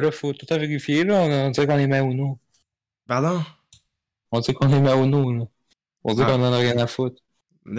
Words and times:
Là, 0.00 0.10
faut 0.10 0.32
tout 0.32 0.46
à 0.48 0.56
vérifier, 0.56 1.04
là. 1.04 1.14
On, 1.20 1.30
on 1.30 1.50
dirait 1.50 1.66
qu'on 1.66 1.76
est 1.78 1.86
Mauno. 1.86 2.38
Pardon? 3.06 3.42
On 4.30 4.40
dirait 4.40 4.54
qu'on 4.54 4.70
est 4.72 4.80
Mauno, 4.80 5.32
là. 5.32 5.44
On 6.04 6.14
dirait 6.14 6.26
Ah. 6.30 6.32
qu'on 6.36 6.42
en 6.44 6.52
a 6.52 6.56
rien 6.58 6.78
à 6.78 6.86
foutre. 6.86 7.20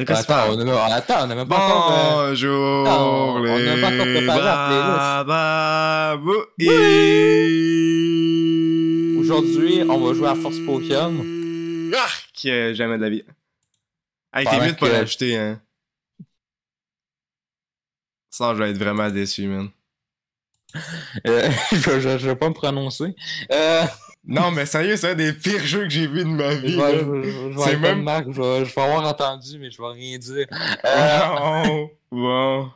Attends, 0.08 0.54
on 0.54 0.68
a, 0.68 0.94
attends, 0.94 1.28
on 1.28 1.30
a 1.32 1.36
même 1.36 1.48
pas 1.48 1.58
encore. 1.58 2.20
euh, 2.22 2.30
Bonjour, 2.30 2.84
Non, 2.86 3.36
on 3.38 3.44
pas 3.44 3.88
encore 3.88 4.06
les 4.06 4.14
préparé 4.14 4.42
la 4.42 5.24
bababouis. 5.26 6.68
Aujourd'hui, 9.20 9.82
on 9.90 10.00
va 10.00 10.14
jouer 10.14 10.30
à 10.30 10.36
Force 10.36 10.60
Pokémon. 10.66 11.26
Arc! 11.98 12.48
Jamais 12.76 12.98
de 12.98 13.02
la 13.04 13.10
vie. 13.10 13.24
Hey, 14.34 14.46
t'es 14.46 14.60
mieux 14.62 14.72
de 14.72 14.78
pas 14.78 14.88
que- 14.88 14.92
l'acheter, 14.94 15.38
hein. 15.38 15.60
Ça, 18.30 18.54
je 18.56 18.60
vais 18.64 18.70
être 18.72 18.78
vraiment 18.78 19.10
déçu, 19.10 19.48
man. 19.48 19.70
euh, 21.28 21.50
je, 21.72 22.00
je, 22.00 22.18
je 22.18 22.28
vais 22.30 22.36
pas 22.36 22.50
me 22.50 22.54
prononcer. 22.54 23.16
Euh, 23.52 23.84
Non, 24.26 24.52
mais 24.52 24.66
sérieux, 24.66 24.96
c'est 24.96 25.12
un 25.12 25.16
des 25.16 25.34
pires 25.34 25.66
jeux 25.66 25.84
que 25.84 25.90
j'ai 25.90 26.08
vu 26.08 26.20
de 26.24 26.30
ma 26.30 26.54
vie, 26.56 26.78
C'est 27.66 27.78
même- 27.78 28.04
je 28.34 28.42
vais, 28.42 28.66
je 28.66 28.74
vais 28.74 28.82
avoir 28.82 29.06
entendu, 29.08 29.60
mais 29.60 29.70
je 29.70 29.82
vais 29.82 29.88
rien 29.90 30.18
dire. 30.18 30.48
Euh, 30.86 31.86
bon. 32.12 32.70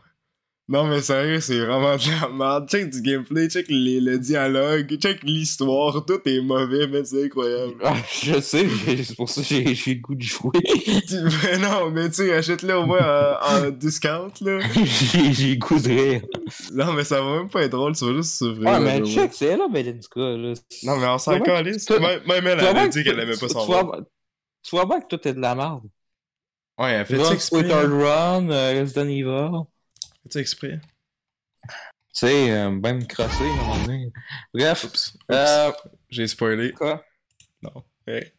Non, 0.69 0.83
mais 0.85 1.01
sérieux, 1.01 1.39
c'est 1.39 1.59
vraiment 1.65 1.95
de 1.95 2.21
la 2.21 2.27
merde. 2.27 2.67
Check 2.69 2.89
du 2.89 3.01
gameplay, 3.01 3.47
check 3.49 3.67
les, 3.69 4.01
le 4.01 4.19
dialogue, 4.19 4.93
check 4.99 5.23
l'histoire, 5.23 6.03
tout 6.05 6.19
est 6.25 6.41
mauvais, 6.41 6.87
mais 6.87 7.05
c'est 7.05 7.23
incroyable. 7.23 7.75
ah, 7.85 7.95
je 8.21 8.41
sais, 8.41 8.67
c'est 9.05 9.15
pour 9.15 9.29
ça 9.29 9.41
que 9.43 9.47
j'ai 9.73 9.93
le 9.95 10.01
goût 10.01 10.15
de 10.15 10.21
jouer. 10.21 10.51
Mais 11.43 11.57
non, 11.57 11.89
mais 11.89 12.09
tu 12.09 12.15
sais, 12.15 12.33
achète-le 12.33 12.75
au 12.75 12.85
moins 12.85 12.99
en, 13.41 13.67
en 13.67 13.69
discount, 13.69 14.29
là. 14.41 14.59
j'ai 15.31 15.51
le 15.51 15.55
goût 15.55 15.79
de 15.79 15.87
rire. 15.87 16.21
Non, 16.73 16.91
mais 16.91 17.05
ça 17.05 17.21
va 17.21 17.37
même 17.37 17.49
pas 17.49 17.61
être 17.63 17.71
drôle, 17.71 17.95
tu 17.95 18.05
vas 18.05 18.13
juste 18.15 18.37
souffrir. 18.37 18.65
Ouais, 18.65 18.71
là, 18.73 18.79
mais 18.81 19.05
check, 19.05 19.31
c'est 19.33 19.55
là, 19.55 19.69
Belinska, 19.71 20.19
là. 20.19 20.53
Non, 20.83 20.97
mais 20.97 21.07
on 21.07 21.17
s'en 21.17 21.39
calisse. 21.39 21.89
Même 21.89 22.19
elle 22.27 22.57
bien 22.57 22.87
dit 22.89 23.03
que- 23.05 23.09
qu'elle 23.09 23.19
aimait 23.21 23.37
pas 23.37 23.47
son 23.47 23.61
tu 23.61 23.71
vois- 23.71 23.99
Tu 24.63 24.75
vois 24.75 24.85
bien 24.85 24.99
que 24.99 25.15
tout 25.15 25.27
est 25.29 25.33
de 25.33 25.39
la 25.39 25.55
merde. 25.55 25.83
Ouais, 26.77 26.91
elle 26.91 27.05
fait 27.05 27.15
Run? 27.15 27.23
Run, 28.03 28.49
euh, 28.49 28.81
Resident 28.81 29.07
Evil. 29.07 29.65
Fait 30.27 30.33
ça 30.33 30.39
exprès? 30.41 30.81
Tu 31.63 31.69
sais, 32.13 32.51
euh, 32.51 32.71
ben 32.79 32.97
me 32.97 33.05
crosser, 33.05 33.43
à 33.43 33.47
un 33.47 33.55
moment 33.55 33.85
donné. 33.85 34.11
Bref, 34.53 34.83
Oups. 34.83 35.13
Oups. 35.13 35.21
euh, 35.31 35.71
J'ai 36.09 36.27
spoilé. 36.27 36.73
quoi? 36.73 37.03
Non. 37.61 37.83
Hey. 38.05 38.33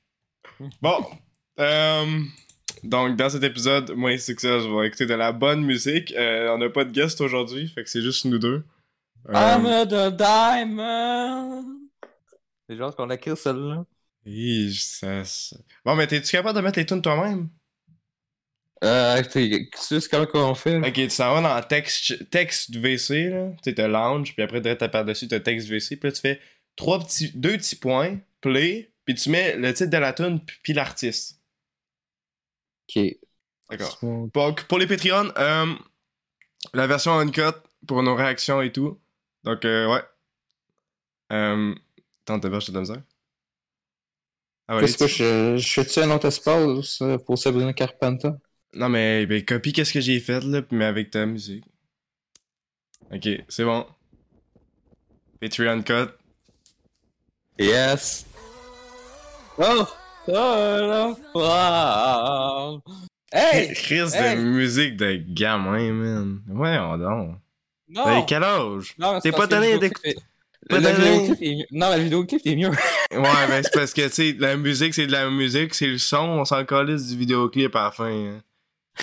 Bon. 0.82 1.06
Euh, 1.60 2.20
donc, 2.82 3.16
dans 3.16 3.30
cet 3.30 3.42
épisode, 3.44 3.92
moi 3.92 4.12
et 4.12 4.18
Success, 4.18 4.64
je 4.64 4.68
vais 4.68 4.86
écouter 4.88 5.06
de 5.06 5.14
la 5.14 5.32
bonne 5.32 5.64
musique. 5.64 6.12
Euh, 6.12 6.50
on 6.54 6.58
n'a 6.58 6.68
pas 6.68 6.84
de 6.84 6.90
guest 6.92 7.20
aujourd'hui, 7.20 7.68
fait 7.68 7.84
que 7.84 7.90
c'est 7.90 8.02
juste 8.02 8.24
nous 8.26 8.38
deux. 8.38 8.64
Euh, 9.28 9.32
I'm 9.32 9.66
a 9.66 9.86
the 9.86 10.14
diamond. 10.16 11.64
C'est 12.68 12.76
genre 12.76 12.94
qu'on 12.94 13.08
a 13.10 13.14
écrit 13.14 13.36
celle-là. 13.36 13.84
ça, 14.78 15.24
ça- 15.24 15.56
Bon, 15.84 15.94
mais 15.96 16.06
t'es-tu 16.06 16.30
capable 16.32 16.56
de 16.56 16.62
mettre 16.62 16.78
les 16.78 16.86
tunes 16.86 17.00
toi-même? 17.02 17.48
Euh, 18.84 19.22
tu 19.22 19.68
sais 19.74 19.98
comment 20.10 20.26
qu'on 20.26 20.54
fait? 20.54 20.76
Ok, 20.78 20.92
tu 20.92 21.10
s'en 21.10 21.34
vas 21.34 21.42
dans 21.60 21.66
texte, 21.66 22.30
texte 22.30 22.74
VC, 22.76 23.28
là. 23.30 23.50
Tu 23.62 23.70
sais, 23.70 23.74
t'as 23.74 23.88
lounge, 23.88 24.34
puis 24.34 24.42
après, 24.42 24.62
t'as 24.62 24.88
par-dessus, 24.88 25.26
t'as 25.26 25.40
texte 25.40 25.68
VC, 25.68 25.96
puis 25.96 26.08
là, 26.08 26.12
tu 26.12 26.20
fais 26.20 26.40
trois 26.76 27.00
petits, 27.00 27.32
deux 27.34 27.56
petits 27.56 27.76
points, 27.76 28.18
play, 28.40 28.92
puis 29.04 29.14
tu 29.14 29.30
mets 29.30 29.56
le 29.56 29.74
titre 29.74 29.90
de 29.90 29.96
la 29.96 30.12
tune, 30.12 30.40
puis- 30.62 30.72
l'artiste. 30.72 31.40
Ok. 32.88 33.02
D'accord. 33.70 33.98
Donc, 34.32 34.64
pour 34.64 34.78
les 34.78 34.86
Patreons, 34.86 35.32
euh, 35.36 35.74
la 36.72 36.86
version 36.86 37.18
uncut 37.18 37.42
pour 37.86 38.02
nos 38.02 38.14
réactions 38.14 38.62
et 38.62 38.72
tout. 38.72 38.98
Donc, 39.44 39.64
euh, 39.64 39.92
ouais. 39.92 40.02
Euh, 41.32 41.74
Attends, 42.24 42.40
t'as 42.40 42.48
de 42.48 42.72
la 42.74 42.80
misère? 42.80 43.02
Ah 44.68 44.76
ouais, 44.76 44.82
Qu'est-ce 44.82 44.98
que 44.98 45.06
je, 45.06 45.56
je 45.56 45.72
fais-tu 45.72 46.00
un 46.00 46.10
autre 46.10 46.26
espace 46.26 47.00
euh, 47.00 47.16
pour 47.18 47.38
Sabrina 47.38 47.72
Carpenter? 47.72 48.30
Non, 48.74 48.88
mais 48.88 49.26
ben, 49.26 49.44
copie 49.44 49.72
qu'est-ce 49.72 49.92
que 49.92 50.00
j'ai 50.00 50.20
fait, 50.20 50.42
là, 50.44 50.62
mais 50.70 50.84
avec 50.84 51.10
ta 51.10 51.26
musique. 51.26 51.64
Ok, 53.12 53.28
c'est 53.48 53.64
bon. 53.64 53.86
Patreon 55.40 55.82
cut. 55.82 56.10
Yes! 57.58 58.26
Oh! 59.58 59.86
Oh! 61.34 62.80
Hey! 63.32 63.72
Chris 63.74 64.10
hey. 64.14 64.36
de 64.36 64.42
musique 64.42 64.96
de 64.96 65.16
gamin, 65.16 65.92
man. 65.92 66.40
Ouais, 66.48 66.78
on 66.78 66.98
donc. 66.98 67.36
Non! 67.88 68.04
T'as 68.04 68.22
quel 68.22 68.44
âge? 68.44 68.94
T'es 69.22 69.32
pas 69.32 69.48
tanné 69.48 69.70
est- 69.70 70.18
pas 70.68 70.78
vidéoclip 70.80 71.42
est 71.42 71.54
mieux. 71.56 71.64
Non, 71.72 71.96
le 71.96 72.02
vidéoclip 72.02 72.46
est 72.46 72.56
mieux. 72.56 72.70
Ouais, 73.10 73.46
ben 73.48 73.62
c'est 73.62 73.72
parce 73.72 73.94
que, 73.94 74.02
tu 74.06 74.12
sais, 74.12 74.36
la 74.38 74.56
musique, 74.56 74.92
c'est 74.92 75.06
de 75.06 75.12
la 75.12 75.30
musique, 75.30 75.72
c'est 75.74 75.86
le 75.86 75.96
son, 75.96 76.18
on 76.18 76.44
s'en 76.44 76.62
calisse 76.66 77.06
du 77.08 77.16
vidéoclip 77.16 77.74
à 77.74 77.84
la 77.84 77.90
fin. 77.90 78.10
hein. 78.10 78.42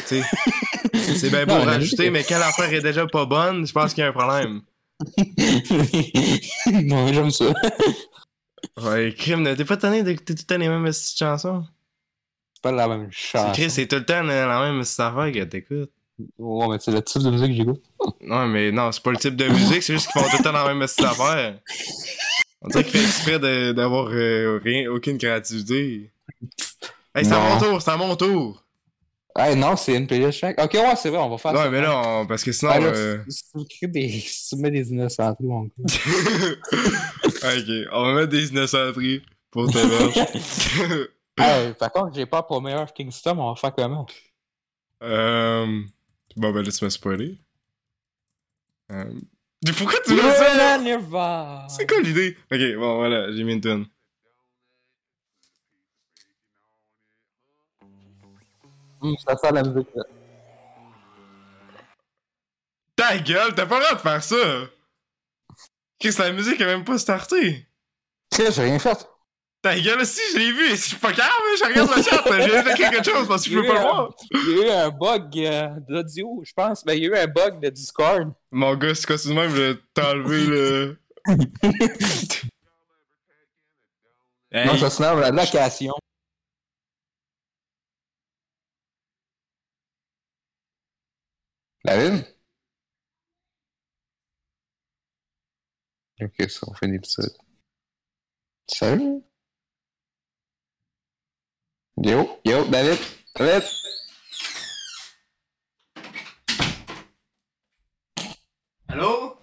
C'est 0.06 1.30
bien 1.30 1.46
beau 1.46 1.54
Non, 1.54 1.64
rajouter, 1.64 2.10
mais 2.10 2.24
quand 2.24 2.40
l'affaire 2.40 2.74
est 2.74 2.82
déjà 2.82 3.06
pas 3.08 3.26
bonne, 3.26 3.66
je 3.66 3.72
pense 3.72 3.94
qu'il 3.94 4.04
y 4.04 4.06
a 4.06 4.10
un 4.10 4.14
problème. 4.14 4.62
non, 6.84 7.08
j'aime 7.14 7.32
ça. 7.32 7.54
Ouais, 8.82 9.14
crime, 9.18 9.44
t'es 9.56 9.66
pas 9.66 9.78
tanné 9.78 10.04
d'écouter 10.04 10.36
tout 10.36 10.42
le 10.42 10.48
temps 10.48 10.58
les 10.58 10.70
mêmes 10.70 10.84
petites 10.86 11.18
chansons? 11.18 11.66
C'est 12.54 12.62
pas 12.62 12.72
la 12.72 12.88
même. 12.88 13.10
Chris, 13.54 13.70
c'est 13.70 13.88
tout 13.88 13.98
le 13.98 14.06
temps 14.06 14.24
la 14.24 14.46
la 14.46 14.72
même 14.72 14.82
affaire 14.82 15.32
que 15.32 15.44
t'écoutes. 15.44 15.92
Ouais, 16.38 16.68
mais 16.70 16.78
c'est 16.80 16.92
le 16.92 17.02
type 17.02 17.24
de 17.24 17.30
musique 17.30 17.48
que 17.48 17.54
j'écoute. 17.54 17.84
Non, 18.22 18.48
mais 18.48 18.72
non, 18.72 18.92
c'est 18.92 19.04
pas 19.04 19.12
le 19.12 19.18
type 19.18 19.36
de 19.36 19.48
musique, 19.48 19.84
c'est 19.84 19.94
juste 19.94 20.10
qu'ils 20.12 20.22
font 20.22 20.30
tout 20.30 20.38
le 20.38 20.44
temps 20.44 20.52
la 20.52 20.74
même 20.74 20.80
petite 20.80 21.04
affaire. 21.04 21.60
On 22.62 22.70
dirait 22.70 22.84
qu'il 22.84 23.00
fait 23.00 23.06
exprès 23.06 23.74
d'avoir 23.74 24.08
euh, 24.12 24.90
aucune 24.90 25.18
créativité. 25.18 26.12
Hey, 27.14 27.26
c'est 27.26 27.34
à 27.34 27.40
mon 27.40 27.60
tour, 27.60 27.82
c'est 27.82 27.92
à 27.92 27.98
mon 27.98 28.16
tour! 28.16 28.65
Hey, 29.38 29.56
non, 29.58 29.76
c'est 29.76 29.96
une 29.96 30.08
playlist 30.08 30.40
chaque. 30.40 30.62
Ok, 30.64 30.74
ouais, 30.76 30.96
c'est 30.96 31.10
vrai, 31.10 31.20
on 31.20 31.30
va 31.30 31.38
faire 31.38 31.52
ça. 31.52 31.64
Ouais, 31.66 31.70
mais 31.70 31.82
là, 31.82 32.02
on- 32.22 32.26
parce 32.26 32.42
que 32.44 32.54
sinon. 32.54 32.72
Ah, 32.72 32.80
là, 32.80 32.88
euh, 32.88 33.18
tu 33.70 33.88
des... 33.90 34.24
tu 34.50 34.56
mets 34.56 34.72
des 34.72 34.90
innocents, 34.92 35.36
mon 35.42 35.64
gars. 35.64 35.72
ok, 37.44 37.88
on 37.92 38.04
va 38.06 38.14
mettre 38.14 38.30
des 38.30 38.48
innocenteries 38.50 39.24
pour 39.52 39.70
ta 39.70 39.86
verge. 39.86 40.16
hey, 41.38 41.74
par 41.74 41.92
contre, 41.92 42.16
j'ai 42.16 42.26
pas 42.26 42.44
pour 42.44 42.62
meilleur 42.62 42.94
Kingston, 42.94 43.38
on 43.38 43.50
va 43.50 43.56
faire 43.56 43.74
comment? 43.76 44.06
euh... 45.04 45.82
Bon, 46.38 46.52
ben 46.52 46.62
là, 46.64 46.72
tu 46.72 46.84
m'as 46.86 46.90
spoilé. 46.90 47.38
Euh... 48.92 49.12
Pourquoi 49.78 50.00
tu 50.06 50.14
veux 50.14 50.22
ça? 50.22 50.78
C'est 51.70 51.88
quoi 51.88 52.00
l'idée? 52.02 52.38
Ok, 52.52 52.60
bon, 52.78 52.96
voilà, 52.98 53.32
j'ai 53.34 53.44
mis 53.44 53.54
une 53.54 53.62
tune. 53.62 53.86
Ça 59.28 59.36
sent 59.38 59.52
la 59.52 59.64
musique. 59.64 59.88
là. 59.96 60.04
Ta 62.96 63.18
gueule, 63.18 63.54
t'as 63.56 63.66
pas 63.66 63.78
le 63.80 63.84
droit 63.86 63.96
de 63.96 64.02
faire 64.02 64.24
ça! 64.24 64.36
Qu'est-ce 66.00 66.18
que 66.18 66.24
la 66.24 66.32
musique 66.32 66.62
a 66.62 66.66
même 66.66 66.84
pas 66.86 66.98
starté? 66.98 67.68
Tiens, 68.30 68.52
j'ai 68.52 68.64
rien 68.64 68.80
fait. 68.80 69.08
Ta 69.62 69.80
gueule, 69.80 70.06
si, 70.06 70.22
je 70.34 70.38
l'ai 70.38 70.52
vu, 70.52 70.70
je 70.70 70.76
suis 70.76 70.96
pas 70.98 71.12
calme, 71.12 71.30
je 71.58 71.66
regarde 71.66 71.90
le 71.96 72.04
chat, 72.04 72.24
j'ai 72.48 72.60
écrit 72.72 72.90
quelque 72.92 73.04
chose 73.12 73.28
parce 73.28 73.44
que 73.44 73.50
je 73.50 73.60
peux 73.60 73.66
pas 73.68 73.74
le 73.74 73.80
voir. 73.80 74.14
Il 74.32 74.58
y 74.58 74.62
a 74.62 74.66
eu 74.66 74.70
un 74.86 74.90
bug 74.90 75.38
euh, 75.40 75.68
d'audio, 75.90 76.42
je 76.46 76.54
pense. 76.54 76.86
Ben, 76.86 76.94
il 76.94 77.04
y 77.04 77.08
a 77.08 77.10
eu 77.10 77.16
un 77.18 77.28
bug 77.28 77.60
de 77.60 77.70
Discord. 77.70 78.32
Mon 78.52 78.76
gars, 78.76 78.94
c'est 78.94 79.08
quoi, 79.08 79.18
c'est 79.18 79.30
de 79.30 79.34
même, 79.34 79.50
je 79.50 79.56
vais 79.62 79.80
t'enlever 79.94 80.46
le. 80.46 81.00
Hey, 84.52 84.68
Non, 84.68 84.78
ça 84.78 84.90
se 84.90 85.02
nomme 85.02 85.20
la 85.20 85.32
location. 85.32 85.94
La 91.86 91.96
lune? 91.98 92.26
Ok, 96.22 96.50
ça, 96.50 96.68
on 96.68 96.74
fait 96.74 96.88
l'épisode. 96.88 97.32
Salut? 98.68 99.22
Yo, 101.98 102.40
yo, 102.44 102.66
David, 102.66 102.98
David! 103.36 103.64
Allô? 108.88 109.38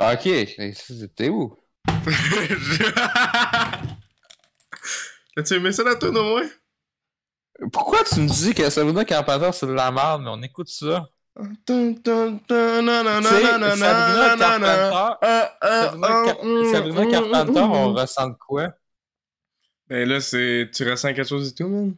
Ok, 0.00 0.28
c'était 0.74 1.28
où? 1.28 1.56
As-tu 5.36 5.54
aimé 5.54 5.70
ça 5.72 5.84
la 5.84 5.94
tune 5.94 6.16
au 6.16 6.24
moins? 6.24 6.48
Pourquoi 7.72 8.02
tu 8.04 8.20
me 8.20 8.28
dis 8.28 8.52
que 8.54 8.68
Sabrina 8.68 9.04
Carpenter 9.04 9.50
c'est 9.52 9.66
de 9.66 9.72
la 9.72 9.92
merde, 9.92 10.22
mais 10.22 10.30
on 10.30 10.42
écoute 10.42 10.68
ça? 10.68 11.08
Sabrina 11.38 12.82
na, 12.82 13.10
na, 13.10 14.58
na. 14.58 14.86
Carpenter, 17.10 17.60
on 17.60 17.92
mm. 17.92 17.96
ressent 17.96 18.28
de 18.28 18.34
quoi? 18.34 18.74
Ben 19.88 20.08
là, 20.08 20.20
c'est. 20.20 20.68
Tu 20.74 20.88
ressens 20.90 21.14
quelque 21.14 21.28
chose 21.28 21.50
et 21.50 21.54
tout, 21.54 21.68
man? 21.68 21.94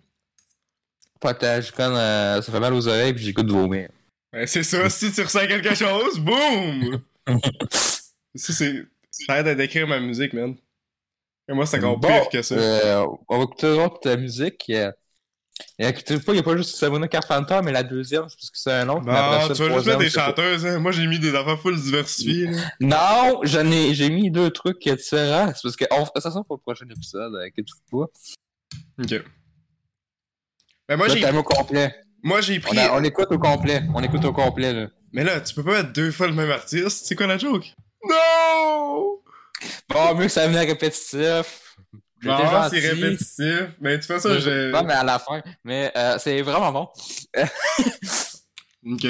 Potage, 1.18 1.70
comme 1.72 1.94
euh, 1.94 2.42
ça 2.42 2.52
fait 2.52 2.60
mal 2.60 2.74
aux 2.74 2.86
oreilles 2.86 3.14
puis 3.14 3.24
j'écoute 3.24 3.50
vomir. 3.50 3.88
Ben 4.32 4.46
c'est 4.46 4.62
ça, 4.62 4.88
si 4.90 5.10
tu 5.10 5.22
ressens 5.22 5.46
quelque 5.46 5.74
chose, 5.74 6.18
boum! 6.18 7.00
ça, 8.34 8.52
c'est. 8.52 8.84
J'arrête 9.26 9.56
d'écrire 9.56 9.88
ma 9.88 10.00
musique, 10.00 10.34
man. 10.34 10.54
Et 11.48 11.52
moi, 11.52 11.66
c'est 11.66 11.78
encore 11.78 11.98
Bon, 11.98 12.08
pire 12.08 12.28
que 12.28 12.42
ça. 12.42 12.54
euh, 12.54 13.06
on 13.28 13.38
va 13.38 13.44
écouter 13.44 13.66
autre 13.70 14.00
ta 14.00 14.16
musique. 14.16 14.64
Euh, 14.70 14.92
écoutez 15.78 16.18
pas, 16.18 16.32
il 16.32 16.34
n'y 16.34 16.38
a 16.40 16.42
pas 16.42 16.56
juste 16.56 16.76
Sabrina 16.76 17.08
Carpenter, 17.08 17.60
mais 17.64 17.72
la 17.72 17.82
deuxième, 17.82 18.28
c'est 18.28 18.36
parce 18.36 18.50
que 18.50 18.58
c'est 18.58 18.72
un 18.72 18.88
autre. 18.88 19.04
ça, 19.06 19.54
tu 19.54 19.62
vas 19.62 19.74
juste 19.74 19.86
mettre 19.86 19.98
des 19.98 20.10
chanteuses, 20.10 20.66
hein. 20.66 20.78
Moi, 20.78 20.92
j'ai 20.92 21.06
mis 21.06 21.18
des 21.18 21.34
affaires 21.34 21.58
full 21.60 21.80
diversifiées, 21.80 22.46
là. 22.46 22.58
Non, 22.80 23.40
j'en 23.44 23.70
ai, 23.70 23.94
j'ai 23.94 24.10
mis 24.10 24.30
deux 24.30 24.50
trucs 24.50 24.82
différents. 24.88 25.48
C'est 25.54 25.62
parce 25.62 25.76
que 25.76 25.84
on 25.90 26.04
fera 26.04 26.20
ça 26.20 26.30
pour 26.46 26.56
le 26.56 26.60
prochain 26.62 26.86
épisode, 26.90 27.34
euh, 27.34 27.48
que 27.56 27.62
tu 27.62 27.72
fais 27.74 27.96
pas. 27.96 28.06
Ok. 29.16 29.24
Ben, 30.88 30.96
moi, 30.96 31.08
j'ai 31.08 31.24
au 31.30 31.42
complet. 31.42 31.94
moi, 32.22 32.40
j'ai 32.40 32.58
On, 32.58 32.60
pris. 32.60 32.78
a- 32.78 32.94
on 32.94 33.04
écoute 33.04 33.28
au 33.30 33.38
complet. 33.38 33.82
On 33.94 34.02
écoute 34.02 34.24
au 34.24 34.32
complet, 34.32 34.72
là. 34.72 34.86
Mais 35.12 35.24
là, 35.24 35.40
tu 35.40 35.54
peux 35.54 35.64
pas 35.64 35.82
mettre 35.82 35.92
deux 35.92 36.10
fois 36.12 36.26
le 36.28 36.32
même 36.34 36.50
artiste. 36.50 37.06
C'est 37.06 37.14
quoi 37.16 37.26
la 37.26 37.38
joke? 37.38 37.66
Non! 38.08 39.18
Bon, 39.88 40.14
mieux 40.14 40.24
que 40.26 40.28
ça 40.32 40.46
venait 40.46 40.64
répétitif. 40.64 41.69
Gentil. 42.22 42.80
c'est 42.80 42.88
répétitif. 42.90 43.74
Mais 43.80 43.92
de 43.92 43.96
toute 43.96 44.06
façon, 44.06 44.38
j'ai. 44.38 44.70
Non, 44.70 44.82
mais 44.84 44.94
à 44.94 45.04
la 45.04 45.18
fin. 45.18 45.40
Mais 45.64 45.92
euh, 45.96 46.16
c'est 46.18 46.42
vraiment 46.42 46.72
bon. 46.72 46.88
Ok. 48.86 49.06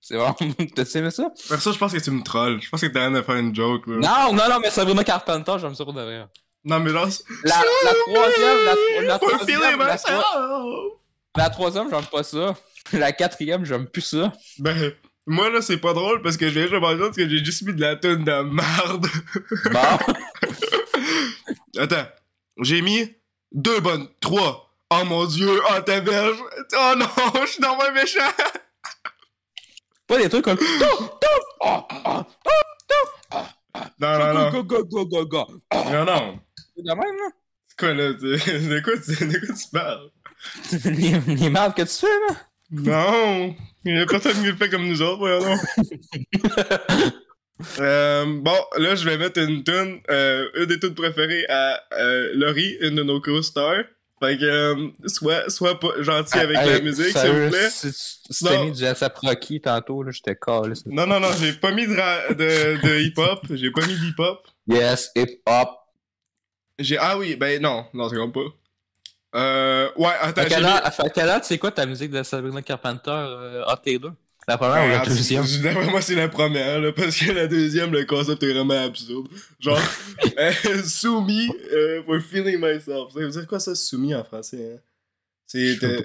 C'est 0.00 0.16
bon. 0.16 0.32
T'as 0.74 0.84
aimé 0.96 1.10
ça? 1.10 1.30
Perso, 1.48 1.72
je 1.72 1.78
pense 1.78 1.92
que 1.92 1.98
tu 1.98 2.10
me 2.10 2.22
trolls. 2.22 2.60
Je 2.60 2.68
pense 2.68 2.80
que 2.80 2.86
t'es 2.86 2.98
en 2.98 3.02
train 3.02 3.10
de 3.12 3.22
faire 3.22 3.36
une 3.36 3.54
joke, 3.54 3.86
là. 3.86 3.96
Non, 3.96 4.32
non, 4.34 4.48
non, 4.48 4.58
mais 4.60 4.70
Sabrina 4.70 5.04
Carpenter, 5.04 5.54
j'aime 5.60 5.74
ça 5.74 5.84
pour 5.84 5.92
de 5.94 6.02
vrai. 6.02 6.26
Non, 6.64 6.80
mais 6.80 6.92
là. 6.92 7.06
La, 7.44 7.54
la 7.84 7.92
troisième, 8.06 8.64
la, 8.64 9.02
la 9.02 9.18
troisième, 9.18 9.78
la, 9.78 9.96
tro- 9.98 11.00
la 11.36 11.50
troisième, 11.50 11.90
j'aime 11.90 12.06
pas 12.06 12.22
ça. 12.22 12.54
La 12.92 13.12
quatrième, 13.12 13.64
j'aime 13.64 13.86
plus 13.86 14.02
ça. 14.02 14.32
Ben, 14.58 14.92
moi, 15.24 15.48
là, 15.50 15.62
c'est 15.62 15.76
pas 15.78 15.92
drôle 15.94 16.20
parce 16.20 16.36
que 16.36 16.48
je 16.48 16.58
viens 16.58 16.66
de 16.66 16.72
me 16.72 16.78
rendre 16.84 16.98
compte 17.06 17.14
que 17.16 17.28
j'ai 17.28 17.42
juste 17.44 17.62
mis 17.62 17.72
de 17.72 17.80
la 17.80 17.94
tonne 17.94 18.24
de 18.24 18.42
merde. 18.42 19.06
Bon. 19.72 20.14
Attends. 21.78 22.06
J'ai 22.60 22.82
mis 22.82 23.08
deux 23.52 23.80
bonnes. 23.80 24.08
Trois. 24.20 24.68
Oh 24.90 25.04
mon 25.06 25.24
dieu. 25.26 25.60
Oh, 25.70 25.80
ta 25.80 26.00
berge. 26.00 26.36
Oh 26.74 26.92
non, 26.96 27.06
je 27.46 27.50
suis 27.50 27.60
dans 27.62 27.76
mon 27.76 27.92
méchant. 27.92 28.20
pas 30.06 30.18
des 30.18 30.28
trucs 30.28 30.44
comme. 30.44 30.58
Oh, 31.64 31.86
oh, 31.90 32.24
Non, 34.00 34.18
non, 34.18 34.34
non. 34.34 34.50
Go, 34.50 34.64
go, 34.64 34.84
go, 34.84 35.06
go, 35.06 35.24
go. 35.26 35.46
Non, 35.72 36.04
non. 36.04 36.40
C'est 36.76 36.82
de 36.82 36.88
même, 36.88 36.98
là? 36.98 37.30
C'est 37.68 37.78
quoi, 37.78 37.94
là? 37.94 38.12
De 38.12 38.80
quoi, 38.82 38.94
tu- 38.98 39.26
de 39.26 39.38
quoi 39.46 39.54
tu 39.54 39.68
parles? 39.72 40.10
les, 40.84 41.36
les 41.36 41.50
marques 41.50 41.76
que 41.76 41.82
tu 41.82 41.94
fais, 42.06 42.18
là? 42.28 42.36
Non. 42.72 43.54
Il 43.84 43.96
y 43.96 44.00
a 44.00 44.06
personne 44.06 44.34
qui 44.34 44.46
le 44.46 44.56
fait 44.56 44.68
comme 44.70 44.86
nous 44.88 45.00
autres, 45.02 45.18
voyons. 45.18 45.56
Euh, 47.78 48.24
bon, 48.26 48.56
là, 48.76 48.94
je 48.94 49.04
vais 49.08 49.16
mettre 49.18 49.40
une 49.40 49.62
tune, 49.64 50.00
euh, 50.10 50.48
une 50.56 50.66
des 50.66 50.78
tunes 50.78 50.94
préférées 50.94 51.46
à 51.48 51.80
euh, 51.94 52.30
Laurie, 52.34 52.76
une 52.80 52.94
de 52.96 53.02
nos 53.02 53.20
co-stars. 53.20 53.84
Fait 54.20 54.38
que, 54.38 54.76
sois, 55.06 55.50
sois 55.50 55.80
pas 55.80 55.88
gentil 56.00 56.38
avec 56.38 56.56
la 56.56 56.76
Hey, 56.76 56.82
musique, 56.82 57.16
s'il 57.18 57.30
vous 57.30 57.48
plaît. 57.50 57.70
Si, 57.70 57.92
si 57.92 58.44
t'as 58.44 58.54
Non. 58.56 58.64
mis 58.66 58.70
du 58.72 58.84
ASAP 58.84 59.18
Rocky 59.18 59.60
tantôt, 59.60 60.02
là, 60.04 60.12
j'étais 60.12 60.36
calé. 60.36 60.74
Non, 60.86 61.06
non, 61.08 61.18
non, 61.18 61.28
j'ai 61.40 61.52
pas 61.54 61.72
mis 61.72 61.86
de, 61.88 61.94
ra- 61.96 62.28
de, 62.32 62.80
de 62.86 63.00
hip-hop. 63.00 63.40
J'ai 63.50 63.70
pas 63.72 63.84
mis 63.84 63.96
d'hip-hop. 63.98 64.46
Yes, 64.68 65.10
hip 65.16 65.40
hop. 65.46 65.70
J'ai, 66.78 66.98
ah 66.98 67.18
oui, 67.18 67.34
ben 67.34 67.60
non, 67.60 67.86
non, 67.94 68.08
c'est 68.08 68.14
comme 68.16 68.30
pas. 68.32 68.40
Euh, 69.34 69.88
ouais, 69.96 70.10
attends, 70.20 70.42
j'ai 70.48 70.56
mis... 70.56 71.10
fait 71.14 71.24
là, 71.24 71.40
tu 71.40 71.46
sais 71.46 71.58
quoi 71.58 71.70
ta 71.72 71.86
musique 71.86 72.10
de 72.10 72.22
Sabrina 72.22 72.60
Carpenter 72.62 73.10
euh, 73.10 73.64
AT2 73.64 74.12
La 74.48 74.58
première 74.58 74.84
ou 74.84 74.88
la 74.88 75.00
Ah, 75.02 75.06
deuxième? 75.06 75.44
D'après 75.62 75.86
moi, 75.90 76.02
c'est 76.02 76.14
la 76.16 76.28
première, 76.28 76.80
là, 76.80 76.92
parce 76.92 77.16
que 77.16 77.30
la 77.30 77.46
deuxième, 77.46 77.92
le 77.92 78.04
concept 78.04 78.42
est 78.42 78.52
vraiment 78.52 78.84
absurde. 78.84 79.28
Genre, 79.60 79.78
euh, 80.38 80.82
soumis 80.84 81.48
euh, 81.72 82.02
for 82.02 82.18
feeling 82.20 82.56
myself. 82.58 83.12
Ça 83.12 83.20
veut 83.20 83.28
dire 83.30 83.46
quoi 83.46 83.60
ça, 83.60 83.74
soumis 83.74 84.14
en 84.14 84.24
français? 84.24 84.74
Hein? 84.76 84.80
C'est 85.46 85.84
euh, 85.84 86.02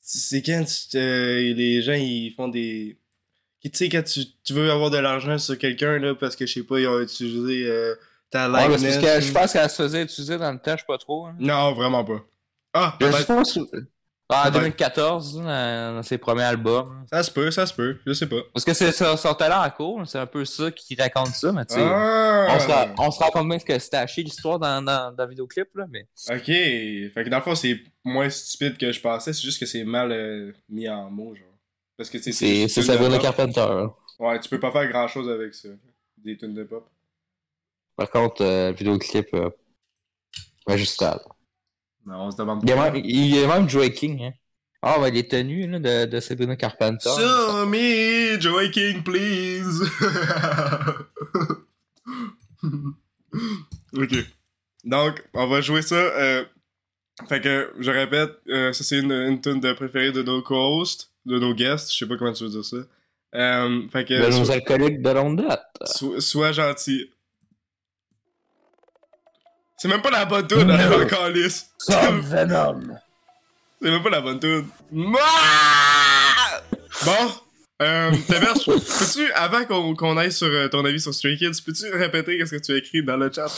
c'est 0.00 0.42
quand 0.42 0.64
euh, 0.94 1.54
les 1.54 1.82
gens 1.82 1.94
ils 1.94 2.32
font 2.36 2.48
des. 2.48 2.98
Tu 3.62 3.70
sais, 3.72 3.88
quand 3.88 4.02
tu, 4.02 4.20
tu 4.44 4.52
veux 4.52 4.70
avoir 4.70 4.90
de 4.90 4.98
l'argent 4.98 5.38
sur 5.38 5.56
quelqu'un, 5.56 5.98
là, 5.98 6.14
parce 6.14 6.36
que 6.36 6.44
je 6.46 6.52
sais 6.52 6.62
pas, 6.62 6.78
ils 6.78 6.86
ont 6.86 7.00
utilisé 7.00 7.64
euh, 7.66 7.94
ta 8.30 8.50
Ouais, 8.50 8.68
likeness. 8.68 8.94
c'est 8.94 9.00
parce 9.00 9.14
que 9.20 9.20
je 9.26 9.32
pense 9.32 9.52
qu'elle 9.54 9.70
se 9.70 9.82
faisait 9.82 10.02
utiliser 10.02 10.36
dans 10.36 10.52
le 10.52 10.58
temps, 10.58 10.72
je 10.72 10.80
sais 10.80 10.86
pas 10.86 10.98
trop. 10.98 11.26
Hein. 11.26 11.34
Non, 11.40 11.72
vraiment 11.72 12.04
pas. 12.04 12.22
Ah, 12.74 12.98
Je 13.00 13.44
si- 13.44 13.60
Ah, 14.30 14.40
en 14.40 14.42
Peut-être. 14.44 14.60
2014, 14.60 15.42
dans, 15.42 16.02
ses 16.02 16.16
premiers 16.16 16.44
albums. 16.44 17.04
Ça 17.10 17.22
se 17.22 17.30
peut, 17.30 17.50
ça 17.50 17.66
se 17.66 17.74
peut, 17.74 17.98
je 18.06 18.12
sais 18.14 18.26
pas. 18.26 18.40
Parce 18.54 18.64
que 18.64 18.72
c'est 18.72 18.90
son, 18.92 19.34
talent 19.34 19.62
en 19.62 19.70
cours, 19.70 20.06
c'est 20.06 20.18
un 20.18 20.26
peu 20.26 20.46
ça 20.46 20.70
qui 20.70 20.94
raconte 20.94 21.34
ça, 21.34 21.52
mais 21.52 21.66
tu 21.66 21.74
sais. 21.74 21.82
Ah! 21.82 22.46
On, 22.98 23.10
se, 23.10 23.18
rend 23.18 23.30
compte 23.30 23.48
bien 23.48 23.58
que 23.58 23.78
c'était 23.78 23.98
haché 23.98 24.22
l'histoire 24.22 24.58
dans, 24.58 24.82
dans, 24.82 25.14
dans 25.14 25.24
le 25.24 25.30
vidéoclip, 25.30 25.68
là, 25.74 25.86
mais. 25.90 26.08
Ok, 26.30 26.46
fait 26.46 27.24
que 27.24 27.28
dans 27.28 27.36
le 27.36 27.42
fond, 27.42 27.54
c'est 27.54 27.78
moins 28.02 28.30
stupide 28.30 28.78
que 28.78 28.92
je 28.92 29.00
pensais, 29.00 29.34
c'est 29.34 29.42
juste 29.42 29.60
que 29.60 29.66
c'est 29.66 29.84
mal 29.84 30.10
euh, 30.10 30.52
mis 30.70 30.88
en 30.88 31.10
mots, 31.10 31.34
genre. 31.34 31.46
Parce 31.96 32.08
que 32.08 32.16
tu 32.18 32.32
sais, 32.32 32.66
C'est 32.66 32.82
c'est 32.82 32.98
pop. 32.98 33.20
Carpenter. 33.20 33.60
hein. 33.60 33.94
Ouais, 34.18 34.40
tu 34.40 34.48
peux 34.48 34.58
pas 34.60 34.72
faire 34.72 34.88
grand 34.88 35.06
chose 35.06 35.28
avec 35.28 35.54
ça. 35.54 35.68
Des 36.16 36.36
tunes 36.36 36.54
de 36.54 36.64
pop. 36.64 36.88
Par 37.96 38.10
contre, 38.10 38.42
euh, 38.42 38.70
le 38.70 38.76
vidéoclip, 38.76 39.32
euh, 39.34 39.50
ajustable. 40.66 41.22
Mais 42.06 42.14
on 42.14 42.30
se 42.30 42.36
demande 42.36 42.62
même, 42.64 42.96
il 43.04 43.44
a 43.44 43.46
même 43.46 43.68
Joey 43.68 43.92
King, 43.92 44.22
hein. 44.22 44.32
Ah, 44.82 44.96
ben, 45.00 45.12
les 45.12 45.26
tenues 45.26 45.66
là, 45.66 45.78
de, 45.78 46.10
de 46.10 46.20
Sabrina 46.20 46.56
Carpenter. 46.56 47.08
So 47.08 47.64
me, 47.66 48.38
Joey 48.38 48.70
King, 48.70 49.02
please! 49.02 49.82
ok. 53.96 54.14
Donc, 54.84 55.24
on 55.34 55.46
va 55.46 55.60
jouer 55.60 55.82
ça. 55.82 55.94
euh, 55.96 56.44
Fait 57.28 57.40
que, 57.40 57.72
je 57.78 57.90
répète, 57.90 58.32
euh, 58.48 58.72
ça 58.72 58.84
c'est 58.84 58.98
une, 58.98 59.12
une 59.12 59.40
tune 59.40 59.60
de 59.60 59.72
préférée 59.72 60.12
de 60.12 60.22
nos 60.22 60.42
co-hosts, 60.42 61.10
de 61.24 61.38
nos 61.38 61.54
guests, 61.54 61.92
je 61.92 61.98
sais 61.98 62.06
pas 62.06 62.16
comment 62.16 62.32
tu 62.32 62.44
veux 62.44 62.50
dire 62.50 62.64
ça. 62.64 62.76
Euh, 63.36 63.88
fait 63.88 64.04
que, 64.04 64.14
de 64.30 64.38
nos 64.38 64.50
alcooliques 64.50 65.00
de 65.02 65.10
longue 65.10 65.40
date. 65.46 65.64
so- 65.86 66.20
sois 66.20 66.52
gentil. 66.52 67.10
C'est 69.84 69.90
même 69.90 70.00
pas 70.00 70.08
la 70.10 70.24
bonne 70.24 70.46
tune, 70.46 70.64
No. 70.64 71.28
lisse. 71.28 71.70
Comme 71.86 72.20
Venom. 72.20 72.80
C'est 73.82 73.90
même 73.90 74.02
pas 74.02 74.08
la 74.08 74.22
bonne 74.22 74.40
tune. 74.40 74.66
Bon, 74.90 75.12
euh, 77.82 78.10
Taberge, 78.26 78.64
peux-tu, 78.64 79.30
avant 79.32 79.66
qu'on 79.94 80.16
aille 80.16 80.32
sur 80.32 80.46
euh, 80.46 80.68
ton 80.68 80.86
avis 80.86 81.02
sur 81.02 81.12
Stray 81.12 81.36
Kids, 81.36 81.60
peux-tu 81.66 81.92
répéter 81.92 82.38
qu'est-ce 82.38 82.52
que 82.56 82.62
tu 82.62 82.72
as 82.72 82.78
écrit 82.78 83.04
dans 83.04 83.18
le 83.18 83.30
chat? 83.30 83.48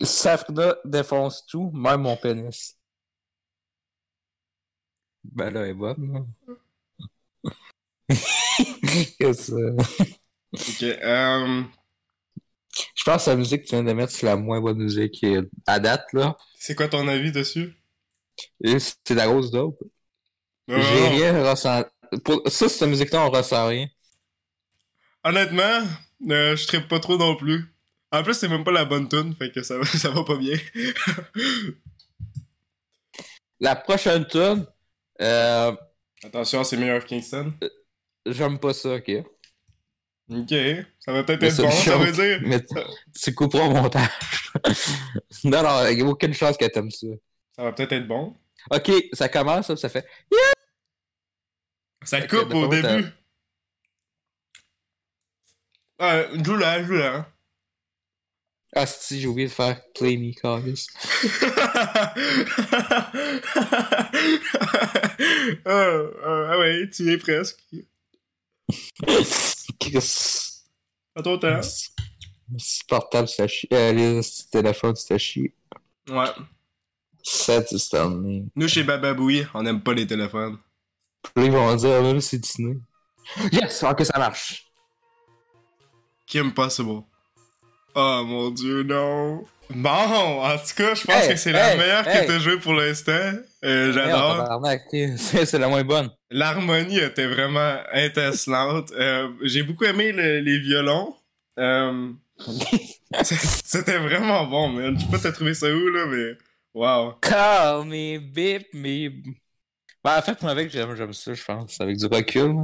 Sabrina 0.00 0.74
défonce 0.86 1.44
tout, 1.46 1.70
même 1.74 2.00
mon 2.00 2.16
pénis. 2.16 2.74
Ben 5.22 5.50
là, 5.50 5.64
elle 5.64 5.72
est 5.72 5.74
bonne. 5.74 6.28
Qu'est-ce 9.18 9.50
que 9.52 9.76
Ok, 10.54 10.82
euh, 10.82 11.62
pense 13.08 13.24
que 13.24 13.30
la 13.30 13.36
musique 13.36 13.62
que 13.62 13.68
tu 13.68 13.74
viens 13.74 13.84
de 13.84 13.92
mettre, 13.92 14.12
c'est 14.12 14.26
la 14.26 14.36
moins 14.36 14.60
bonne 14.60 14.78
musique 14.78 15.24
à 15.66 15.80
date, 15.80 16.12
là. 16.12 16.36
c'est 16.58 16.74
quoi 16.74 16.88
ton 16.88 17.08
avis 17.08 17.32
dessus? 17.32 17.74
C'est 18.62 19.14
la 19.14 19.26
grosse 19.26 19.50
dope. 19.50 19.82
J'ai 20.68 21.08
rien 21.08 21.48
ressenti. 21.48 21.88
Pour... 22.24 22.42
Ça, 22.46 22.68
cette 22.68 22.88
musique-là, 22.88 23.24
on 23.24 23.30
ressent 23.30 23.66
rien. 23.66 23.86
Honnêtement, 25.24 25.86
euh, 26.30 26.54
je 26.56 26.66
trippe 26.66 26.88
pas 26.88 27.00
trop 27.00 27.16
non 27.16 27.36
plus. 27.36 27.74
En 28.12 28.22
plus, 28.22 28.34
c'est 28.34 28.48
même 28.48 28.64
pas 28.64 28.72
la 28.72 28.84
bonne 28.84 29.08
tune, 29.08 29.34
fait 29.34 29.50
que 29.50 29.62
ça 29.62 29.78
va, 29.78 29.84
ça 29.86 30.10
va 30.10 30.24
pas 30.24 30.36
bien. 30.36 30.56
La 33.60 33.74
prochaine 33.74 34.26
tune, 34.26 34.66
euh, 35.20 35.72
Attention, 36.22 36.64
c'est 36.64 36.76
meilleur 36.76 37.04
Kingston. 37.04 37.52
j'aime 38.26 38.58
pas 38.58 38.74
ça, 38.74 38.96
ok. 38.96 39.10
Ok, 40.30 40.52
ça 41.00 41.12
va 41.12 41.24
peut-être 41.24 41.42
être 41.42 41.56
bon, 41.62 41.70
ça 41.70 41.96
veut 41.96 42.12
dire. 42.12 42.40
Mais 42.42 42.60
tu- 43.14 43.34
couperas 43.34 43.64
au 43.64 43.70
montage. 43.70 44.10
non, 45.44 45.62
non, 45.62 45.86
il 45.88 45.96
n'y 45.96 46.02
a 46.02 46.04
aucune 46.04 46.34
chance 46.34 46.56
que 46.58 46.66
t'aimes 46.66 46.90
ça. 46.90 47.06
Ça 47.56 47.62
va 47.64 47.72
peut-être 47.72 47.92
être 47.92 48.06
bon. 48.06 48.36
Ok, 48.70 48.92
ça 49.14 49.28
commence, 49.30 49.74
ça, 49.74 49.88
fait. 49.88 50.06
Ça 52.04 52.20
coupe 52.22 52.52
au 52.52 52.68
d'après 52.68 52.82
moi, 52.82 52.92
début. 52.96 53.08
Ah, 55.98 56.24
joue-la, 56.44 56.84
joue-la. 56.84 57.26
Ah, 58.74 58.86
si, 58.86 59.20
j'ai 59.20 59.26
oublié 59.26 59.48
de 59.48 59.52
faire 59.52 59.80
Play 59.94 60.18
Me, 60.18 60.32
Carlis. 60.38 60.88
ah, 65.64 66.02
ah, 66.24 66.48
ah 66.50 66.58
ouais, 66.58 66.88
tu 66.90 67.04
y 67.04 67.10
es 67.10 67.18
presque. 67.18 67.58
Qu'est-ce 69.78 70.62
À 71.14 71.22
ton 71.22 71.38
temps. 71.38 71.60
Si 72.56 72.84
portable, 72.84 73.28
ça 73.28 73.46
chie. 73.46 73.68
Euh, 73.72 73.92
les 73.92 74.20
téléphones, 74.50 74.96
ça 74.96 75.18
chie. 75.18 75.52
Ouais. 76.08 76.30
Ça, 77.22 77.62
tu. 77.62 77.76
Nous, 78.56 78.68
chez 78.68 78.84
Bababoui, 78.84 79.46
on 79.54 79.66
aime 79.66 79.82
pas 79.82 79.92
les 79.92 80.06
téléphones. 80.06 80.58
Puis 81.34 81.46
ils 81.46 81.52
vont 81.52 81.74
dire, 81.76 82.02
là, 82.02 82.20
c'est 82.20 82.38
Disney. 82.38 82.78
Yes! 83.52 83.82
Ok, 83.82 84.04
ça 84.04 84.18
marche. 84.18 84.64
Kim 86.26 86.52
Possible. 86.52 87.02
Oh 87.94 88.22
mon 88.24 88.50
dieu, 88.50 88.82
non. 88.82 89.44
Bon, 89.70 89.90
en 89.90 90.56
tout 90.58 90.74
cas, 90.76 90.94
je 90.94 91.04
pense 91.04 91.24
Hey, 91.24 91.28
que 91.30 91.36
c'est 91.36 91.52
la 91.52 91.76
meilleure 91.76 92.08
hey. 92.08 92.22
que 92.22 92.26
t'as 92.32 92.38
joué 92.38 92.58
pour 92.58 92.72
l'instant. 92.72 93.12
Euh, 93.64 93.92
J'adore. 93.92 94.48
C'est 95.18 95.58
la 95.58 95.68
moins 95.68 95.84
bonne. 95.84 96.10
L'harmonie 96.30 96.98
était 96.98 97.26
vraiment 97.26 97.76
intenslante. 97.92 98.90
Euh, 98.92 99.28
J'ai 99.42 99.62
beaucoup 99.62 99.84
aimé 99.84 100.12
le- 100.12 100.40
les 100.40 100.58
violons. 100.60 101.14
Euh, 101.58 102.10
C'était 103.22 103.98
vraiment 103.98 104.44
bon, 104.46 104.68
man. 104.68 104.96
Je 104.98 105.04
sais 105.04 105.10
pas 105.10 105.18
t'as 105.18 105.32
trouvé 105.32 105.54
ça 105.54 105.66
où, 105.66 105.88
là, 105.88 106.06
mais... 106.06 106.32
Wow. 106.74 107.14
Call 107.20 107.84
me, 107.86 108.18
beep 108.18 108.68
me. 108.72 109.08
Ben, 110.04 110.18
en 110.18 110.22
fait, 110.22 110.42
avec, 110.44 110.70
j'aime 110.70 110.94
j'aime 110.96 111.12
ça, 111.12 111.34
je 111.34 111.44
pense, 111.44 111.80
avec 111.80 111.96
du 111.96 112.06
recul. 112.06 112.54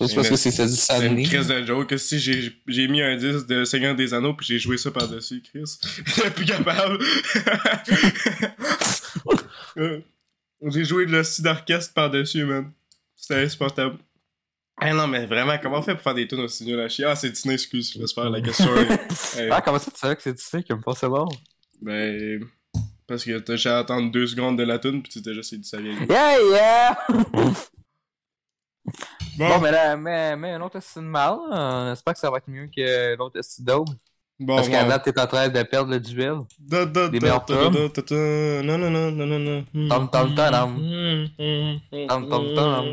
Juste 0.00 0.14
parce 0.14 0.28
que 0.28 0.36
c'est 0.36 0.50
ça 0.50 0.66
dit 0.66 0.76
C'est 0.76 0.92
une 0.94 1.00
Stanley. 1.04 1.22
crise 1.22 1.46
de 1.48 1.64
joke. 1.64 1.88
que 1.88 1.96
Si 1.96 2.18
j'ai 2.20 2.88
mis 2.88 3.00
un 3.02 3.16
disque 3.16 3.46
de 3.46 3.64
Seigneur 3.64 3.94
des 3.94 4.12
Anneaux 4.14 4.34
puis 4.34 4.46
j'ai 4.46 4.58
joué 4.58 4.76
ça 4.76 4.90
par-dessus, 4.90 5.42
Chris. 5.42 5.64
J'étais 6.06 6.30
plus 6.30 6.44
capable. 6.44 6.98
J'ai 10.68 10.84
joué 10.84 11.06
de 11.06 11.12
l'hostie 11.12 11.42
d'orchestre 11.42 11.92
par-dessus, 11.94 12.44
man. 12.44 12.72
C'était 13.14 13.42
insupportable. 13.44 13.98
Ah 14.78 14.92
non, 14.92 15.06
mais 15.06 15.24
vraiment, 15.26 15.56
comment 15.62 15.78
on 15.78 15.82
fait 15.82 15.94
pour 15.94 16.02
faire 16.02 16.14
des 16.14 16.26
tunes 16.28 16.40
aussi 16.40 16.64
nulles 16.64 16.80
à 16.80 16.88
chier? 16.88 17.04
Ah, 17.06 17.16
c'est 17.16 17.32
Tina, 17.32 17.54
excuse, 17.54 17.92
je 17.94 17.98
laisse 17.98 18.12
faire 18.12 18.28
la 18.30 18.40
question. 18.40 18.70
Hey. 19.36 19.48
Ah, 19.50 19.60
comment 19.62 19.78
ça, 19.78 19.90
tu 19.90 19.98
savais 19.98 20.16
que 20.16 20.22
c'est 20.22 20.32
Disney 20.34 20.62
qui 20.62 20.72
me 20.72 20.80
passait 20.80 21.08
bon? 21.08 21.26
Ben, 21.82 22.40
parce 23.06 23.24
que 23.24 23.38
t'as 23.38 23.54
juste 23.54 23.66
à 23.66 23.78
attendre 23.78 24.10
deux 24.10 24.26
secondes 24.26 24.58
de 24.58 24.62
la 24.62 24.78
tune 24.78 25.02
puis 25.02 25.12
tu 25.12 25.20
t'es 25.22 25.34
juste 25.34 25.54
dit 25.54 25.68
ça 25.68 25.78
vient. 25.78 25.94
Yeah, 26.08 26.36
yeah! 26.50 26.98
Bon, 29.38 29.48
Bon, 29.48 29.60
mais 29.60 29.70
là, 29.70 29.96
mais, 29.96 30.36
mais 30.36 30.52
un 30.52 30.60
autre 30.62 30.76
esti 30.76 30.98
de 30.98 31.04
mal, 31.04 31.36
on 31.50 31.92
espère 31.92 32.14
que 32.14 32.20
ça 32.20 32.30
va 32.30 32.38
être 32.38 32.48
mieux 32.48 32.68
que 32.74 33.16
l'autre 33.16 33.38
esti 33.38 33.62
d'aube. 33.62 33.88
bon, 34.40 34.56
Parce 34.56 34.68
qu'à 34.68 34.84
date, 34.84 35.04
t'es 35.04 35.20
en 35.20 35.26
train 35.26 35.48
de 35.48 35.62
perdre 35.62 35.90
le 35.90 36.00
duel. 36.00 36.38
Da, 36.58 36.86
da, 36.86 37.08
Des 37.08 37.20
meilleurs. 37.20 37.44
Non, 37.48 38.78
non, 38.78 38.90
non, 38.90 39.10
non, 39.12 39.26
non, 39.26 39.38
non. 39.74 39.88
Tom, 39.88 40.08
tom, 40.10 40.34
tom. 40.34 40.76
Tom, 41.36 41.80
Tom, 42.08 42.28
tom, 42.28 42.54
tom. 42.54 42.90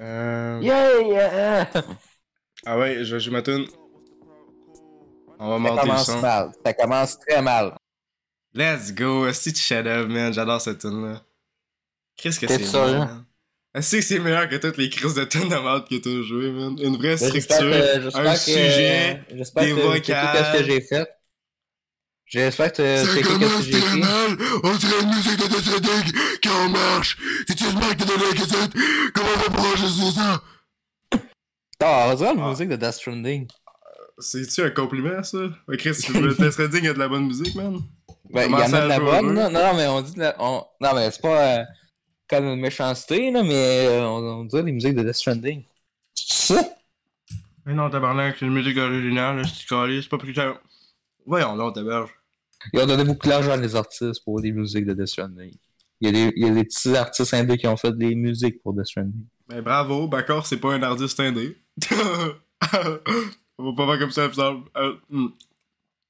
Euh... 0.00 0.60
Yeah, 0.62 1.00
yeah! 1.00 1.70
Ah 2.66 2.78
ouais, 2.78 3.04
je 3.04 3.18
joue 3.18 3.30
ma 3.30 3.42
tune. 3.42 3.66
On 5.38 5.58
va 5.58 5.70
Ça 5.70 5.74
monter 5.74 5.74
le 5.74 5.80
commence 5.82 6.06
son. 6.06 6.20
mal. 6.20 6.52
Ça 6.64 6.72
commence 6.74 7.18
très 7.18 7.42
mal. 7.42 7.76
Let's 8.54 8.92
go, 8.94 9.30
c'est 9.32 9.56
chef-d'œuvre, 9.56 10.08
man. 10.08 10.32
J'adore 10.32 10.60
cette 10.60 10.80
tune-là. 10.80 11.22
Qu'est-ce 12.16 12.40
que 12.40 12.46
c'est 12.48 12.66
bon, 12.72 13.25
Est-ce 13.76 13.96
que 13.96 14.02
c'est 14.02 14.18
meilleur 14.18 14.48
que 14.48 14.56
toutes 14.56 14.78
les 14.78 14.88
crises 14.88 15.14
de 15.14 15.24
tunes 15.24 15.48
de 15.50 15.54
merde 15.54 15.86
que 15.88 15.96
t'as 15.96 16.22
joué, 16.26 16.50
man? 16.50 16.76
Une 16.80 16.96
vraie 16.96 17.16
structure, 17.16 17.42
j'espère 17.42 17.60
que- 17.94 18.02
j'espère 18.02 18.26
un 18.26 18.32
que- 18.32 18.38
sujet. 18.40 19.20
J'espère 19.34 19.64
des 19.64 19.70
que 19.70 19.74
vocales. 19.80 20.46
ce 20.54 20.58
que 20.58 20.64
j'ai 20.64 20.80
fait. 20.80 21.08
J'espère 22.24 22.72
que 22.72 22.76
t'as 22.78 23.04
checké 23.04 23.22
ce 23.22 23.38
que 23.38 23.62
j'ai 23.62 23.72
fait. 23.80 23.96
mal, 23.98 24.36
on 24.64 24.74
dirait 24.76 25.02
une 25.02 25.08
musique 25.14 25.36
de 25.38 25.46
Death 25.46 26.14
quand 26.42 26.64
on 26.64 26.68
marche. 26.70 27.18
Si 27.48 27.54
tu 27.54 27.64
que 27.64 27.70
t'as 27.70 28.04
donné 28.04 28.24
la 28.30 28.34
cassette, 28.34 28.72
comment 29.14 29.28
on 29.46 29.52
va 29.52 29.60
enregistrer 29.68 30.10
ça? 30.12 30.42
Ah, 31.84 32.08
on 32.10 32.14
dirait 32.14 32.34
la 32.34 32.44
Ah. 32.44 32.50
musique 32.50 32.68
de 32.70 32.76
Death 32.76 32.92
Stranding. 32.94 33.46
C'est-tu 34.18 34.62
un 34.62 34.70
compliment, 34.70 35.22
ça? 35.22 35.38
Ouais, 35.68 35.76
Chris, 35.76 35.90
le 36.14 36.34
Death 36.34 36.52
Stranding 36.52 36.88
a 36.88 36.92
de 36.94 36.98
la 36.98 37.08
bonne 37.08 37.26
musique, 37.26 37.54
man. 37.54 37.78
Ben, 38.32 38.46
il 38.46 38.50
y 38.50 38.54
en 38.54 38.72
a 38.72 38.80
de 38.80 38.88
la 38.88 38.98
bonne. 38.98 39.34
Non, 39.34 39.50
non, 39.50 39.74
mais 39.76 39.86
on 39.86 40.00
dit 40.00 40.14
de 40.14 40.20
la... 40.20 40.34
on... 40.40 40.64
Non, 40.80 40.94
mais 40.94 41.10
c'est 41.10 41.20
pas 41.22 41.58
euh, 41.60 41.64
comme 42.28 42.44
une 42.46 42.60
méchanceté, 42.60 43.30
là, 43.30 43.42
mais 43.42 43.86
euh, 43.86 44.06
on, 44.06 44.40
on 44.40 44.44
dirait 44.44 44.62
les 44.62 44.72
musiques 44.72 44.94
de 44.94 45.02
Death 45.02 45.14
Stranding. 45.14 45.62
C'est 46.14 46.54
ça? 46.54 46.62
Mais 47.64 47.74
non, 47.74 47.90
tabarnak, 47.90 48.36
c'est 48.38 48.46
une 48.46 48.52
musique 48.52 48.78
originale, 48.78 49.44
c'est 49.46 49.66
calé, 49.66 50.00
c'est 50.02 50.08
pas 50.08 50.18
plus 50.18 50.34
tard. 50.34 50.58
Voyons, 51.26 51.56
non, 51.56 51.72
tabarnak. 51.72 52.10
Ils 52.72 52.80
ont 52.80 52.86
donné 52.86 53.04
beaucoup 53.04 53.28
d'argent 53.28 53.52
à 53.52 53.56
les 53.56 53.76
artistes 53.76 54.24
pour 54.24 54.40
les 54.40 54.52
musiques 54.52 54.86
de 54.86 54.94
Death 54.94 55.06
Stranding. 55.06 55.52
Il 56.00 56.06
y 56.06 56.08
a 56.08 56.12
des, 56.12 56.32
il 56.36 56.46
y 56.46 56.48
a 56.48 56.54
des 56.54 56.64
petits 56.64 56.94
artistes 56.96 57.34
indés 57.34 57.56
qui 57.56 57.66
ont 57.66 57.76
fait 57.76 57.96
des 57.96 58.14
musiques 58.14 58.62
pour 58.62 58.74
Death 58.74 58.86
Stranding. 58.86 59.24
Ben 59.48 59.62
bravo, 59.62 60.08
Bacor, 60.08 60.46
c'est 60.46 60.58
pas 60.58 60.74
un 60.74 60.82
artiste 60.82 61.20
indé. 61.20 61.56
On 63.58 63.70
va 63.70 63.76
pas 63.76 63.86
faire 63.92 63.98
comme 64.00 64.10
ça, 64.10 64.32
ça. 64.32 64.54
Euh. 64.76 64.94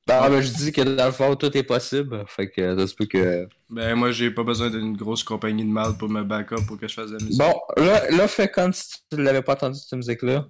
Ah, 0.09 0.29
ben, 0.31 0.41
je 0.41 0.53
dis 0.53 0.73
que 0.73 0.83
dans 0.83 1.07
le 1.07 1.13
fond, 1.13 1.35
tout 1.35 1.57
est 1.57 1.65
possible. 1.65 2.25
Fait 2.29 2.49
que 2.49 2.77
ça 2.79 2.87
se 2.87 2.95
peut 2.95 3.07
que. 3.07 3.49
Ben 3.69 3.97
moi, 3.97 4.13
j'ai 4.13 4.31
pas 4.31 4.45
besoin 4.45 4.71
d'une 4.71 4.97
grosse 4.97 5.25
compagnie 5.25 5.65
de 5.65 5.69
mal 5.71 5.97
pour 5.97 6.09
me 6.09 6.23
backup 6.23 6.65
pour 6.67 6.79
que 6.79 6.87
je 6.87 6.95
fasse 6.95 7.11
de 7.11 7.17
la 7.19 7.25
musique. 7.25 7.39
Bon, 7.39 7.53
là, 7.77 8.09
là, 8.11 8.29
fais 8.29 8.49
comme 8.49 8.73
si 8.73 8.95
tu 9.11 9.21
l'avais 9.23 9.43
pas 9.43 9.55
entendu, 9.55 9.79
cette 9.79 9.97
musique-là. 9.97 10.47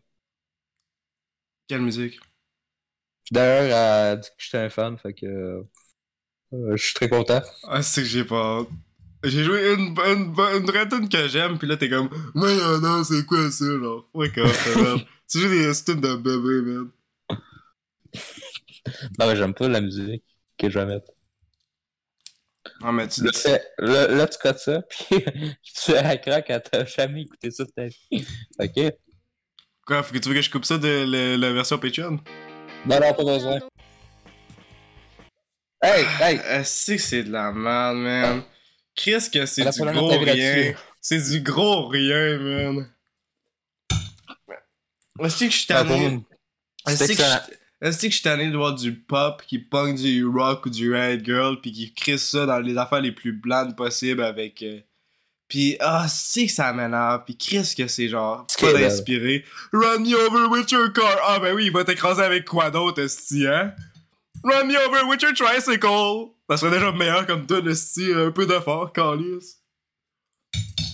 Quelle 1.68 1.82
musique? 1.82 2.18
D'ailleurs, 3.30 3.64
elle 3.66 3.72
a 4.12 4.16
dit 4.16 4.28
que 4.28 4.34
j'étais 4.38 4.58
un 4.58 4.70
fan, 4.70 4.98
fait 4.98 5.14
que. 5.14 5.26
euh, 5.26 6.76
je 6.76 6.84
suis 6.84 6.94
très 6.94 7.08
content. 7.08 7.42
Ah, 7.68 7.82
c'est 7.82 8.02
que 8.02 8.08
j'ai 8.08 8.24
pas 8.24 8.60
hâte. 8.60 8.68
J'ai 9.24 9.42
joué 9.44 9.74
une, 9.74 9.94
une, 10.06 10.34
une, 10.38 11.08
que 11.08 11.28
j'aime, 11.28 11.58
pis 11.58 11.66
là 11.66 11.76
t'es 11.76 11.88
comme, 11.90 12.08
mais 12.34 12.54
non, 12.56 12.80
non, 12.80 13.04
c'est 13.04 13.24
quoi 13.26 13.50
ça, 13.50 13.64
genre? 13.64 14.08
Fuck 14.12 14.38
off, 14.38 14.76
man. 14.76 15.00
Tu 15.28 15.40
joues 15.40 15.48
des 15.48 15.72
tunes 15.84 16.00
de 16.00 16.14
bébé, 16.16 16.62
man. 16.70 16.90
Non, 19.18 19.26
mais 19.26 19.36
j'aime 19.36 19.54
pas 19.54 19.68
la 19.68 19.80
musique 19.80 20.24
que 20.58 20.68
je 20.70 20.78
vais 20.78 20.86
mettre. 20.86 21.06
Ah, 22.82 22.92
mais 22.92 23.06
tu 23.08 23.22
Là, 23.22 23.30
là, 23.78 24.06
là, 24.08 24.26
tu 24.26 24.38
cotes 24.38 24.58
ça, 24.58 24.82
puis 25.08 25.22
tu 25.62 25.92
es 25.92 25.96
à 25.98 26.16
crack 26.16 26.46
quand 26.48 26.60
t'as 26.70 26.84
jamais 26.84 27.22
écouté 27.22 27.50
ça 27.50 27.64
de 27.64 27.70
ta 27.70 27.86
vie. 27.86 28.26
Ok? 28.58 28.92
Quoi, 29.86 30.02
faut 30.02 30.12
que 30.12 30.18
tu 30.18 30.28
veux 30.28 30.34
que 30.34 30.42
je 30.42 30.50
coupe 30.50 30.64
ça 30.64 30.78
de 30.78 31.04
la, 31.06 31.36
la 31.36 31.52
version 31.52 31.78
Patreon? 31.78 32.18
Non, 32.86 33.00
non, 33.00 33.14
pas 33.14 33.24
besoin. 33.24 33.60
Hey, 35.82 36.04
hey! 36.20 36.40
Est-ce 36.44 36.92
que 36.92 36.98
c'est 36.98 37.22
de 37.22 37.30
la 37.30 37.52
merde, 37.52 37.96
man? 37.98 38.42
Qu'est-ce 38.96 39.30
que 39.30 39.46
c'est 39.46 39.62
du 39.62 39.92
gros 39.92 40.08
rien? 40.18 40.74
C'est 41.00 41.30
du 41.30 41.40
gros 41.40 41.86
rien, 41.86 42.38
man. 42.38 42.90
Est-ce 45.20 45.38
que 45.38 45.50
je 45.50 45.56
suis 45.56 45.66
Ah, 45.72 45.84
tanné? 45.84 46.24
Est-ce 46.88 47.06
que 47.06 47.12
je 47.14 47.56
est-ce 47.82 47.98
que 47.98 48.08
je 48.08 48.14
suis 48.14 48.22
tanné 48.22 48.48
de 48.48 48.56
voir 48.56 48.74
du 48.74 48.94
pop 48.94 49.42
qui 49.46 49.58
punk 49.58 49.96
du 49.96 50.24
rock 50.26 50.66
ou 50.66 50.70
du 50.70 50.94
red 50.94 51.24
girl 51.24 51.60
pis 51.60 51.72
qui 51.72 51.92
crée 51.92 52.18
ça 52.18 52.46
dans 52.46 52.58
les 52.60 52.76
affaires 52.78 53.00
les 53.00 53.12
plus 53.12 53.32
blandes 53.32 53.76
possibles 53.76 54.22
avec. 54.22 54.62
euh, 54.62 54.80
Pis 55.48 55.76
ah, 55.78 56.06
c'est 56.08 56.46
que 56.46 56.52
ça 56.52 56.72
m'énerve. 56.72 57.24
Pis 57.24 57.36
qu'est-ce 57.36 57.76
que 57.76 57.86
c'est 57.86 58.08
genre 58.08 58.46
pas 58.60 58.72
d'inspiré. 58.80 59.44
Run 59.72 60.00
me 60.00 60.14
over 60.14 60.46
with 60.50 60.70
your 60.72 60.92
car. 60.92 61.16
Ah 61.28 61.38
ben 61.38 61.54
oui, 61.54 61.66
il 61.66 61.72
va 61.72 61.84
t'écraser 61.84 62.22
avec 62.22 62.44
quoi 62.46 62.70
d'autre, 62.70 63.00
esti, 63.00 63.46
hein? 63.46 63.72
Run 64.42 64.64
me 64.64 64.76
over 64.76 65.04
with 65.08 65.22
your 65.22 65.34
tricycle. 65.34 66.32
Ça 66.50 66.56
serait 66.56 66.72
déjà 66.72 66.90
meilleur 66.92 67.26
comme 67.26 67.46
toi, 67.46 67.60
esti, 67.68 68.12
un 68.12 68.30
peu 68.32 68.44
d'effort, 68.46 68.92
calice. 68.92 69.58
You 70.54 70.56
run 70.56 70.56
the 70.56 70.62
runner! 70.72 70.86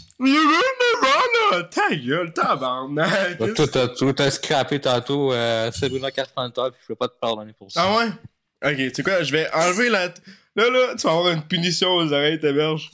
Ta 1.70 1.94
gueule, 1.94 2.32
tabarnak! 2.32 3.38
Bah, 3.38 3.46
Tout 3.98 4.12
t'as 4.12 4.30
scrappé 4.30 4.80
tantôt, 4.80 5.32
euh, 5.32 5.70
Sabrina 5.72 6.10
Carpenter, 6.10 6.62
puis 6.72 6.80
je 6.82 6.86
peux 6.88 6.94
pas 6.94 7.08
te 7.08 7.18
pardonner 7.18 7.52
pour 7.52 7.70
ça. 7.70 7.82
Ah 7.84 7.98
ouais? 7.98 8.08
Ok, 8.70 8.76
tu 8.76 8.94
sais 8.94 9.02
quoi, 9.02 9.22
je 9.22 9.32
vais 9.32 9.48
enlever 9.52 9.88
la. 9.88 10.06
Là, 10.54 10.68
là, 10.70 10.94
tu 10.96 11.06
vas 11.06 11.12
avoir 11.12 11.32
une 11.32 11.42
punition 11.42 11.88
aux 11.88 12.12
oreilles, 12.12 12.38
ta 12.38 12.52
berge. 12.52 12.90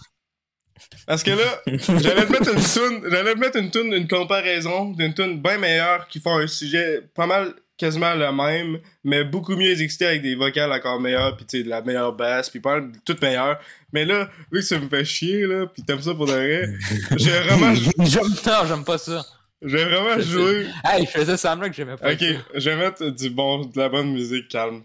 Parce 1.07 1.23
que 1.23 1.31
là, 1.31 1.63
j'allais 1.67 2.27
te 2.27 2.33
mettre 2.33 2.55
une 2.55 2.63
tune, 2.63 3.11
j'allais 3.11 3.35
te 3.35 3.39
mettre 3.39 3.59
une 3.59 3.71
tune, 3.71 3.93
une 3.93 4.09
comparaison 4.09 4.91
d'une 4.93 5.13
tune 5.13 5.41
bien 5.41 5.59
meilleure 5.59 6.07
qui 6.09 6.21
font 6.21 6.37
un 6.39 6.47
sujet 6.47 7.03
pas 7.15 7.27
mal, 7.27 7.55
quasiment 7.77 8.15
le 8.15 8.33
même, 8.33 8.79
mais 9.05 9.25
beaucoup 9.25 9.57
mieux 9.57 9.71
exécuté 9.71 10.07
avec 10.07 10.23
des 10.23 10.35
vocales 10.35 10.73
encore 10.73 11.01
meilleures, 11.01 11.37
pis 11.37 11.45
tu 11.47 11.59
sais, 11.59 11.65
de 11.65 11.69
la 11.69 11.83
meilleure 11.83 12.13
basse, 12.13 12.51
pis 12.51 12.61
pas 12.61 12.81
mal 12.81 12.93
tout 13.05 13.17
meilleur. 13.21 13.59
Mais 13.93 14.05
là, 14.05 14.29
vu 14.53 14.61
que 14.61 14.65
ça 14.67 14.79
me 14.79 14.89
fait 14.89 15.05
chier, 15.05 15.47
là, 15.47 15.67
pis 15.67 15.83
t'aimes 15.83 16.03
ça 16.03 16.15
pour 16.15 16.27
de 16.27 16.33
vrai, 16.33 16.69
j'ai 17.17 17.31
vraiment, 17.41 17.75
J'aime 18.01 18.29
non, 18.47 18.67
j'aime 18.67 18.85
pas 18.85 18.99
ça. 18.99 19.25
j'ai 19.63 19.85
vraiment 19.85 20.21
joué. 20.21 20.67
Hey, 20.85 21.07
je 21.07 21.11
faisais 21.11 21.37
semblant 21.39 21.69
que 21.69 21.75
j'aimais 21.75 21.97
pas 21.97 22.13
Ok, 22.13 22.19
ça. 22.21 22.27
je 22.55 22.71
vais 22.71 22.77
mettre 22.77 23.09
du 23.11 23.31
bon, 23.31 23.65
de 23.65 23.79
la 23.79 23.89
bonne 23.89 24.13
musique 24.13 24.49
calme. 24.49 24.83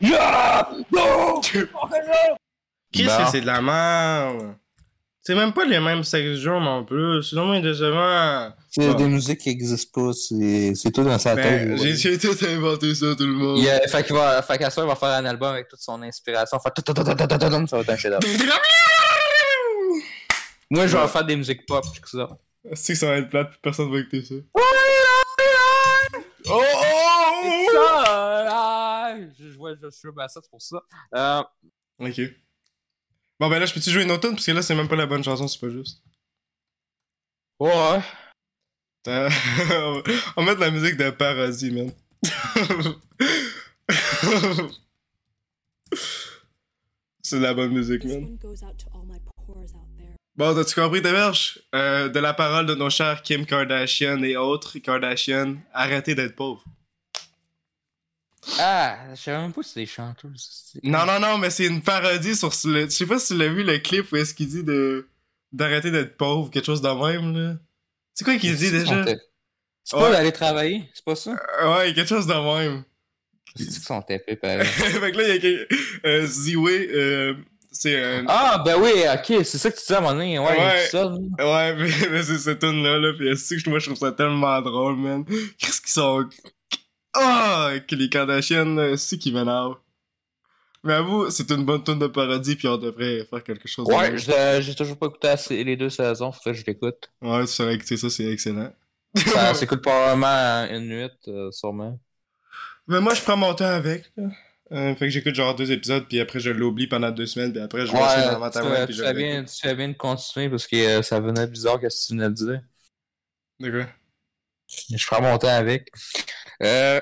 Yeah! 0.00 0.68
No! 0.92 1.40
Qu'est-ce 1.40 1.66
Bon. 3.16 3.24
que 3.24 3.30
c'est 3.30 3.40
de 3.40 3.46
la 3.46 3.60
merde? 3.60 4.56
C'est 5.26 5.34
même 5.34 5.52
pas 5.52 5.64
les 5.64 5.80
mêmes 5.80 6.04
jours 6.04 6.60
non 6.60 6.84
plus. 6.84 7.20
C'est 7.24 7.34
vraiment 7.34 7.58
décevant. 7.58 8.52
C'est 8.70 8.86
Bon. 8.86 8.94
des 8.94 9.08
musiques 9.08 9.40
qui 9.40 9.48
existent 9.50 10.00
pas, 10.00 10.12
c'est 10.12 10.72
c'est 10.76 10.92
tout 10.92 11.02
dans 11.02 11.18
sa 11.18 11.34
tête. 11.34 11.70
Ben, 11.70 11.76
j'ai 11.76 11.96
j'ai 11.96 12.16
tout 12.16 12.36
inventé 12.44 12.94
ça, 12.94 13.06
tout 13.16 13.26
le 13.26 13.32
monde. 13.32 13.58
Il, 13.58 13.68
euh, 13.68 13.88
fait 13.88 14.04
qu'il 14.04 14.14
va, 14.14 14.40
fait 14.42 14.56
qu'à 14.56 14.70
ça, 14.70 14.82
il 14.82 14.86
va 14.86 14.94
faire 14.94 15.08
un 15.08 15.24
album 15.24 15.52
avec 15.52 15.66
toute 15.66 15.80
son 15.80 16.00
inspiration. 16.02 16.60
Faire 16.60 16.72
tout, 16.72 16.82
tout, 16.82 16.94
tout, 16.94 17.02
tout, 17.02 17.14
tout, 17.16 17.26
tout, 17.26 17.38
tout, 17.38 17.66
ça 17.66 17.76
va 17.76 17.82
être 17.82 18.06
un. 18.06 18.18
Moi, 20.70 20.86
je 20.86 20.96
vais 20.96 21.08
faire 21.08 21.24
des 21.24 21.34
musiques 21.34 21.66
pop, 21.66 21.84
tout 21.84 22.08
ça. 22.08 22.28
C'est 22.74 22.92
que 22.92 22.98
ça 23.00 23.06
va 23.06 23.16
être 23.16 23.28
plate, 23.28 23.50
puis 23.50 23.58
personne 23.60 23.90
va 23.90 23.98
écouter 23.98 24.22
ça. 24.22 24.34
Oh, 24.54 24.60
oh, 26.50 26.52
oh, 26.54 27.66
Ça, 27.72 28.12
euh, 28.12 28.46
ah, 28.48 29.14
je, 29.36 29.50
je 29.50 29.56
vois, 29.58 29.72
je 29.74 29.90
suis 29.90 30.08
ben, 30.14 30.28
ça, 30.28 30.38
c'est 30.40 30.50
pour 30.50 30.62
ça. 30.62 30.76
Euh, 31.16 31.42
oh. 32.00 32.06
Ok. 32.06 32.20
Bon, 33.38 33.50
ben 33.50 33.58
là, 33.58 33.66
je 33.66 33.74
peux-tu 33.74 33.90
jouer 33.90 34.04
une 34.04 34.10
autre 34.10 34.22
tune? 34.22 34.36
Parce 34.36 34.46
que 34.46 34.52
là, 34.52 34.62
c'est 34.62 34.74
même 34.74 34.88
pas 34.88 34.96
la 34.96 35.06
bonne 35.06 35.22
chanson, 35.22 35.46
c'est 35.46 35.60
pas 35.60 35.68
juste. 35.70 36.02
ouais. 37.60 38.00
On 39.06 40.42
va 40.44 40.44
mettre 40.44 40.60
la 40.60 40.70
musique 40.70 40.96
de 40.96 41.10
parodie, 41.10 41.70
man. 41.70 41.92
C'est 47.22 47.38
de 47.38 47.42
la 47.42 47.54
bonne 47.54 47.72
musique, 47.72 48.04
man. 48.04 48.24
one 48.24 48.36
goes 48.36 48.62
out 48.62 48.76
to 48.78 48.86
all 48.94 49.04
my 49.04 49.18
pores 49.46 49.74
out 49.74 49.88
there. 49.96 50.14
Bon, 50.36 50.54
t'as-tu 50.54 50.74
compris, 50.74 51.02
Taverge? 51.02 51.60
Euh, 51.74 52.08
de 52.08 52.18
la 52.20 52.34
parole 52.34 52.66
de 52.66 52.74
nos 52.74 52.90
chers 52.90 53.22
Kim 53.22 53.46
Kardashian 53.46 54.22
et 54.22 54.36
autres 54.36 54.78
Kardashian, 54.78 55.56
arrêtez 55.72 56.14
d'être 56.14 56.36
pauvres. 56.36 56.64
Ah, 58.60 58.96
je 59.14 59.20
savais 59.20 59.38
même 59.38 59.52
pas 59.52 59.62
si 59.62 59.70
c'est 59.72 59.80
des 59.80 59.86
chanteuses. 59.86 60.72
Non, 60.82 61.04
non, 61.06 61.18
non, 61.18 61.38
mais 61.38 61.50
c'est 61.50 61.66
une 61.66 61.82
parodie 61.82 62.36
sur 62.36 62.52
le... 62.66 62.84
Je 62.84 62.90
sais 62.90 63.06
pas 63.06 63.18
si 63.18 63.28
tu 63.28 63.38
l'as 63.38 63.48
vu, 63.48 63.64
le 63.64 63.78
clip 63.78 64.10
où 64.12 64.16
est-ce 64.16 64.34
qu'il 64.34 64.48
dit 64.48 64.62
de... 64.62 65.08
d'arrêter 65.52 65.90
d'être 65.90 66.16
pauvre, 66.16 66.50
quelque 66.50 66.64
chose 66.66 66.80
de 66.82 66.88
même, 66.88 67.36
là. 67.36 67.56
C'est 68.14 68.24
quoi 68.24 68.36
qu'il 68.36 68.54
dit 68.56 68.70
déjà? 68.70 69.04
C'est 69.84 69.96
pas 69.96 70.10
d'aller 70.10 70.32
travailler, 70.32 70.88
c'est 70.94 71.04
pas 71.04 71.16
ça? 71.16 71.36
Euh, 71.62 71.76
Ouais, 71.78 71.92
quelque 71.94 72.08
chose 72.08 72.26
de 72.26 72.34
même. 72.34 72.84
C'est 73.56 73.64
qu'ils 73.64 73.72
sont 73.82 74.02
tapés 74.02 74.36
pareil. 74.36 74.64
fait 74.66 75.12
que 75.12 75.16
là, 75.18 75.34
il 75.34 75.44
y 75.44 75.56
a 75.56 76.08
euh, 76.08 76.26
Ziway, 76.26 76.88
euh, 76.92 77.34
c'est 77.72 78.02
un... 78.02 78.24
Ah, 78.28 78.62
ben 78.64 78.76
oui, 78.80 78.90
ok, 79.12 79.44
c'est 79.44 79.58
ça 79.58 79.70
que 79.70 79.78
tu 79.78 79.86
dis 79.86 79.92
à 79.94 80.00
moment 80.00 80.14
donné. 80.14 80.38
Ouais, 80.38 80.46
Ouais. 80.46 80.78
c'est 80.84 80.90
ça. 80.92 81.06
Ouais, 81.08 81.74
mais, 81.76 81.90
mais 82.10 82.22
c'est 82.22 82.38
cette 82.38 82.58
tune 82.60 82.82
là 82.82 82.98
là, 82.98 83.12
pis 83.18 83.36
c'est 83.36 83.56
que 83.62 83.68
moi 83.70 83.78
je 83.80 83.86
trouve 83.86 83.98
ça 83.98 84.12
tellement 84.12 84.60
drôle, 84.62 84.96
man. 84.96 85.24
Qu'est-ce 85.58 85.80
qu'ils 85.80 85.90
sont... 85.90 86.28
Ah, 87.18 87.72
que 87.86 87.94
les 87.94 88.08
Kardashians, 88.08 88.74
là, 88.74 88.96
c'est 88.96 89.18
qui 89.18 89.32
m'énervent. 89.32 89.76
Mais 90.84 90.92
avoue, 90.92 91.30
c'est 91.30 91.50
une 91.50 91.64
bonne 91.64 91.82
tune 91.82 91.98
de 91.98 92.06
parodie, 92.06 92.54
puis 92.54 92.68
on 92.68 92.76
devrait 92.76 93.24
faire 93.28 93.42
quelque 93.42 93.66
chose 93.66 93.86
Ouais, 93.88 94.16
j'ai 94.62 94.74
toujours 94.74 94.96
pas 94.98 95.06
écouté 95.06 95.28
assez- 95.28 95.64
les 95.64 95.76
deux 95.76 95.90
saisons, 95.90 96.30
faudrait 96.30 96.52
que 96.52 96.58
je 96.60 96.64
l'écoute. 96.66 97.10
Ouais, 97.20 97.40
tu 97.40 97.52
saurais 97.52 97.74
écouter 97.74 97.96
ça, 97.96 98.08
c'est 98.08 98.26
excellent. 98.30 98.72
Ça 99.16 99.54
s'écoute 99.54 99.82
probablement 99.82 100.64
une 100.70 100.86
nuit, 100.88 101.10
euh, 101.28 101.50
sûrement. 101.50 101.98
Mais 102.86 103.00
moi, 103.00 103.14
je 103.14 103.22
prends 103.22 103.36
mon 103.36 103.52
temps 103.54 103.64
avec. 103.64 104.12
Euh, 104.72 104.94
fait 104.94 105.06
que 105.06 105.08
j'écoute 105.10 105.34
genre 105.34 105.54
deux 105.54 105.70
épisodes, 105.72 106.06
puis 106.08 106.18
après 106.20 106.40
je 106.40 106.50
l'oublie 106.50 106.88
pendant 106.88 107.10
deux 107.12 107.26
semaines, 107.26 107.52
puis 107.52 107.62
après 107.62 107.86
je 107.86 107.92
ça 107.92 108.32
dans 108.32 108.38
ma 108.40 108.46
Ouais, 108.46 108.50
tu, 108.50 108.58
fais- 108.60 108.86
puis 108.86 108.94
je 108.94 109.02
bien, 109.12 109.34
l'écoute. 109.40 109.52
tu 109.54 109.60
fais 109.60 109.74
bien 109.76 109.88
de 109.88 109.92
continuer 109.94 110.48
parce 110.50 110.66
que 110.66 110.76
euh, 110.76 111.02
ça 111.02 111.20
venait 111.20 111.46
bizarre 111.46 111.80
qu'est-ce 111.80 112.02
que 112.02 112.06
tu 112.08 112.12
venais 112.18 112.28
de 112.28 112.34
dire. 112.34 112.60
De 113.60 113.70
quoi? 113.70 113.86
Je 114.68 115.06
prends 115.06 115.22
mon 115.22 115.38
temps 115.38 115.46
avec. 115.48 115.88
Euh. 116.62 117.00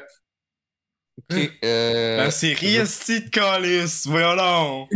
Ok, 1.31 1.51
euh. 1.65 2.17
La 2.19 2.31
série 2.31 2.77
Esti 2.77 3.23
de 3.23 3.29
Calice, 3.31 4.07
voyons 4.07 4.37
donc! 4.37 4.91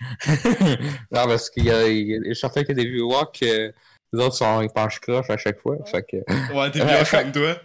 non, 1.10 1.26
parce 1.26 1.50
qu'il 1.50 1.64
y 1.64 1.70
a, 1.70 1.86
je 1.86 2.22
suis 2.24 2.36
certain 2.36 2.62
qu'il 2.64 2.76
y 2.76 2.80
a 2.80 2.84
des 2.84 2.90
viewers 2.90 3.24
que 3.32 3.72
les 4.12 4.20
autres 4.22 4.36
sont, 4.36 4.60
ils 4.62 4.68
penchent 4.70 5.00
croche 5.00 5.30
à 5.30 5.36
chaque 5.36 5.60
fois. 5.60 5.76
Fait 5.86 6.02
que. 6.02 6.16
Ouais, 6.54 6.70
t'es 6.70 6.84
bien 6.84 7.04
fait- 7.04 7.22
comme 7.22 7.32
toi. 7.32 7.56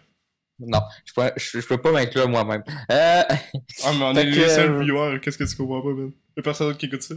Non, 0.60 0.82
je 1.03 1.13
peux, 1.13 1.32
je, 1.36 1.60
je 1.60 1.68
peux 1.68 1.77
pas 1.77 1.92
m'inclure 1.92 2.30
moi-même. 2.30 2.63
Euh. 2.92 3.24
Ah, 3.30 3.92
mais 3.98 4.03
on 4.03 4.13
Fait 4.13 4.22
est 4.22 4.32
que, 4.32 4.36
les 4.39 4.50
seuls 4.50 4.72
euh, 4.72 4.80
viewers, 4.84 5.20
qu'est-ce 5.20 5.38
que 5.38 5.44
tu 5.44 5.56
comprends 5.56 5.82
pas, 5.82 5.89
man? 5.89 6.12
Y'a 6.38 6.44
personne 6.44 6.68
d'autre 6.68 6.80
qui 6.80 6.86
écoute 6.86 7.01
ça? 7.01 7.15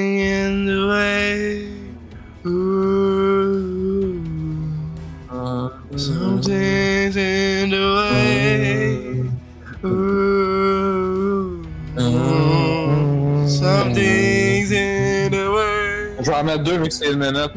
vais 16.38 16.42
en 16.42 16.44
mettre 16.44 16.64
deux 16.64 16.78
vu 16.78 16.84
que 16.88 16.94
c'est 16.94 17.12
une 17.12 17.20
minute. 17.20 17.54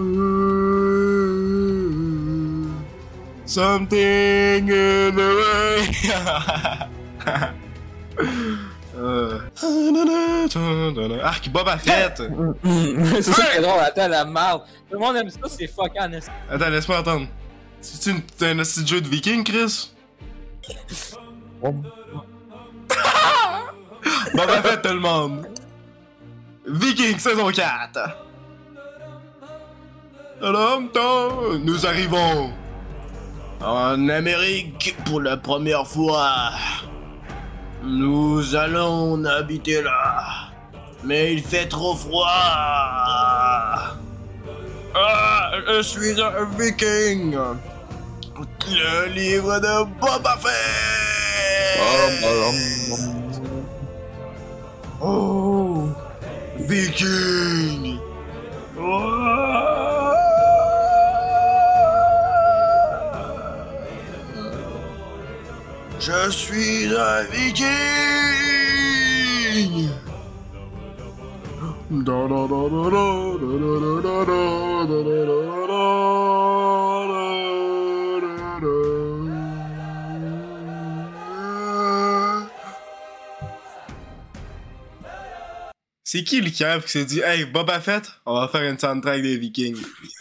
Something 3.47 4.71
in 4.71 5.11
the 5.11 5.17
way. 5.17 5.91
Euh. 9.03 9.39
Arc 11.23 11.49
Boba 11.49 11.79
Fett! 11.79 12.23
c'est 12.23 13.23
ça 13.23 13.43
qui 13.47 13.57
est 13.59 13.63
drôle, 13.63 13.81
attends, 13.81 14.09
la 14.09 14.25
marde. 14.25 14.63
Tout 14.91 14.99
le 14.99 14.99
monde 14.99 15.17
aime 15.17 15.31
ça, 15.31 15.39
c'est 15.49 15.67
fucking. 15.67 16.21
Attends, 16.51 16.69
laisse-moi 16.69 16.99
entendre. 17.01 17.27
C'est-tu 17.81 18.11
une- 18.11 18.23
c'est 18.37 18.51
un 18.51 18.57
petit 18.57 18.87
jeu 18.87 19.01
de 19.01 19.09
viking, 19.09 19.43
Chris? 19.43 19.93
Boba 24.35 24.63
Fett, 24.63 24.83
tout 24.83 24.89
le 24.93 25.01
monde! 25.01 25.47
Viking 26.67 27.19
saison 27.19 27.51
4! 27.51 27.99
Nous 30.43 31.87
arrivons 31.87 32.51
en 33.63 34.09
Amérique 34.09 34.97
pour 35.05 35.21
la 35.21 35.37
première 35.37 35.87
fois. 35.87 36.53
Nous 37.83 38.55
allons 38.57 39.23
habiter 39.27 39.83
là, 39.83 40.25
mais 41.05 41.35
il 41.35 41.43
fait 41.43 41.67
trop 41.67 41.95
froid. 41.95 42.27
Ah, 44.95 45.51
je 45.69 45.83
suis 45.83 46.19
un 46.21 46.47
viking. 46.59 47.37
Le 48.73 49.09
livre 49.09 49.59
de 49.59 49.85
Boba 50.01 50.39
Fett. 50.39 50.51
Oh, 55.03 55.89
viking. 56.59 57.99
Je 66.01 66.31
suis 66.31 66.87
un 66.97 67.25
viking. 67.31 67.67
Da, 71.91 72.27
da, 72.27 72.47
da, 72.47 72.69
da, 72.71 72.89
da, 72.89 73.07
da, 73.37 73.53
da, 73.61 74.01
da, 74.01 74.25
da, 74.25 75.03
da, 75.05 75.25
da, 75.67 75.85
C'est 86.05 86.25
qui 86.25 86.41
le 86.41 86.51
cave 86.51 86.85
qui 86.85 86.91
s'est 86.93 87.05
dit 87.05 87.21
Hey 87.21 87.45
Boba 87.45 87.81
Fett, 87.81 88.11
on 88.27 88.35
va 88.35 88.49
faire 88.49 88.63
une 88.69 88.79
soundtrack 88.79 89.23
des 89.23 89.37
Vikings? 89.39 89.81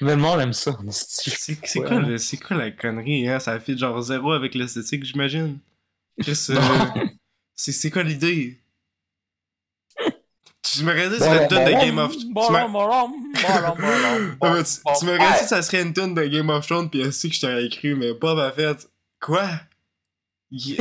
Mais 0.00 0.12
le 0.12 0.16
monde 0.16 0.40
aime 0.40 0.52
ça. 0.52 0.76
C'est 1.64 1.80
quoi, 1.80 1.98
le- 2.00 2.18
c'est 2.18 2.36
quoi 2.36 2.56
la 2.56 2.70
connerie, 2.70 3.28
hein? 3.28 3.38
Ça 3.40 3.58
fait 3.58 3.76
genre 3.76 4.00
zéro 4.02 4.32
avec 4.32 4.54
l'esthétique, 4.54 5.04
j'imagine. 5.04 5.58
Euh, 6.50 7.06
c'est 7.54 7.90
quoi 7.90 8.02
l'idée? 8.02 8.60
Tu 10.62 10.82
m'aurais 10.84 11.08
dit 11.08 11.16
que 11.16 11.22
ça 11.24 11.30
serait 11.30 11.42
une 11.44 11.48
tonne 11.48 11.64
de 11.64 11.70
Game 11.86 11.98
of... 11.98 12.12
Tu 12.16 12.52
m'as- 12.52 12.60
Ah, 14.40 14.52
mais 14.54 14.62
tu- 14.64 15.04
m'aurais 15.06 15.18
dit 15.18 15.40
que 15.42 15.48
ça 15.48 15.62
serait 15.62 15.82
une 15.82 15.92
tonne 15.94 16.14
de 16.14 16.24
Game 16.24 16.50
of 16.50 16.66
Thrones 16.66 16.90
pis 16.90 17.02
aussi 17.02 17.28
que 17.30 17.34
je 17.36 17.40
t'aurais 17.40 17.64
écrit, 17.64 17.94
mais 17.94 18.12
Boba 18.14 18.50
Fett, 18.52 18.88
quoi? 19.20 19.48
Il- 20.50 20.76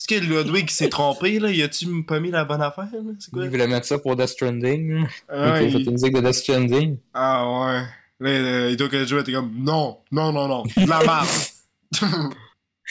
Est-ce 0.00 0.06
que 0.06 0.24
Ludwig 0.24 0.70
s'est 0.70 0.88
trompé, 0.88 1.38
là? 1.40 1.50
Y 1.50 1.62
a-tu 1.62 2.04
pas 2.04 2.20
mis 2.20 2.30
la 2.30 2.44
bonne 2.44 2.62
affaire, 2.62 2.88
là? 2.92 3.12
C'est 3.18 3.32
quoi? 3.32 3.44
Il 3.44 3.50
voulait 3.50 3.66
mettre 3.66 3.86
ça 3.86 3.98
pour 3.98 4.14
Death 4.16 4.28
Stranding. 4.28 5.06
Ah, 5.28 5.60
il 5.60 5.68
a 5.68 5.70
fait 5.72 5.78
il- 5.80 5.86
une 5.86 5.92
musique 5.92 6.14
de 6.14 6.20
Death 6.20 6.34
Stranding. 6.34 6.98
ah 7.14 7.44
ouais. 7.44 7.82
Là, 8.20 8.30
euh, 8.30 8.70
Hideo 8.72 8.88
Kojima 8.88 9.20
était 9.20 9.32
comme, 9.32 9.52
non, 9.58 9.98
non, 10.10 10.32
non, 10.32 10.48
non, 10.48 10.62
de 10.64 10.88
la 10.88 10.98
merde! 11.04 12.32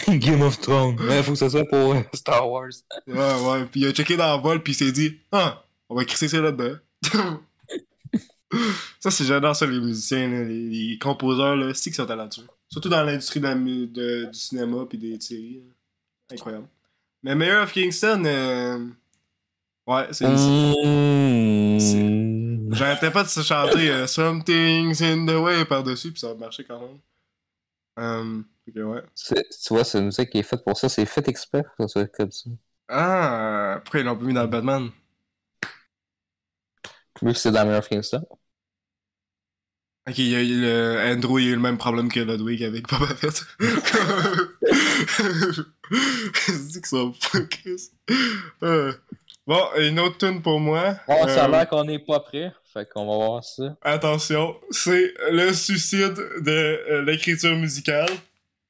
Game 0.20 0.42
of 0.42 0.60
Thrones. 0.62 0.96
Mais 1.02 1.24
faut 1.24 1.32
que 1.32 1.38
ça 1.38 1.50
soit 1.50 1.66
pour 1.66 1.94
euh, 1.96 2.02
Star 2.14 2.50
Wars. 2.50 2.70
Ouais, 3.08 3.16
ouais. 3.16 3.66
Puis 3.72 3.82
il 3.82 3.88
a 3.88 3.92
checké 3.92 4.16
dans 4.16 4.36
le 4.38 4.42
vol, 4.44 4.62
puis 4.62 4.74
il 4.74 4.76
s'est 4.76 4.92
dit 4.92 5.18
Ah, 5.32 5.64
on 5.90 5.96
va 5.96 6.06
crisser 6.06 6.28
ça 6.28 6.40
là-dedans. 6.40 6.76
ça, 9.00 9.12
c'est 9.12 9.26
j'adore 9.26 9.56
ça, 9.56 9.66
les 9.66 9.80
musiciens, 9.80 10.30
là, 10.30 10.44
les, 10.44 10.70
les 10.70 10.98
composeurs, 11.00 11.56
là, 11.56 11.74
c'est 11.74 11.90
qu'ils 11.90 11.96
sont 11.96 12.06
talentueux. 12.06 12.48
Surtout 12.70 12.90
dans 12.90 13.04
l'industrie 13.04 13.40
de 13.40 13.46
la 13.48 13.56
mu- 13.56 13.88
de- 13.88 14.26
du 14.32 14.38
cinéma 14.40 14.86
puis 14.88 14.98
des 14.98 15.20
séries. 15.20 15.64
Incroyable. 16.32 16.68
Mais 17.28 17.36
Mayor 17.36 17.64
of 17.64 17.74
Kingston, 17.74 18.24
euh, 18.26 18.88
ouais, 19.86 20.08
c'est. 20.12 20.26
Mmh. 20.30 21.78
J'arrêtais 22.74 23.12
pas 23.12 23.24
de 23.24 23.28
se 23.28 23.42
chanter 23.42 23.92
euh, 23.92 24.08
Something's 24.08 25.02
in 25.02 25.26
the 25.26 25.36
way 25.36 25.66
par-dessus, 25.66 26.12
puis 26.12 26.22
ça 26.22 26.30
a 26.30 26.36
marché 26.36 26.64
quand 26.64 26.80
même. 26.80 27.00
Euh, 28.00 28.42
Ok, 28.68 28.76
ouais. 28.76 29.02
Tu 29.16 29.74
vois, 29.74 29.84
c'est 29.84 30.00
une 30.00 30.06
musique 30.06 30.30
qui 30.30 30.40
est 30.40 30.44
faite 30.44 30.64
pour 30.64 30.78
ça. 30.78 30.90
C'est 30.90 31.06
fait 31.06 31.28
exprès 31.28 31.64
ça 31.88 32.06
comme 32.08 32.32
ça. 32.32 32.50
Ah, 32.90 33.80
pourquoi 33.84 34.00
ils 34.00 34.06
l'ont 34.06 34.18
pas 34.18 34.26
mis 34.26 34.34
dans 34.34 34.48
Batman? 34.48 34.90
Vu 37.22 37.34
que 37.34 37.40
c'est 37.40 37.52
dans 37.52 37.62
American 37.62 38.02
Star. 38.02 38.22
Ok, 40.08 40.18
il 40.20 40.28
y 40.30 40.36
a, 40.36 40.40
a 40.40 40.44
le, 40.44 41.14
Andrew, 41.14 41.40
il 41.40 41.48
a 41.48 41.52
eu 41.52 41.56
le 41.56 41.62
même 41.62 41.78
problème 41.78 42.10
que 42.10 42.20
Ludwig 42.22 42.64
avec 42.64 42.88
Boba 42.88 43.08
Fett. 43.16 43.44
C'est 45.92 46.82
que 46.82 46.88
ça 46.88 46.98
va 46.98 47.12
Chris. 47.50 47.90
Euh, 48.64 48.94
Bon, 49.46 49.62
une 49.80 49.98
autre 50.02 50.18
tune 50.18 50.42
pour 50.42 50.60
moi. 50.60 50.96
Bon, 51.08 51.26
ça 51.28 51.46
a 51.46 51.48
Euh, 51.48 51.52
l'air 51.52 51.70
qu'on 51.70 51.86
n'est 51.86 52.00
pas 52.00 52.20
prêt. 52.20 52.52
Fait 52.74 52.86
qu'on 52.90 53.08
va 53.08 53.16
voir 53.26 53.44
ça. 53.46 53.78
Attention, 53.82 54.58
c'est 54.72 55.14
le 55.32 55.54
suicide 55.54 56.14
de 56.42 56.52
euh, 56.92 57.02
l'écriture 57.06 57.56
musicale. 57.56 58.10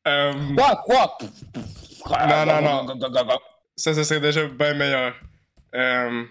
Euh, 0.08 0.34
Quoi, 0.56 0.84
quoi? 0.86 1.17
Non, 2.28 2.45
non, 2.62 2.84
non. 2.86 2.95
ça, 3.76 3.95
ça 3.95 4.04
serait 4.04 4.19
déjà 4.21 4.45
bien 4.45 4.76
meilleur. 4.76 5.15
Euh, 5.73 6.23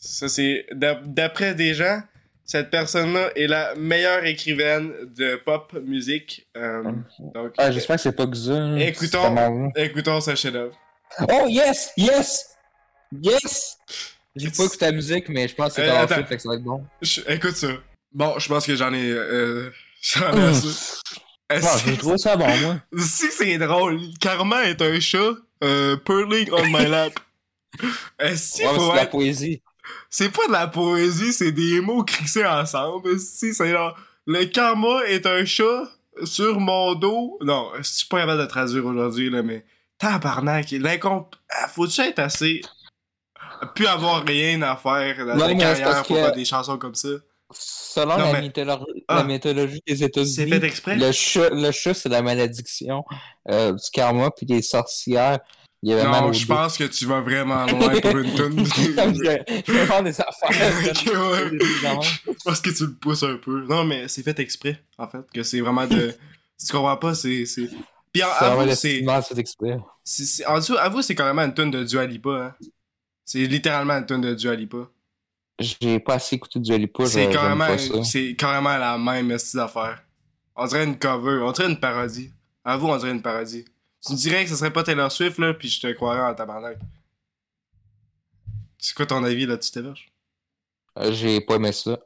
ça, 0.00 0.26
c'est. 0.28 0.64
d'ap- 0.72 1.04
D'après 1.06 1.54
des 1.54 1.74
gens, 1.74 2.00
cette 2.44 2.70
personne-là 2.70 3.30
est 3.36 3.46
la 3.46 3.74
meilleure 3.76 4.24
écrivaine 4.24 4.92
de 5.16 5.36
pop 5.36 5.72
musique. 5.84 6.46
Euh, 6.56 6.82
donc, 7.34 7.52
Ah, 7.58 7.70
j'espère 7.72 7.96
que 7.96 8.02
c'est 8.02 8.12
pas 8.16 8.26
Xun. 8.26 8.76
Écoutons. 8.76 9.70
écoutons 9.76 10.20
ce 10.20 10.34
chef-d'œuvre. 10.34 10.76
Oh, 11.30 11.46
yes! 11.48 11.92
Yes! 11.96 12.46
Yes! 13.22 13.78
J'ai 14.34 14.50
pas 14.50 14.64
écouté 14.64 14.86
la 14.86 14.92
musique, 14.92 15.28
mais 15.28 15.46
je 15.46 15.54
pense 15.54 15.74
que 15.74 15.82
c'est 15.82 15.88
Euh, 15.88 16.00
attends. 16.02 16.24
fait 16.26 16.36
que 16.36 16.42
ça 16.42 16.48
va 16.48 16.54
être 16.54 16.62
bon. 16.62 16.84
Je- 17.02 17.20
Écoute 17.28 17.54
ça. 17.56 17.68
Bon, 18.12 18.38
je 18.38 18.48
pense 18.48 18.66
que 18.66 18.74
j'en 18.76 18.92
ai. 18.94 19.10
Euh, 19.10 19.70
j'en 20.02 20.32
ai 20.36 20.42
assez. 20.48 20.68
Est-ce 21.50 21.86
j'ai 21.86 21.96
trouvé 21.98 22.16
ça 22.16 22.36
bon, 22.36 22.46
moi. 22.60 22.76
Si 22.98 23.30
c'est 23.30 23.58
drôle, 23.58 24.00
Karma 24.20 24.64
est 24.64 24.80
un 24.80 24.98
chat 25.00 25.32
euh, 25.62 25.96
purling 25.98 26.48
on 26.52 26.64
my 26.66 26.86
lap. 26.88 27.12
Est-ce 28.18 28.62
Ouais, 28.62 28.74
faut 28.74 28.94
la 28.94 29.06
poésie. 29.06 29.60
C'est 30.10 30.30
pas 30.30 30.46
de 30.46 30.52
la 30.52 30.66
poésie, 30.66 31.32
c'est 31.32 31.52
des 31.52 31.80
mots 31.80 32.04
crissés 32.04 32.44
ensemble. 32.46 33.18
Si 33.18 33.54
c'est 33.54 33.70
genre 33.70 33.96
le 34.26 34.44
karma 34.44 35.02
est 35.08 35.26
un 35.26 35.44
chat 35.44 35.82
sur 36.24 36.60
mon 36.60 36.94
dos. 36.94 37.38
Non, 37.42 37.70
je 37.78 37.82
suis 37.82 38.06
pas 38.06 38.20
capable 38.20 38.40
de 38.42 38.46
traduire 38.46 38.84
aujourd'hui 38.86 39.30
là, 39.30 39.42
mais 39.42 39.64
tabarnak, 39.98 40.70
l'incomp. 40.72 41.28
Ah, 41.50 41.68
Faut-tu 41.68 42.00
être 42.02 42.18
assez 42.20 42.60
plus 43.74 43.86
avoir 43.86 44.24
rien 44.24 44.60
à 44.62 44.76
faire 44.76 45.24
dans 45.24 45.38
c'est 45.48 45.56
carrière 45.56 45.96
pour 46.02 46.08
que- 46.08 46.14
faire 46.22 46.32
des 46.32 46.44
chansons 46.44 46.78
comme 46.78 46.94
ça? 46.94 47.08
Selon 47.54 48.16
Non, 48.18 48.24
la, 48.24 48.32
mais- 48.32 48.40
mythologie, 48.42 49.04
Ah. 49.08 49.16
la 49.16 49.24
mythologie 49.24 49.80
des 49.86 49.96
C'est 49.96 50.04
États-Unis, 50.06 50.60
le 50.86 51.12
chat, 51.12 51.50
le 51.50 51.70
chat 51.70 51.92
c'est 51.94 52.08
la 52.08 52.22
malédiction 52.22 53.04
euh, 53.50 53.72
du 53.72 53.90
karma, 53.92 54.30
puis 54.30 54.46
les 54.46 54.62
sorcières, 54.62 55.38
il 55.82 55.92
avait 55.92 56.04
Non, 56.04 56.32
je 56.32 56.46
pense 56.46 56.78
que 56.78 56.84
tu 56.84 57.06
vas 57.06 57.20
vraiment 57.20 57.66
loin 57.66 58.00
pour 58.00 58.16
une. 58.18 58.36
Comme 58.36 58.64
je, 58.64 59.72
vais 59.72 59.86
faire 59.86 60.02
des 60.02 60.20
affaires. 60.20 60.50
Je 61.52 62.44
pense 62.44 62.60
que 62.60 62.70
tu 62.70 62.86
le 62.86 62.92
pousses 62.94 63.24
un 63.24 63.36
peu. 63.36 63.64
Non, 63.66 63.84
mais 63.84 64.06
c'est 64.06 64.22
fait 64.22 64.38
exprès, 64.38 64.80
en 64.96 65.08
fait. 65.08 65.24
Que 65.34 65.42
c'est 65.42 65.60
vraiment 65.60 65.86
de. 65.86 66.14
si 66.56 66.66
tu 66.66 66.72
comprends 66.72 66.96
pas, 66.96 67.14
c'est. 67.14 67.46
c'est... 67.46 67.68
Puis 68.12 68.22
en- 68.22 68.28
avoue, 68.28 68.72
c'est. 68.74 69.02
mal 69.02 69.22
fait 69.22 69.38
exprès. 69.38 69.78
c'est- 70.04 70.46
En 70.46 70.56
dessous, 70.56 70.76
avoue, 70.76 71.02
c'est 71.02 71.16
carrément 71.16 71.42
une 71.42 71.54
tonne 71.54 71.70
de 71.70 71.82
Dua 71.82 72.06
Lipa, 72.06 72.30
hein. 72.30 72.54
C'est 73.24 73.46
littéralement 73.46 73.94
une 73.94 74.06
tonne 74.06 74.20
de 74.20 74.34
Dua 74.34 74.54
Lipa. 74.54 74.88
J'ai 75.58 75.98
pas 75.98 76.14
assez 76.14 76.36
écouté 76.36 76.60
du 76.60 76.76
Lipa, 76.76 77.06
C'est 77.06 77.28
carrément, 77.28 77.66
c'est 78.04 78.34
carrément 78.36 78.76
la 78.76 78.98
même 78.98 79.36
style 79.38 79.58
d'affaires. 79.58 80.02
On 80.54 80.66
dirait 80.66 80.84
une 80.84 80.98
cover, 80.98 81.40
on 81.42 81.50
dirait 81.52 81.70
une 81.70 81.80
parodie. 81.80 82.30
Avoue, 82.64 82.88
on 82.88 82.96
dirait 82.96 83.10
une 83.12 83.22
parodie. 83.22 83.64
Tu 84.04 84.12
me 84.12 84.16
dirais 84.18 84.44
que 84.44 84.50
ce 84.50 84.56
serait 84.56 84.72
pas 84.72 84.82
Taylor 84.82 85.10
Swift, 85.12 85.38
là, 85.38 85.54
puis 85.54 85.68
je 85.68 85.80
te 85.80 85.92
croirais 85.92 86.20
en 86.30 86.34
tabarnak. 86.34 86.78
C'est 88.78 88.94
quoi 88.94 89.06
ton 89.06 89.22
avis 89.22 89.46
là-dessus, 89.46 89.70
Taverge? 89.72 90.10
Euh, 90.98 91.12
J'ai 91.12 91.40
pas 91.40 91.54
aimé 91.56 91.72
ça. 91.72 91.98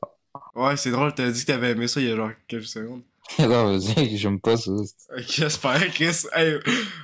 Ouais, 0.55 0.77
c'est 0.77 0.91
drôle, 0.91 1.15
t'as 1.15 1.31
dit 1.31 1.41
que 1.41 1.47
t'avais 1.47 1.71
aimé 1.71 1.89
ça 1.89 2.01
il 2.01 2.09
y 2.09 2.13
a 2.13 2.17
genre 2.17 2.31
quelques 2.47 2.67
secondes. 2.67 3.03
non, 3.39 3.79
vas-y, 3.79 4.17
j'aime 4.19 4.39
pas 4.41 4.57
ça. 4.57 4.71
Ok, 4.71 5.25
j'espère, 5.29 5.91
Chris. 5.93 6.25
Hey, 6.33 6.61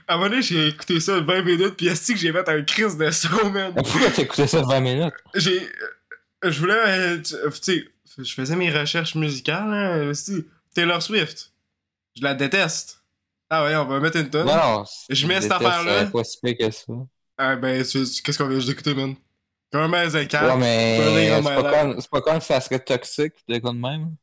à 0.07 0.14
un 0.14 0.18
moment 0.18 0.28
donné, 0.28 0.42
j'ai 0.42 0.68
écouté 0.68 1.00
ça 1.00 1.20
20 1.20 1.42
minutes, 1.42 1.74
puis 1.76 1.88
est-ce 1.88 2.12
que 2.12 2.18
j'ai 2.18 2.31
fait 2.33 2.48
un 2.48 2.62
Chris 2.62 2.96
de 2.96 3.11
son, 3.11 3.50
man? 3.50 3.74
Pourquoi 3.74 4.11
t'as 4.11 4.22
écouté 4.22 4.46
ça 4.46 4.62
20 4.62 4.81
minutes? 4.81 5.14
J'ai. 5.35 5.62
euh, 6.44 6.50
Je 6.50 6.61
voulais. 6.61 6.74
euh, 6.76 7.16
tu 7.16 7.35
tu 7.35 7.62
sais, 7.62 7.90
je 8.18 8.35
faisais 8.35 8.55
mes 8.57 8.70
recherches 8.70 9.14
musicales, 9.14 9.72
hein. 9.72 10.09
aussi. 10.11 10.44
Taylor 10.74 11.02
Swift. 11.02 11.50
Je 12.16 12.22
la 12.22 12.35
déteste. 12.35 13.01
Ah 13.54 13.64
ouais, 13.64 13.76
on 13.76 13.84
va 13.84 14.00
mettre 14.00 14.16
une 14.16 14.30
tonne. 14.30 14.46
Non, 14.46 14.56
non. 14.56 14.84
Je 15.10 15.26
mets 15.26 15.42
cette 15.42 15.52
affaire-là. 15.52 16.06
c'est 16.06 16.10
pas 16.10 16.24
si 16.24 16.38
pire 16.42 16.56
que 16.58 16.70
ça. 16.70 16.92
Ah 17.36 17.54
ben, 17.54 17.82
qu'est-ce 17.84 18.38
qu'on 18.38 18.48
vient 18.48 18.56
juste 18.56 18.68
d'écouter, 18.68 18.94
man? 18.94 19.14
Comme 19.70 19.92
un 19.92 20.08
Zécan. 20.08 20.38
Ouais, 20.42 20.56
mais 20.56 21.42
c'est 21.42 21.42
pas, 21.42 21.94
c'est 22.00 22.10
pas 22.10 22.20
comme 22.22 22.40
ça 22.40 22.60
serait 22.62 22.78
toxique, 22.78 23.34
de 23.46 23.58
quoi 23.58 23.72
de 23.72 23.76
même. 23.76 24.16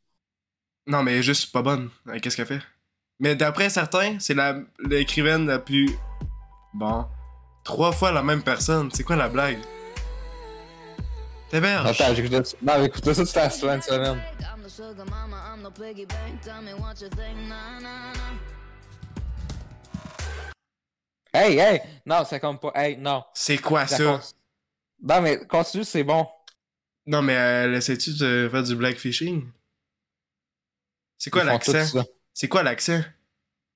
Non, 0.87 1.03
mais 1.03 1.11
elle 1.11 1.19
est 1.19 1.23
juste 1.23 1.51
pas 1.51 1.61
bonne. 1.61 1.91
Euh, 2.07 2.17
Qu'est-ce 2.19 2.37
qu'elle 2.37 2.47
fait? 2.47 2.61
Mais 3.19 3.35
d'après 3.35 3.69
certains, 3.69 4.17
c'est 4.19 4.33
la 4.33 4.55
l'écrivaine 4.79 5.45
la 5.45 5.59
plus. 5.59 5.95
Bon. 6.73 7.05
Trois 7.63 7.91
fois 7.91 8.11
la 8.11 8.23
même 8.23 8.41
personne. 8.41 8.89
C'est 8.91 9.03
quoi 9.03 9.15
la 9.15 9.29
blague? 9.29 9.59
T'héberges. 11.51 12.01
Attends, 12.01 12.15
j'ai 12.15 12.25
écouté 12.25 12.43
ça. 12.43 12.57
Non, 12.63 12.79
mais 12.79 12.85
écoutez 12.85 13.13
ça, 13.13 13.25
c'était 13.27 13.41
la 13.41 13.49
semaine, 13.51 13.81
semaine. 13.83 14.19
Hey, 21.33 21.57
hey! 21.59 21.81
Non, 22.05 22.25
ça 22.25 22.39
compte 22.39 22.61
pas. 22.61 22.71
Hey, 22.75 22.97
non. 22.97 23.23
C'est 23.33 23.57
quoi 23.59 23.85
Ça 23.87 23.97
ça? 23.97 24.03
compte- 24.03 24.35
Non, 25.01 25.21
mais 25.21 25.45
continue, 25.47 25.83
c'est 25.83 26.03
bon. 26.03 26.27
Non, 27.05 27.21
mais 27.21 27.35
euh, 27.35 27.75
essaies-tu 27.77 28.13
de 28.17 28.47
faire 28.51 28.63
du 28.63 28.75
blackfishing? 28.75 29.47
C'est 31.17 31.29
quoi 31.29 31.43
l'accent? 31.43 32.03
C'est 32.33 32.47
quoi 32.47 32.63
l'accent? 32.63 33.01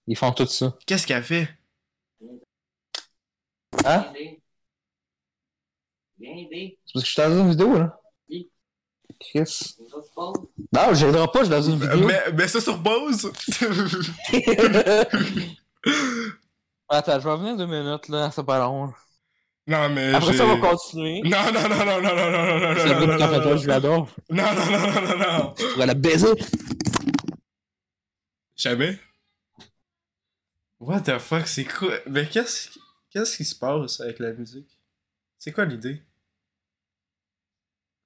Ils 0.07 0.17
font 0.17 0.31
tout 0.31 0.45
ça. 0.47 0.75
Qu'est-ce 0.85 1.07
qu'elle 1.07 1.23
fait? 1.23 1.47
Hein? 3.85 4.05
C'est 6.19 6.93
parce 6.93 7.03
que 7.03 7.07
je 7.09 7.11
suis 7.13 7.21
dans 7.21 7.39
une 7.39 7.49
vidéo, 7.49 7.77
là. 7.77 7.99
Oui. 8.29 8.49
Chris. 9.19 9.75
Non, 10.71 10.93
je 10.93 11.05
reviendrai 11.05 11.27
pas, 11.31 11.39
je 11.39 11.43
suis 11.45 11.49
dans 11.49 11.61
une 11.61 11.79
vidéo. 11.79 12.07
Mais, 12.07 12.21
mais 12.33 12.47
ça 12.47 12.61
sur 12.61 12.81
pause! 12.81 13.31
Attends, 16.95 17.19
je 17.19 17.23
vais 17.25 17.31
revenir 17.31 17.57
deux 17.57 17.65
minutes, 17.65 18.07
là, 18.09 18.29
c'est 18.31 18.43
pas 18.45 18.59
long. 18.59 18.93
non, 19.67 19.89
mais. 19.89 20.13
Après 20.13 20.33
ça, 20.33 20.45
on 20.45 20.57
va 20.57 20.69
continuer. 20.69 21.21
Non, 21.23 21.51
non, 21.51 21.61
non, 21.69 21.69
non, 21.69 21.85
non, 21.85 22.01
non, 22.01 22.15
non, 22.15 22.59
non, 22.59 22.59
non, 22.59 22.75
C'est 22.77 22.93
non, 22.93 22.99
le 22.99 23.05
non, 23.17 23.41
non, 23.49 23.57
je 23.57 23.67
l'adore. 23.67 24.15
non, 24.29 24.43
non, 24.43 24.65
non, 24.71 24.79
non, 24.79 25.01
non, 25.01 25.17
non. 25.17 25.53
Je 25.57 25.73
pourrais 25.73 25.85
la 25.87 25.93
baiser. 25.95 26.27
Jamais? 28.55 28.99
What 30.79 31.01
the 31.01 31.17
fuck, 31.17 31.47
c'est 31.47 31.65
quoi? 31.65 31.93
Mais 32.07 32.27
qu'est-ce 32.27 32.69
qu'est-ce 33.09 33.37
qui 33.37 33.45
se 33.45 33.55
passe 33.55 33.99
avec 34.01 34.19
la 34.19 34.33
musique? 34.33 34.79
C'est 35.39 35.51
quoi 35.51 35.65
l'idée? 35.65 36.01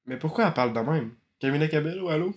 Mais 0.06 0.18
pourquoi 0.18 0.46
elle 0.48 0.54
parle 0.54 0.74
de 0.74 0.80
même? 0.80 1.16
Camila 1.40 1.68
Cabello, 1.68 2.10
allô? 2.10 2.34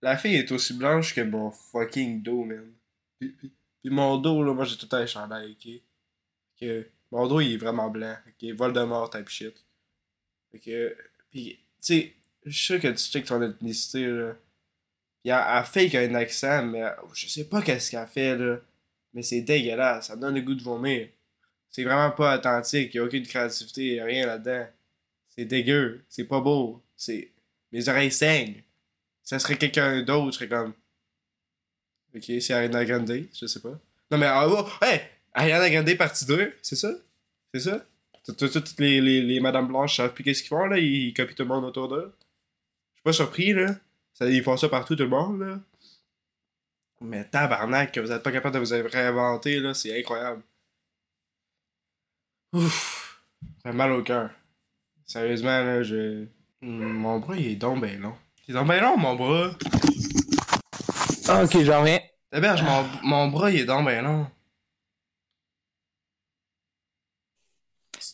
La 0.00 0.16
fille 0.16 0.36
est 0.36 0.50
aussi 0.52 0.74
blanche 0.74 1.14
que 1.14 1.20
mon 1.20 1.50
fucking 1.50 2.22
dos, 2.22 2.44
man. 2.44 2.72
Puis, 3.18 3.28
puis- 3.30 3.52
puis 3.82 3.90
mon 3.90 4.16
dos, 4.16 4.42
là, 4.42 4.54
moi 4.54 4.64
j'ai 4.64 4.76
tout 4.76 4.88
un 4.92 5.06
chandail, 5.06 5.52
ok? 5.52 5.80
Que 6.58 6.88
mon 7.10 7.26
dos, 7.26 7.40
il 7.40 7.54
est 7.54 7.56
vraiment 7.56 7.90
blanc, 7.90 8.16
ok? 8.26 8.50
Voldemort 8.54 9.10
type 9.10 9.28
shit. 9.28 9.54
Fait 10.52 10.58
que, 10.58 10.96
pis, 11.30 11.56
tu 11.56 11.60
sais, 11.80 12.14
je 12.46 12.50
suis 12.50 12.64
sûr 12.64 12.80
que 12.80 12.88
tu 12.88 13.04
checkes 13.04 13.26
ton 13.26 13.42
ethnicité, 13.42 14.06
là. 14.06 14.34
Pis 15.22 15.30
elle, 15.30 15.44
elle 15.48 15.64
fake 15.64 15.94
un 15.96 16.14
accent, 16.14 16.64
mais 16.64 16.84
je 17.12 17.28
sais 17.28 17.44
pas 17.44 17.60
qu'est-ce 17.60 17.90
qu'elle 17.90 18.06
fait, 18.06 18.36
là. 18.36 18.58
Mais 19.14 19.22
c'est 19.22 19.42
dégueulasse, 19.42 20.06
ça 20.06 20.16
me 20.16 20.20
donne 20.22 20.36
le 20.36 20.42
goût 20.42 20.54
de 20.54 20.62
vomir. 20.62 21.08
C'est 21.68 21.84
vraiment 21.84 22.10
pas 22.12 22.36
authentique, 22.38 22.94
y 22.94 22.98
a 22.98 23.04
aucune 23.04 23.26
créativité, 23.26 23.94
y 23.94 24.00
a 24.00 24.04
rien 24.04 24.26
là-dedans. 24.26 24.66
C'est 25.30 25.44
dégueu, 25.44 26.04
c'est 26.08 26.24
pas 26.24 26.40
beau, 26.40 26.82
c'est... 26.96 27.30
Mes 27.72 27.88
oreilles 27.88 28.12
saignent. 28.12 28.62
Ça 29.22 29.38
serait 29.38 29.56
quelqu'un 29.56 30.02
d'autre, 30.02 30.44
comme... 30.46 30.74
Ok, 32.14 32.24
c'est 32.40 32.52
Ariana 32.52 32.84
Grande, 32.84 33.26
je 33.34 33.46
sais 33.46 33.60
pas. 33.60 33.78
Non 34.10 34.18
mais, 34.18 34.26
ah, 34.26 34.46
oh, 34.48 34.66
hey! 34.84 35.00
Ariana 35.34 35.70
Grande 35.70 35.96
partie 35.96 36.26
2, 36.26 36.54
c'est 36.62 36.76
ça? 36.76 36.92
C'est 37.54 37.60
ça? 37.60 37.84
Tout- 38.24 38.32
tout- 38.34 38.48
Toutes 38.48 38.78
les, 38.78 39.00
les, 39.00 39.22
les 39.22 39.40
Madame 39.40 39.66
Blanche 39.68 39.96
savent 39.96 40.12
plus 40.12 40.22
qu'est-ce 40.24 40.42
qu'ils 40.42 40.50
font, 40.50 40.66
là, 40.66 40.78
ils 40.78 41.12
copient 41.14 41.34
tout 41.34 41.42
le 41.42 41.48
monde 41.48 41.64
autour 41.64 41.88
d'eux. 41.88 42.12
Je 42.20 42.96
suis 42.96 43.02
pas 43.04 43.12
surpris, 43.12 43.52
là. 43.52 43.74
Ils 44.20 44.42
font 44.42 44.56
ça 44.56 44.68
partout, 44.68 44.94
tout 44.94 45.02
le 45.04 45.08
monde, 45.08 45.40
là. 45.40 45.58
Mais 47.00 47.24
tabarnak, 47.24 47.92
que 47.92 48.00
vous 48.00 48.12
êtes 48.12 48.22
pas 48.22 48.30
capable 48.30 48.54
de 48.54 48.60
vous 48.60 48.88
réinventer, 48.88 49.58
là, 49.58 49.74
c'est 49.74 49.98
incroyable. 49.98 50.42
Ouf. 52.52 53.24
Ça 53.64 53.70
fait 53.70 53.76
mal 53.76 53.90
au 53.92 54.02
cœur. 54.02 54.30
Sérieusement, 55.06 55.64
là, 55.64 55.82
je... 55.82 56.26
Mon 56.60 57.18
bras, 57.18 57.36
il 57.36 57.46
est 57.48 57.56
donc 57.56 57.80
ben 57.80 58.00
long. 58.00 58.14
Il 58.46 58.52
est 58.52 58.54
donc 58.58 58.68
ben 58.68 58.80
long, 58.80 58.96
mon 58.96 59.16
bras. 59.16 59.50
Ah, 61.32 61.44
ok, 61.44 61.62
j'en 61.62 61.80
reviens. 61.80 62.00
Héberge, 62.32 62.62
mon, 62.62 62.84
mon 63.02 63.28
bras, 63.28 63.50
il 63.50 63.60
est 63.60 63.64
donc 63.64 63.84
ben 63.86 64.02
non. 64.02 64.26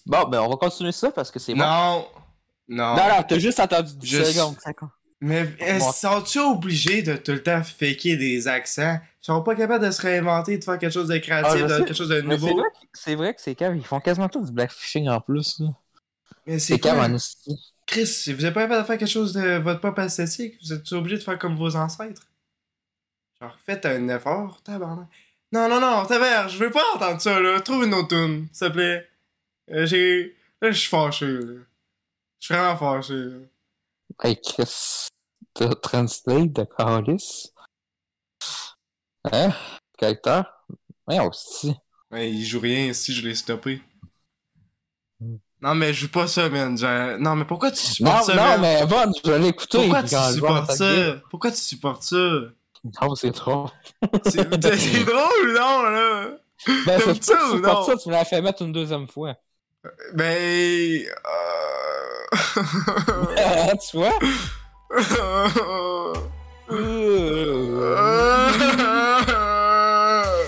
Bon, 0.06 0.28
ben 0.28 0.40
on 0.40 0.48
va 0.48 0.56
continuer 0.56 0.92
ça 0.92 1.10
parce 1.10 1.30
que 1.30 1.38
c'est 1.38 1.54
moi. 1.54 1.66
Non! 1.66 2.06
Non. 2.70 2.96
Non, 2.96 3.22
t'as 3.26 3.38
juste 3.38 3.60
attendu 3.60 3.94
10 3.96 4.06
Juste- 4.08 4.32
secondes. 4.32 4.56
Mais 5.20 5.48
eh, 5.58 5.80
sont 5.80 6.22
tu 6.22 6.38
obligés 6.38 7.02
de 7.02 7.16
tout 7.16 7.32
le 7.32 7.42
temps 7.42 7.62
faker 7.64 8.16
des 8.16 8.46
accents? 8.46 8.98
Ils 9.20 9.26
sont 9.26 9.42
pas 9.42 9.56
capables 9.56 9.84
de 9.84 9.90
se 9.90 10.00
réinventer, 10.02 10.58
de 10.58 10.64
faire 10.64 10.78
quelque 10.78 10.92
chose 10.92 11.08
de 11.08 11.18
créatif, 11.18 11.50
ah, 11.54 11.62
de- 11.62 11.68
sais. 11.68 11.78
quelque 11.84 11.94
chose 11.94 12.08
de 12.10 12.20
C'est 12.20 12.26
nouveau. 12.26 12.54
vrai, 12.56 12.68
que- 12.70 12.86
c'est 12.92 13.14
vrai 13.16 13.34
que 13.34 13.40
c'est 13.40 13.56
ils 13.60 13.84
font 13.84 13.98
quasiment 14.00 14.28
tout 14.28 14.44
du 14.44 14.52
blackfishing 14.52 15.08
en 15.08 15.20
plus. 15.20 15.58
là. 15.60 15.68
Mais 16.46 16.58
c'est 16.60 16.74
C'est 16.74 16.78
cave. 16.78 17.18
Chris, 17.86 18.06
si 18.06 18.32
vous 18.34 18.44
êtes 18.44 18.54
pas 18.54 18.62
capable 18.62 18.82
de 18.82 18.86
faire 18.86 18.98
quelque 18.98 19.08
chose 19.10 19.32
de 19.32 19.56
votre 19.56 19.80
propre 19.80 20.00
esthétique, 20.02 20.54
vous 20.62 20.72
êtes 20.74 20.92
obligé 20.92 21.16
de 21.16 21.22
faire 21.22 21.38
comme 21.38 21.56
vos 21.56 21.74
ancêtres? 21.74 22.22
Genre, 23.40 23.56
faites 23.64 23.86
un 23.86 24.08
effort, 24.08 24.60
tabarnak. 24.62 25.08
Non, 25.52 25.68
non, 25.68 25.80
non, 25.80 26.04
tabarnak, 26.06 26.50
je 26.50 26.58
veux 26.58 26.70
pas 26.70 26.82
entendre 26.94 27.20
ça, 27.20 27.38
là. 27.40 27.60
Trouve 27.60 27.84
une 27.84 27.94
autre 27.94 28.08
tune, 28.08 28.48
s'il 28.52 28.68
te 28.68 28.72
plaît. 28.72 29.08
Euh, 29.70 29.86
j'ai... 29.86 30.36
Là, 30.60 30.70
je 30.72 30.78
suis 30.78 30.88
fâché, 30.88 31.26
là. 31.26 31.62
Je 32.40 32.46
suis 32.46 32.54
vraiment 32.54 32.76
fâché, 32.76 33.14
là. 33.14 33.38
Hey 34.24 34.40
Chris, 34.40 35.08
t'as 35.54 35.74
translate 35.74 36.52
de 36.52 36.64
Carlis? 36.64 37.52
Hein? 39.30 39.52
Caractère? 39.96 40.52
Ouais, 41.06 41.20
aussi. 41.20 41.74
Ouais, 42.10 42.30
il 42.30 42.44
joue 42.44 42.60
rien 42.60 42.92
si 42.92 43.12
je 43.12 43.26
l'ai 43.26 43.34
stoppé. 43.34 43.82
Hmm. 45.20 45.36
Non, 45.60 45.74
mais 45.74 45.92
je 45.92 46.00
joue 46.06 46.10
pas 46.10 46.26
ça, 46.26 46.48
man. 46.48 46.76
J'ai- 46.78 47.16
Non, 47.18 47.36
mais 47.36 47.44
pourquoi 47.44 47.70
tu 47.70 47.84
Non, 47.84 47.92
supportes 47.92 48.24
ça, 48.24 48.34
non, 48.34 48.42
man? 48.42 48.60
mais 48.60 48.84
Von, 48.86 49.12
je 49.24 49.30
l'ai 49.32 49.48
écouté. 49.48 49.78
Pourquoi 49.78 50.02
tu 50.02 50.16
supportes 50.34 50.70
ça? 50.72 51.16
Pourquoi 51.30 51.50
tu 51.52 51.58
supportes 51.60 52.02
ça? 52.02 52.16
Non, 52.84 53.14
c'est 53.14 53.32
trop. 53.32 53.68
C'est 54.24 54.44
drôle, 54.48 55.54
non, 55.54 55.82
là? 55.82 56.28
Ben, 56.86 57.00
c'est 57.04 57.22
ça 57.22 57.38
ou 57.52 57.60
non? 57.60 57.84
ça, 57.84 57.96
tu 57.96 58.08
me 58.08 58.14
l'as 58.14 58.24
fait 58.24 58.42
mettre 58.42 58.62
une 58.62 58.72
deuxième 58.72 59.06
fois. 59.06 59.36
Ben... 60.14 61.04
Euh... 61.04 62.38
tu 63.90 63.96
vois? 63.96 64.18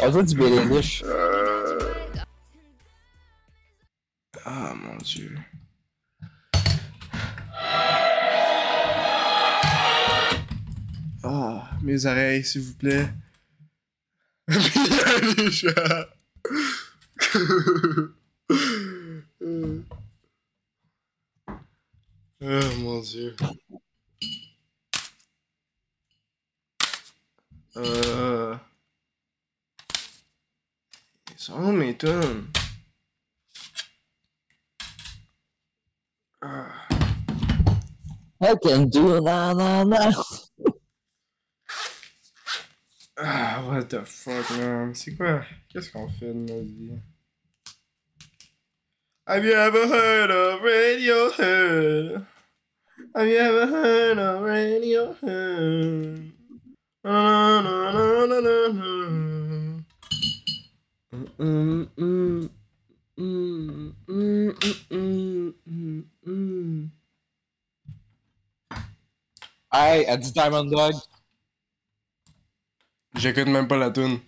On 0.03 0.11
veut 0.11 0.23
du 0.23 0.35
Béléniche. 0.35 1.05
Mes 12.01 12.07
oreilles, 12.07 12.45
s'il 12.45 12.63
vous 12.63 12.75
plaît. 12.75 13.09
les 14.49 15.51
chats. 15.51 16.09
oh 22.41 22.77
mon 22.79 23.01
dieu. 23.01 23.37
Euh... 27.77 28.57
Ils 31.31 31.39
sont 31.39 31.55
où 31.55 31.73
mes 31.73 31.97
tunes? 31.97 32.47
Ah. 36.43 36.89
I 38.43 38.55
can 38.63 38.87
do 38.89 39.21
na 39.21 39.53
na 39.53 39.85
na. 39.85 40.11
The 43.91 44.05
fuck, 44.05 44.49
man? 44.57 44.95
C'est 44.95 45.15
quoi? 45.17 45.43
Qu'est-ce 45.69 45.91
qu'on 45.91 46.09
fait 46.09 46.29
de 46.29 46.33
notre 46.33 46.63
vie? 46.63 46.99
Have 49.27 49.45
you 49.45 49.53
ever 49.53 49.87
heard 49.87 50.31
of 50.31 50.63
Radiohead? 50.63 52.25
Have 53.15 53.29
you 53.29 53.37
ever 53.37 53.67
heard 53.67 54.19
of 54.19 54.43
Radiohead? 54.43 56.31
Na, 57.05 57.63
na, 57.63 57.93
na, 57.93 58.27
na, 58.27 58.41
na, 58.41 58.69
na. 58.69 58.91
Mm, 61.39 62.49
dit 70.21 70.35
Diamond 70.35 70.71
Dog. 70.71 71.20
J'écoute 73.21 73.49
même 73.49 73.69
pas 73.69 73.77
la 73.77 73.91
tune. 73.91 74.19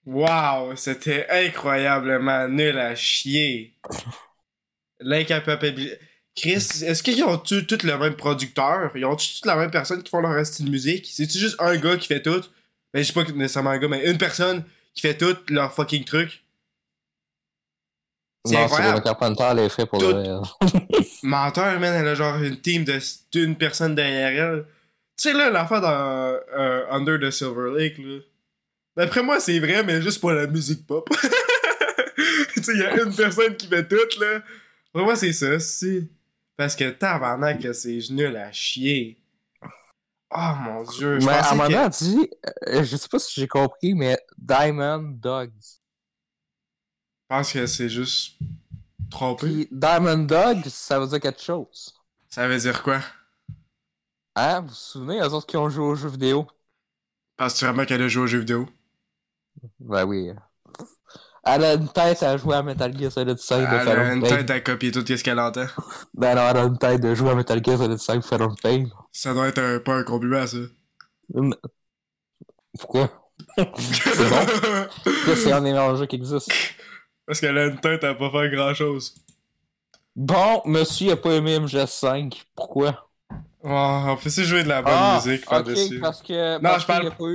Wow, 0.06 0.76
c'était 0.76 1.28
incroyablement 1.30 2.48
nul 2.48 2.80
à 2.80 2.96
chier. 2.96 3.76
L'incapabilité. 5.00 6.00
Chris, 6.36 6.56
est-ce 6.56 7.04
qu'ils 7.04 7.24
ont 7.24 7.38
tous 7.38 7.68
le 7.84 7.98
même 7.98 8.16
producteur? 8.16 8.92
Ils 8.96 9.06
ont 9.06 9.16
tous 9.16 9.42
la 9.46 9.56
même 9.56 9.70
personne 9.70 10.02
qui 10.02 10.10
font 10.10 10.22
leur 10.22 10.44
style 10.44 10.66
de 10.66 10.72
musique? 10.72 11.08
C'est-tu 11.12 11.38
juste 11.38 11.58
un 11.60 11.78
gars 11.78 11.98
qui 11.98 12.08
fait 12.08 12.22
tout? 12.24 12.42
Ben, 12.94 13.04
je 13.04 13.04
sais 13.04 13.14
pas 13.14 13.24
nécessairement 13.32 13.70
un 13.70 13.78
gars, 13.78 13.88
mais 13.88 14.10
une 14.10 14.18
personne 14.18 14.64
qui 14.96 15.02
fait 15.02 15.18
tout 15.18 15.38
leur 15.50 15.72
fucking 15.72 16.04
truc? 16.04 16.45
C'est 18.46 18.54
Non, 18.54 18.60
c'est 18.60 18.74
incroyable. 18.74 18.98
le 18.98 19.04
Carpenter 19.04 19.50
les 19.56 19.70
fait 19.70 19.86
pour 19.86 20.00
Tout- 20.00 20.14
le 20.14 20.24
Menteur, 21.24 21.80
man, 21.80 21.94
elle 21.96 22.08
a 22.08 22.16
genre 22.16 22.36
une 22.42 22.60
team 22.62 22.84
de 22.84 23.00
d'une 23.32 23.56
personne 23.58 23.96
derrière 23.96 24.46
elle. 24.54 24.66
Tu 25.18 25.30
sais, 25.30 25.34
là, 25.34 25.50
l'affaire 25.50 25.82
dans 25.82 26.38
euh, 26.58 26.86
Under 26.92 27.20
the 27.20 27.32
Silver 27.32 27.72
Lake, 27.78 27.98
là. 27.98 28.20
D'après 28.98 29.24
moi, 29.24 29.40
c'est 29.40 29.60
vrai, 29.60 29.84
mais 29.84 30.02
juste 30.02 30.20
pour 30.22 30.32
la 30.32 30.48
musique 30.48 30.86
pop. 30.86 31.10
tu 32.54 32.64
sais, 32.64 32.72
il 32.74 32.80
y 32.82 32.86
a 32.86 33.02
une 33.02 33.16
personne 33.16 33.56
qui 33.56 33.68
fait 33.68 33.88
tout, 33.88 34.20
là. 34.20 34.42
Pour 34.94 35.04
moi, 35.04 35.16
c'est 35.16 35.34
ça, 35.34 35.60
si. 35.60 36.10
Parce 36.58 36.76
que 36.76 36.90
tabarnak, 36.90 37.62
que 37.62 37.74
c'est 37.74 38.00
nul 38.12 38.36
à 38.38 38.52
chier. 38.52 39.18
Oh 40.32 40.54
mon 40.62 40.84
dieu, 40.84 41.20
je 41.20 41.26
Mais 41.26 41.32
à 41.34 41.52
un 41.52 41.56
moment 41.56 41.88
dit, 41.90 42.30
euh, 42.68 42.84
je 42.84 42.96
sais 42.98 43.08
pas 43.10 43.20
si 43.20 43.40
j'ai 43.40 43.48
compris, 43.48 43.94
mais 43.94 44.18
Diamond 44.38 45.04
Dogs. 45.18 45.52
Je 47.30 47.36
pense 47.36 47.54
que 47.54 47.66
c'est 47.66 47.90
juste 47.90 48.38
trompé. 49.10 49.48
Puis 49.48 49.68
Diamond 49.72 50.26
Dogs, 50.26 50.68
ça 50.68 51.00
veut 51.00 51.08
dire 51.08 51.20
quelque 51.20 51.42
chose. 51.42 51.96
Ça 52.30 52.48
veut 52.48 52.58
dire 52.58 52.84
quoi? 52.84 53.00
Hein? 54.36 54.62
Vous 54.62 54.68
vous 54.68 54.74
souvenez, 54.74 55.20
eux 55.20 55.34
autres 55.34 55.48
qui 55.48 55.58
ont 55.58 55.70
joué 55.70 55.86
aux 55.86 55.96
jeux 55.96 56.10
vidéo? 56.10 56.46
Penses-tu 57.38 57.66
vraiment 57.66 57.86
qu'elle 57.86 58.04
a 58.04 58.08
joué 58.08 58.24
aux 58.24 58.28
jeux 58.28 58.40
vidéo? 58.40 58.68
Ben 59.80 60.06
oui. 60.06 60.32
Elle 61.44 61.64
a 61.64 61.74
une 61.74 61.90
tête 61.90 62.22
à 62.22 62.38
jouer 62.38 62.56
à 62.56 62.64
Metal 62.64 62.96
Gear 62.96 63.12
Solid 63.12 63.38
5 63.38 63.60
de 63.72 63.76
Elle 63.76 63.90
a 63.90 64.14
une 64.14 64.22
tête 64.22 64.50
à 64.52 64.60
copier 64.60 64.92
tout 64.92 65.04
ce 65.06 65.24
qu'elle 65.24 65.40
entend. 65.40 65.66
Ben 66.14 66.36
non, 66.36 66.42
elle 66.50 66.58
a 66.58 66.64
une 66.64 66.78
tête 66.78 67.02
de 67.02 67.16
jouer 67.16 67.32
à 67.32 67.36
Metal 67.36 67.64
Gear 67.64 67.78
Solid 67.78 67.98
5 67.98 68.24
Phantom 68.24 68.56
Pain. 68.62 68.86
Ça 69.12 69.34
doit 69.34 69.48
être 69.48 69.60
un, 69.60 69.80
pas 69.80 69.96
un 69.96 70.04
compliment, 70.04 70.46
ça. 70.46 70.58
Pourquoi? 72.78 73.10
c'est 73.58 74.30
bon? 74.30 74.48
C'est 75.36 75.52
un 75.52 75.62
des 75.62 75.72
meilleurs 75.72 75.96
jeux 75.96 76.06
qui 76.06 76.18
existe. 76.18 76.52
Parce 77.26 77.40
qu'elle 77.40 77.58
a 77.58 77.66
une 77.66 77.80
tête 77.80 78.04
à 78.04 78.14
pas 78.14 78.30
faire 78.30 78.50
grand 78.52 78.74
chose. 78.74 79.16
Bon, 80.16 80.62
monsieur 80.66 81.12
a 81.14 81.18
pas 81.18 81.32
aimé 81.34 81.58
MGS5. 81.60 82.44
Pourquoi? 82.56 83.10
Oh, 83.64 83.70
on 84.08 84.16
peut 84.18 84.28
aussi 84.28 84.44
jouer 84.46 84.64
de 84.64 84.70
la 84.70 84.82
bonne 84.82 84.94
Ah, 84.96 85.20
musique 85.24 85.46
par-dessus. 85.46 86.00
parce 86.00 86.22
que. 86.22 86.56
Non, 86.56 86.62
parce 86.62 86.82
je 86.84 86.88
parle- 86.88 87.08
a 87.08 87.12
pas 87.12 87.26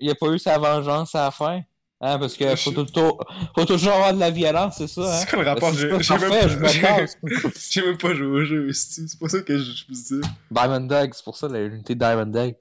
Il 0.00 0.10
a 0.10 0.14
pas 0.14 0.26
eu 0.28 0.38
sa 0.38 0.56
vengeance 0.58 1.14
à 1.14 1.24
la 1.24 1.30
fin. 1.30 1.60
Hein, 2.00 2.16
parce 2.20 2.36
que 2.36 2.48
Je- 2.50 2.54
faut, 2.62 2.70
toujours- 2.70 3.24
faut 3.56 3.64
toujours 3.64 3.92
avoir 3.92 4.14
de 4.14 4.20
la 4.20 4.30
violence, 4.30 4.76
c'est 4.78 4.86
ça, 4.86 5.00
hein? 5.02 5.18
C'est 5.20 5.28
quoi 5.30 5.42
le 5.42 5.48
rapport? 5.50 5.72
J'ai 5.74 5.88
même, 5.88 5.98
pas- 6.00 6.06
même 7.86 7.98
pas 7.98 8.14
joué 8.14 8.26
au 8.26 8.44
jeu, 8.44 8.72
c'est 8.72 9.18
pour 9.18 9.28
ça 9.28 9.40
que 9.42 9.58
je, 9.58 9.84
me 9.88 10.20
dis. 10.20 10.28
Diamond 10.48 10.80
Dogs, 10.86 11.10
c'est 11.12 11.24
pour 11.24 11.36
ça 11.36 11.48
l'unité 11.48 11.96
Diamond 11.96 12.26
Dogs. 12.26 12.54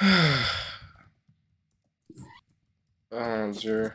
Oh 3.10 3.16
mon 3.20 3.50
dieu. 3.50 3.90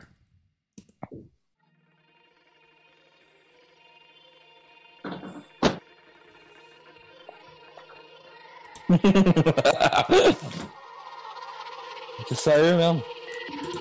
T'es 12.28 12.34
sérieux, 12.34 12.76
man? 12.76 13.00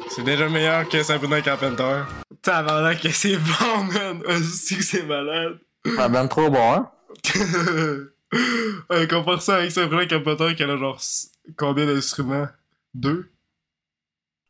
C'est 0.09 0.23
déjà 0.23 0.49
meilleur 0.49 0.87
que 0.89 1.01
Sabrina 1.01 1.41
Carpenter. 1.41 2.03
Tabarnak 2.41 3.01
que 3.01 3.09
c'est 3.09 3.37
bon, 3.37 3.83
man! 3.93 4.21
Je 4.27 4.43
sais 4.43 4.75
que 4.75 4.83
c'est 4.83 5.03
malade. 5.03 5.59
Ça 5.95 6.09
ben 6.09 6.27
trop 6.27 6.49
bon, 6.49 6.73
hein? 6.73 6.91
ouais, 8.89 9.07
compare 9.07 9.41
ça 9.41 9.55
avec 9.57 9.71
Sabrina 9.71 10.05
Carpenter 10.05 10.55
qui 10.55 10.63
a 10.63 10.77
genre 10.77 10.99
combien 11.55 11.85
d'instruments? 11.85 12.47
Deux? 12.93 13.31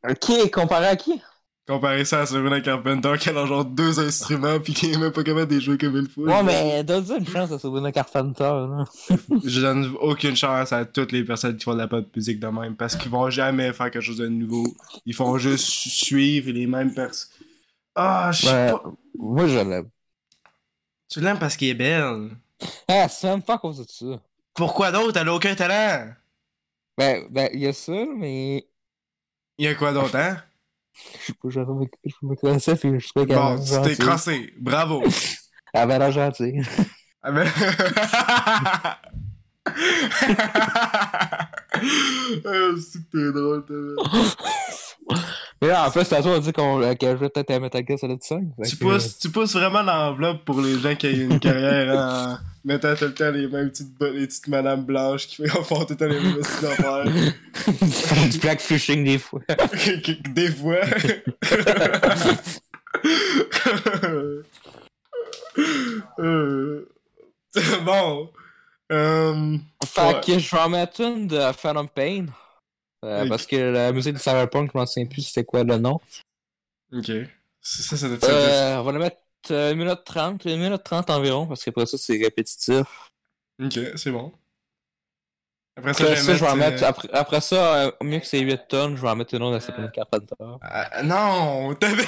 Ok, 0.08 0.52
comparé 0.52 0.88
à 0.88 0.96
qui? 0.96 1.22
Comparer 1.68 2.06
ça 2.06 2.22
à 2.22 2.26
Sabrina 2.26 2.62
Carpenter 2.62 3.14
qui 3.20 3.30
a 3.30 3.46
genre 3.46 3.66
deux 3.66 4.00
instruments 4.00 4.58
pis 4.60 4.74
qui 4.74 4.90
est 4.94 4.98
même 4.98 5.12
pas 5.12 5.22
capable 5.24 5.48
de 5.52 5.56
les 5.56 5.62
jouer 5.62 5.78
comme 5.78 5.98
il 5.98 6.10
faut. 6.10 6.22
Ouais, 6.22 6.42
mais 6.42 6.82
donne-lui 6.84 7.18
une 7.18 7.28
chance 7.28 7.52
à 7.52 7.60
Sabrina 7.60 7.92
Carpenter, 7.92 8.44
là. 8.44 8.86
Je 9.44 9.60
donne 9.60 9.94
aucune 10.00 10.36
chance 10.38 10.72
à 10.72 10.86
toutes 10.86 11.12
les 11.12 11.26
personnes 11.26 11.58
qui 11.58 11.66
font 11.66 11.74
de 11.74 11.80
la 11.80 11.90
pop 11.90 12.06
musique 12.16 12.40
de 12.40 12.48
même 12.48 12.78
parce 12.78 12.96
qu'ils 12.96 13.12
vont 13.12 13.30
jamais 13.30 13.74
faire 13.74 13.92
quelque 13.92 14.02
chose 14.02 14.18
de 14.18 14.28
nouveau. 14.30 14.66
Ils 15.06 15.14
font 15.14 15.38
juste 15.38 15.66
suivre 15.68 16.52
les 16.52 16.68
mêmes 16.68 16.94
personnes. 16.94 17.32
Ah, 17.96 18.30
je 18.32 18.46
sais 18.46 18.48
Ouais. 18.54 18.72
pas. 18.72 18.84
Moi, 19.18 19.48
je 19.48 19.58
l'aime. 19.58 19.90
Tu 21.10 21.20
l'aimes 21.20 21.40
parce 21.40 21.58
qu'elle 21.58 21.70
est 21.70 21.74
belle. 21.74 22.30
Ah, 22.88 23.10
c'est 23.10 23.28
même 23.28 23.42
pas 23.42 23.56
à 23.56 23.58
cause 23.58 23.80
de 23.80 23.86
ça. 23.90 24.22
Pourquoi 24.54 24.92
d'autre? 24.92 25.20
Elle 25.20 25.28
a 25.28 25.34
aucun 25.34 25.54
talent. 25.54 26.14
Ben, 26.98 27.26
ben, 27.30 27.50
il 27.54 27.60
y 27.60 27.68
a 27.68 27.74
ça, 27.74 28.06
mais. 28.16 28.66
Il 29.58 29.66
y 29.66 29.68
a 29.68 29.76
quoi 29.76 29.92
d'autre, 29.92 30.16
hein? 30.16 30.38
Je 31.26 31.34
je 31.52 31.60
me, 31.60 32.36
connaissais, 32.36 32.76
puis 32.76 33.00
je 33.00 33.08
trouvais 33.10 33.26
qu'elle 33.26 33.38
Bon, 33.38 33.60
tu 33.60 33.82
t'es 33.82 33.96
crassé. 33.96 34.54
Bravo. 34.60 35.04
Elle 35.74 35.82
avait 35.82 36.00
l'air 36.00 36.12
gentille. 36.12 36.62
Ah 37.22 37.32
ben... 37.32 37.48
Ah, 38.46 39.00
c'est 42.80 43.00
que 43.00 43.06
t'es 43.12 43.32
drôle, 43.32 43.66
Mais 45.62 45.70
là, 45.70 45.88
en 45.88 45.92
plus, 45.92 46.08
tantôt, 46.08 46.30
on 46.30 46.38
dit 46.40 46.54
qu'on, 46.54 46.82
euh, 46.84 46.94
qu'elle 46.94 47.18
jouait 47.18 47.30
peut-être 47.30 47.50
à 47.52 47.60
Metal 47.60 47.84
Gear 47.88 47.98
Solid 47.98 48.22
5. 48.22 48.44
fait 48.62 48.70
tu 48.70 48.78
que- 48.78 48.84
pousses, 48.84 49.18
tu 49.18 49.30
pousses 49.32 49.54
vraiment 49.54 49.82
l'enveloppe 49.82 50.46
pour 50.46 50.62
les 50.62 50.78
gens 50.80 50.96
qui 50.96 51.08
ont 51.08 51.10
une 51.32 51.40
carrière 51.40 51.96
en 51.98 52.38
mettant 52.66 52.96
tout 52.96 53.06
le 53.06 53.14
temps 53.14 53.32
les 53.32 53.48
mêmes 53.48 53.70
petites, 53.72 53.92
les 54.00 54.28
petites 54.28 54.48
madames 54.50 54.84
blanches 54.84 55.26
qui 55.28 55.48
font 55.48 55.86
tout 55.86 55.94
le 55.94 55.96
temps 55.98 56.06
les 56.06 56.20
mêmes 56.20 56.44
font 56.44 58.26
du 58.28 58.38
blackfishing 58.38 59.04
des 59.04 59.18
fois. 59.18 59.42
Des 60.34 60.52
fois. 60.52 60.78
Euh, 66.20 66.86
bon. 67.84 68.30
Euh, 68.92 69.58
Fait 69.86 70.02
Ouais. 70.02 70.22
que 70.26 70.40
je 70.40 70.52
vais 70.56 70.62
en 70.62 70.70
mettre 70.70 71.02
une 71.02 71.28
de 71.28 71.40
Phantom 71.58 71.88
Pain. 71.88 72.26
Euh. 73.06 73.28
Parce 73.30 73.46
que 73.46 73.56
la 73.56 73.92
musique 73.92 74.14
de 74.16 74.20
Cyberpunk, 74.20 74.72
je 74.74 74.78
m'en 74.78 74.86
souviens 74.86 75.08
plus 75.08 75.22
c'était 75.22 75.46
quoi 75.46 75.64
le 75.64 75.78
nom. 75.78 76.00
ok. 76.92 77.12
Ça, 77.62 77.98
ça 77.98 78.08
être 78.08 78.24
Euh, 78.30 78.78
on 78.80 78.84
va 78.84 78.92
la 78.94 79.00
mettre 79.00 79.18
euh, 79.52 79.72
1 79.72 79.76
minute 79.76 80.04
30, 80.06 80.46
1 80.46 80.56
minute 80.58 80.84
30 80.84 81.10
environ, 81.10 81.46
parce 81.48 81.64
qu'après 81.64 81.86
ça, 81.86 81.98
c'est 81.98 82.18
répétitif. 82.18 82.86
Ok, 83.62 83.80
c'est 83.96 84.12
bon. 84.12 84.32
Après 85.76 85.94
ça, 85.94 86.04
Après 86.06 86.16
ça, 86.16 86.36
je 86.36 86.44
vais 86.44 86.50
en 86.50 86.56
mettre, 86.56 86.84
après, 86.84 87.10
après 87.14 87.42
ça, 87.42 87.76
euh, 87.86 87.92
au 88.00 88.04
mieux 88.06 88.20
que 88.20 88.26
c'est 88.26 88.40
8 88.40 88.62
tonnes, 88.68 88.96
je 88.98 89.02
vais 89.02 89.10
en 89.10 89.16
mettre 89.16 89.36
une 89.36 89.44
autre 89.44 89.56
de 89.56 89.60
Sabrina 89.60 89.90
Carpenter. 89.90 90.34
euh, 90.42 91.04
non, 91.04 91.76
t'avais. 91.76 92.04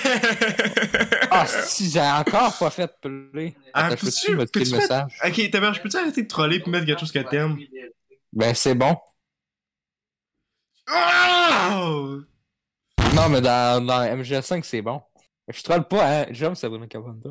Ah, 1.30 1.45
si, 1.45 1.89
j'ai 1.91 2.02
encore 2.02 2.58
pas 2.58 2.69
fait 2.71 2.91
play. 2.99 3.54
Ah, 3.73 3.89
peux-tu- 3.89 4.32
me 4.32 4.38
le 4.38 4.38
mettre- 4.39 4.60
message? 4.60 5.19
Ok, 5.23 5.52
t'avais, 5.52 5.73
je 5.73 5.82
peux-tu 5.82 5.97
arrêter 5.97 6.23
de 6.23 6.28
troller 6.28 6.60
pis 6.62 6.69
mettre 6.71 6.86
quelque 6.88 6.99
chose 6.99 7.12
que 7.12 7.19
t'aimes? 7.19 7.60
Ben, 8.34 8.56
c'est 8.56 8.73
bon. 8.73 8.97
Oh! 10.91 12.21
Non, 13.15 13.30
mais 13.30 13.41
dans, 13.41 13.86
dans 13.86 14.02
MGS5, 14.04 14.63
c'est 14.63 14.82
bon. 14.82 15.02
Je 15.47 15.62
troll 15.63 15.88
pas, 15.88 16.21
hein. 16.21 16.25
J'aime 16.32 16.56
Sabrina 16.56 16.88
Carpenter. 16.88 17.30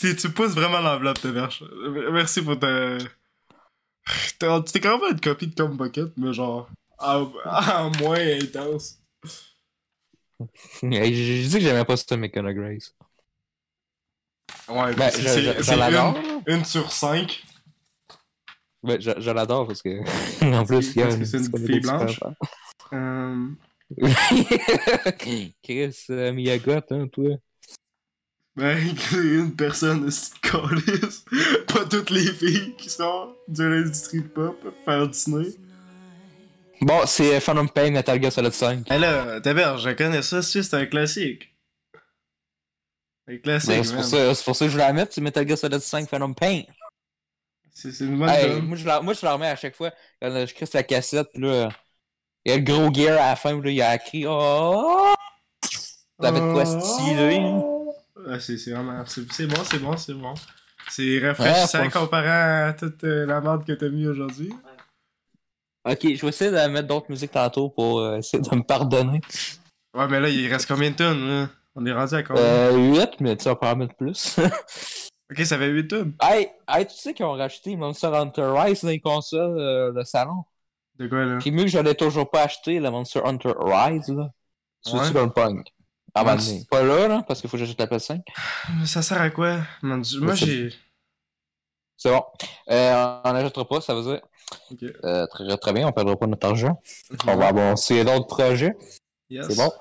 Tu, 0.00 0.16
tu 0.16 0.30
pousses 0.30 0.54
vraiment 0.54 0.80
l'enveloppe, 0.80 1.20
ta 1.20 1.30
verche. 1.30 1.62
Merci 2.12 2.42
pour 2.42 2.58
ta. 2.58 2.98
Tu 2.98 4.72
t'es 4.72 4.80
quand 4.80 4.98
même 4.98 5.12
une 5.12 5.20
copie 5.20 5.46
de 5.46 5.54
Tom 5.54 5.76
Bucket, 5.76 6.12
mais 6.16 6.32
genre. 6.32 6.68
En, 6.98 7.30
en 7.44 7.90
moins 7.98 8.18
intense. 8.20 8.98
J'ai 10.82 11.14
j'ai 11.14 11.42
dit 11.48 11.54
que 11.54 11.60
j'aimais 11.60 11.84
pas 11.84 11.96
cette 11.96 12.12
Mecana 12.12 12.52
Grace. 12.52 12.94
Ouais, 14.68 14.94
Ben, 14.94 15.10
c'est- 15.10 15.22
je, 15.22 15.62
je, 15.62 15.62
je 15.62 15.72
une, 15.74 16.42
une 16.58 16.64
sur 16.64 16.90
cinq. 16.92 17.44
Ben, 18.84 19.00
je, 19.00 19.10
je 19.18 19.30
l'adore 19.30 19.66
parce 19.66 19.82
que. 19.82 20.00
en 20.54 20.64
plus, 20.64 20.94
il 20.94 21.00
y 21.00 21.02
a 21.02 21.06
Parce 21.06 21.16
que 21.18 21.24
c'est 21.24 21.38
une 21.38 21.66
fille 21.66 21.80
blanche. 21.80 22.20
Euh. 22.92 23.48
Chris 25.62 25.96
euh, 26.10 26.32
Miyagot, 26.32 26.80
hein, 26.90 27.06
toi? 27.12 27.36
ben, 28.56 28.78
une 29.12 29.54
personne 29.56 30.08
calice. 30.42 31.24
Pas 31.66 31.84
toutes 31.90 32.10
les 32.10 32.32
filles 32.32 32.74
qui 32.76 32.88
sont 32.88 33.34
de 33.48 33.64
l'industrie 33.64 34.20
pop 34.22 34.56
faire 34.84 35.08
Disney. 35.08 35.48
Bon, 36.80 37.00
c'est 37.06 37.40
Phantom 37.40 37.68
Pain 37.68 37.90
Metal 37.90 38.20
Gear 38.20 38.30
Solid 38.32 38.52
5. 38.52 38.90
Hé 38.90 38.98
là, 38.98 39.40
Taber, 39.40 39.74
je 39.78 39.90
connais 39.90 40.22
ça, 40.22 40.42
c'est 40.42 40.74
un 40.74 40.86
classique? 40.86 41.54
Un 43.26 43.38
classique, 43.38 43.70
Ben, 43.70 43.82
c'est 43.84 43.90
pour, 43.94 44.00
man. 44.02 44.10
ça- 44.10 44.34
c'est 44.34 44.44
pour 44.44 44.56
ça 44.56 44.64
que 44.66 44.68
je 44.68 44.72
voulais 44.74 44.86
la 44.86 44.92
mettre, 44.92 45.12
c'est 45.14 45.20
Metal 45.20 45.46
Gear 45.48 45.56
Solid 45.58 45.80
5 45.80 46.08
Phantom 46.08 46.34
Pain. 46.34 46.62
C'est 47.74 47.92
c'est 47.92 48.04
une 48.04 48.18
bonne 48.18 48.30
Hey, 48.30 48.46
job. 48.54 48.64
moi, 48.68 48.76
je 48.76 48.86
la, 48.86 49.00
moi, 49.00 49.14
je 49.14 49.24
la 49.26 49.32
remets 49.34 49.48
à 49.48 49.56
chaque 49.56 49.74
fois. 49.76 49.90
Quand 50.22 50.46
je 50.46 50.54
crisse 50.54 50.72
la 50.72 50.82
cassette, 50.82 51.28
là. 51.34 51.68
Il 52.44 52.50
y 52.50 52.54
a 52.54 52.58
le 52.58 52.62
gros 52.62 52.92
gear 52.92 53.20
à 53.20 53.30
la 53.30 53.36
fin, 53.36 53.58
pis 53.58 53.64
là, 53.66 53.70
il 53.70 53.76
y 53.76 53.82
a 53.82 53.94
écrit 53.96 54.24
Oh! 54.28 55.12
T'avais 56.20 56.40
de 56.40 56.46
quoi 56.52 56.64
stylé, 56.64 57.36
hein? 57.38 57.62
Ah, 58.28 58.38
c'est 58.40 58.56
vraiment. 58.70 59.04
C'est 59.06 59.46
bon, 59.46 59.64
c'est 59.64 59.78
bon, 59.78 59.96
c'est 59.96 60.14
bon. 60.14 60.34
C'est 60.88 61.18
rafraîchissant 61.18 61.82
Ouais, 61.82 61.90
comparé 61.90 62.28
à 62.28 62.72
toute 62.74 63.02
euh, 63.04 63.26
la 63.26 63.40
merde 63.40 63.64
que 63.66 63.72
t'as 63.72 63.88
mis 63.88 64.06
aujourd'hui. 64.06 64.52
Ok, 65.86 66.00
je 66.02 66.20
vais 66.22 66.28
essayer 66.28 66.50
de 66.50 66.66
mettre 66.68 66.88
d'autres 66.88 67.10
musiques 67.10 67.32
tantôt 67.32 67.68
pour 67.70 68.00
euh, 68.00 68.18
essayer 68.18 68.42
de 68.42 68.54
me 68.56 68.62
pardonner. 68.62 69.20
Ouais, 69.94 70.08
mais 70.08 70.20
là, 70.20 70.28
il 70.28 70.50
reste 70.50 70.66
combien 70.66 70.90
de 70.90 70.96
tonnes, 70.96 71.28
là? 71.28 71.48
On 71.74 71.84
est 71.84 71.92
rendu 71.92 72.14
à 72.14 72.22
combien? 72.22 72.42
Euh, 72.42 72.94
8, 72.94 73.20
mais 73.20 73.36
tu 73.36 73.44
vas 73.44 73.56
pas 73.56 73.72
en 73.74 73.76
mettre 73.76 73.94
plus. 73.96 74.36
Ok, 75.30 75.40
ça 75.44 75.56
fait 75.58 75.68
8 75.68 75.88
tonnes. 75.88 76.14
hey, 76.22 76.50
hey, 76.68 76.86
tu 76.86 76.94
sais 76.96 77.14
qu'ils 77.14 77.24
ont 77.24 77.32
rajouté 77.32 77.76
Monster 77.76 78.08
Hunter 78.08 78.52
Rise 78.54 78.82
dans 78.82 78.88
les 78.90 79.00
consoles 79.00 79.58
euh, 79.58 79.92
de 79.92 80.02
salon? 80.04 80.44
De 80.98 81.08
quoi, 81.08 81.24
là? 81.24 81.38
Puis 81.38 81.50
mieux 81.50 81.64
que 81.64 81.70
je 81.70 81.78
l'ai 81.78 81.94
toujours 81.94 82.30
pas 82.30 82.42
acheté, 82.42 82.78
le 82.78 82.90
Monster 82.90 83.22
Hunter 83.24 83.52
Rise, 83.58 84.08
là. 84.08 84.30
Tu 84.84 84.94
Ouais. 84.94 85.10
le 85.12 85.30
punk? 85.30 85.66
Ah, 86.14 86.22
ben, 86.24 86.36
Monst- 86.36 86.68
pas 86.68 86.82
là, 86.82 87.08
là, 87.08 87.24
parce 87.26 87.40
qu'il 87.40 87.48
faut 87.50 87.56
que 87.56 87.64
j'achète 87.64 87.80
la 87.80 87.86
PS5. 87.86 88.20
Mais 88.78 88.86
ça 88.86 89.02
sert 89.02 89.20
à 89.20 89.30
quoi? 89.30 89.58
Mon 89.82 89.96
Dieu, 89.98 90.20
moi, 90.20 90.34
j'ai. 90.34 90.72
C'est 91.96 92.10
bon. 92.10 92.22
Euh, 92.70 93.20
on 93.24 93.32
n'achètera 93.32 93.66
pas, 93.66 93.80
ça 93.80 93.94
veut 93.94 94.02
dire. 94.02 94.20
Ok. 94.70 94.82
Euh, 95.04 95.26
très, 95.26 95.56
très 95.56 95.72
bien, 95.72 95.88
on 95.88 95.92
perdra 95.92 96.16
pas 96.16 96.26
notre 96.26 96.46
argent. 96.46 96.80
On 97.26 97.36
va 97.36 97.48
avancer 97.48 98.04
d'autres 98.04 98.26
projets. 98.26 98.76
Yes. 99.30 99.46
C'est 99.48 99.56
bon. 99.56 99.72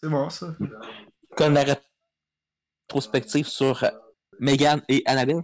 C'est 0.00 0.08
bon, 0.08 0.28
ça. 0.30 0.48
Comme 1.36 1.54
la 1.54 1.64
rétrospective 2.88 3.46
sur 3.46 3.84
Megan 4.40 4.82
et 4.88 5.02
Annabelle. 5.06 5.42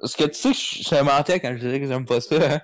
Parce 0.00 0.14
que 0.14 0.24
tu 0.24 0.34
sais, 0.34 0.52
je 0.54 0.82
je 0.82 1.02
mentais 1.02 1.40
quand 1.40 1.52
je 1.52 1.58
disais 1.58 1.80
que 1.80 1.86
j'aime 1.86 2.04
pas 2.04 2.20
ça. 2.20 2.36
Hein? 2.54 2.60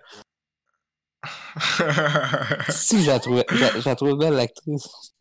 si, 2.70 3.02
j'ai 3.02 3.18
trouvé, 3.20 3.44
j'ai 3.50 3.80
j'ai 3.80 3.96
trouvé 3.96 4.14
belle 4.16 4.34
l'actrice. 4.34 5.14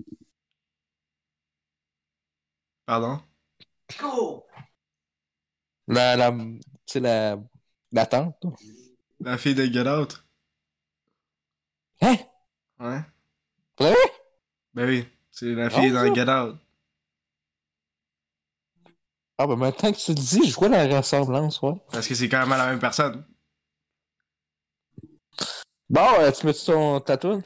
Pardon? 2.85 3.19
La, 5.87 6.15
la, 6.15 6.31
tu 6.31 6.59
sais, 6.85 6.99
la, 6.99 7.37
la 7.91 8.05
tante. 8.05 8.35
La 9.19 9.37
fille 9.37 9.55
de 9.55 9.65
Get 9.65 9.87
Out. 9.87 10.23
Hein? 12.01 12.15
Ouais. 12.79 13.01
Vrai? 13.79 13.95
Ben 14.73 14.87
oui, 14.87 15.07
c'est 15.31 15.53
la 15.53 15.69
fille 15.69 15.89
Oh, 15.91 15.93
dans 15.93 16.07
ça. 16.07 16.13
Get 16.13 16.29
Out. 16.29 16.57
Ah, 19.37 19.47
ben 19.47 19.55
maintenant 19.57 19.91
que 19.91 19.97
tu 19.97 20.11
le 20.11 20.15
dis, 20.15 20.49
je 20.49 20.55
vois 20.55 20.69
la 20.69 20.97
ressemblance, 20.97 21.61
ouais. 21.61 21.73
Parce 21.91 22.07
que 22.07 22.15
c'est 22.15 22.29
quand 22.29 22.39
même 22.39 22.57
la 22.57 22.67
même 22.67 22.79
personne. 22.79 23.25
Bon, 25.89 26.07
euh, 26.19 26.31
tu 26.31 26.45
mets 26.45 26.53
ton 26.53 26.99
tatouage? 26.99 27.43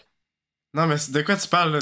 Non, 0.74 0.88
mais 0.88 0.96
de 1.10 1.22
quoi 1.22 1.36
tu 1.38 1.48
parles, 1.48 1.74
là? 1.74 1.80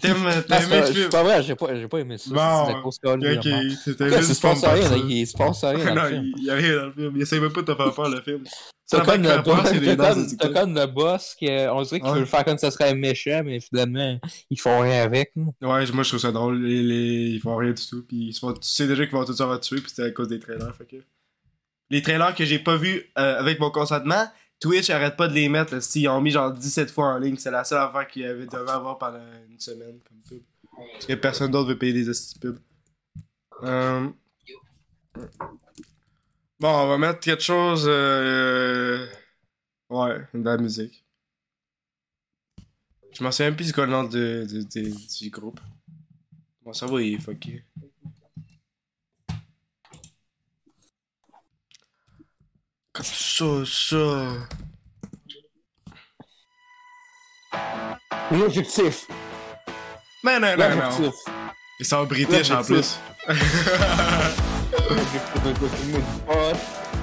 T'aimes, 0.00 0.16
aimé 0.16 1.08
pas, 1.10 1.22
vrai, 1.22 1.42
j'ai 1.42 1.56
pas, 1.56 1.74
j'ai 1.74 1.88
pas 1.88 1.98
aimé 1.98 2.16
ça. 2.18 2.30
Bon, 2.30 2.66
c'est 2.66 2.72
la 2.72 2.80
grosse 2.80 2.98
Ok, 3.04 3.48
c'était 3.84 4.08
juste 4.18 4.30
il 4.30 5.26
se 5.26 5.36
passe 5.36 5.64
rien 5.64 5.84
dans 5.86 5.94
Non, 5.94 6.02
le 6.02 6.08
film. 6.08 6.32
il 6.36 6.44
y 6.44 6.50
a 6.50 6.54
rien 6.54 6.76
dans 6.76 6.86
le 6.86 6.92
film. 6.92 7.12
Il 7.16 7.22
essaie 7.22 7.40
même 7.40 7.52
pas 7.52 7.62
de 7.62 7.72
te 7.72 7.74
faire 7.74 7.94
peur, 7.94 8.08
le 8.08 8.20
film. 8.20 8.44
T'as 8.88 9.04
comme, 9.04 9.22
le 9.22 9.42
boss, 9.42 10.36
t'as 10.38 10.48
comme- 10.48 10.74
le 10.74 10.86
boss 10.86 11.34
qui, 11.38 11.48
on 11.48 11.82
dirait 11.82 12.00
qu'il 12.00 12.10
veut 12.10 12.20
le 12.20 12.24
faire 12.26 12.44
comme 12.44 12.58
ça 12.58 12.70
serait 12.70 12.94
méchant, 12.94 13.42
mais 13.44 13.60
finalement, 13.60 14.18
ils 14.50 14.60
font 14.60 14.80
rien 14.80 15.02
avec. 15.04 15.32
Ouais, 15.36 15.52
moi 15.62 16.02
je 16.02 16.08
trouve 16.08 16.20
ça 16.20 16.32
drôle. 16.32 16.68
Ils 16.68 17.40
font 17.40 17.56
rien 17.56 17.72
du 17.72 17.86
tout. 17.86 18.04
Puis 18.06 18.32
se 18.32 18.46
tu 18.46 18.54
sais 18.62 18.86
déjà 18.86 19.06
qu'ils 19.06 19.14
vont 19.16 19.24
tout 19.24 19.32
se 19.32 19.42
faire 19.42 19.60
tuer. 19.60 19.80
Puis 19.80 19.90
c'était 19.90 20.08
à 20.08 20.10
cause 20.10 20.28
des 20.28 20.40
trailers. 20.40 20.74
Fait 20.76 20.86
que... 20.86 20.96
Les 21.90 22.02
trailers 22.02 22.34
que 22.34 22.44
j'ai 22.44 22.58
pas 22.58 22.76
vus 22.76 23.10
euh, 23.18 23.38
avec 23.38 23.60
mon 23.60 23.70
consentement, 23.70 24.24
Twitch 24.60 24.90
arrête 24.90 25.16
pas 25.16 25.26
de 25.26 25.32
les 25.32 25.48
mettre, 25.48 25.74
là, 25.74 25.80
ils 25.94 26.08
ont 26.08 26.20
mis 26.20 26.30
genre 26.30 26.52
17 26.52 26.90
fois 26.90 27.14
en 27.14 27.18
ligne. 27.18 27.36
C'est 27.38 27.50
la 27.50 27.64
seule 27.64 27.78
affaire 27.80 28.06
qu'ils 28.06 28.26
avaient 28.26 28.46
devait 28.46 28.70
avoir 28.70 28.98
pendant 28.98 29.24
une 29.48 29.58
semaine 29.58 29.98
comme 30.06 30.18
pub. 30.28 30.42
Parce 30.92 31.06
que 31.06 31.14
personne 31.14 31.50
d'autre 31.50 31.70
veut 31.70 31.78
payer 31.78 31.92
des 31.94 32.08
hosties 32.08 32.38
de 32.38 32.50
pub. 32.50 32.58
Euh... 33.62 34.08
Bon, 36.60 36.68
on 36.68 36.88
va 36.88 36.98
mettre 36.98 37.20
quelque 37.20 37.42
chose. 37.42 37.86
Euh... 37.88 39.06
Ouais, 39.88 40.18
de 40.34 40.44
la 40.44 40.58
musique. 40.58 41.04
Je 43.12 43.24
m'en 43.24 43.32
souviens 43.32 43.52
plus 43.52 43.72
du 43.72 43.80
nom 43.80 44.04
de, 44.04 44.46
de- 44.48 44.62
de- 44.62 45.18
du 45.18 45.30
groupe. 45.30 45.60
Bon, 46.62 46.72
ça 46.72 46.86
va, 46.86 47.00
il 47.02 47.14
est 47.14 47.18
fucké. 47.18 47.64
Comme 53.00 53.08
ça, 53.08 53.64
ça. 53.64 53.96
L'objectif. 58.30 59.06
Mais 60.22 60.38
non, 60.38 60.54
non, 60.58 60.76
non. 60.76 61.10
Ils 61.78 61.86
sont 61.86 62.04
british 62.04 62.50
en 62.50 62.62
plus. 62.62 62.98
L'objectif 63.26 63.72
du 65.42 65.50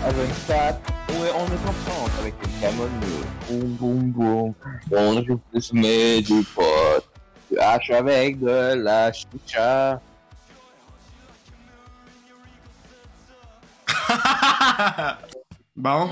avec 0.06 0.30
une. 0.48 0.80
Ouais, 1.20 1.32
on 1.36 1.48
est 1.48 1.66
en 1.68 1.74
France 1.74 2.12
avec 2.20 2.36
camons. 2.62 2.88
Boum, 3.50 3.76
boum, 3.78 4.12
boum. 4.12 4.54
On 4.92 5.26
joue 5.26 5.42
plus 5.52 5.74
mais 5.74 6.22
du 6.22 6.44
pot. 6.44 7.02
Tu 7.50 7.58
haches 7.58 7.90
avec 7.90 8.40
de 8.40 8.76
la 8.76 9.12
chicha. 9.12 10.00
bon. 15.78 16.10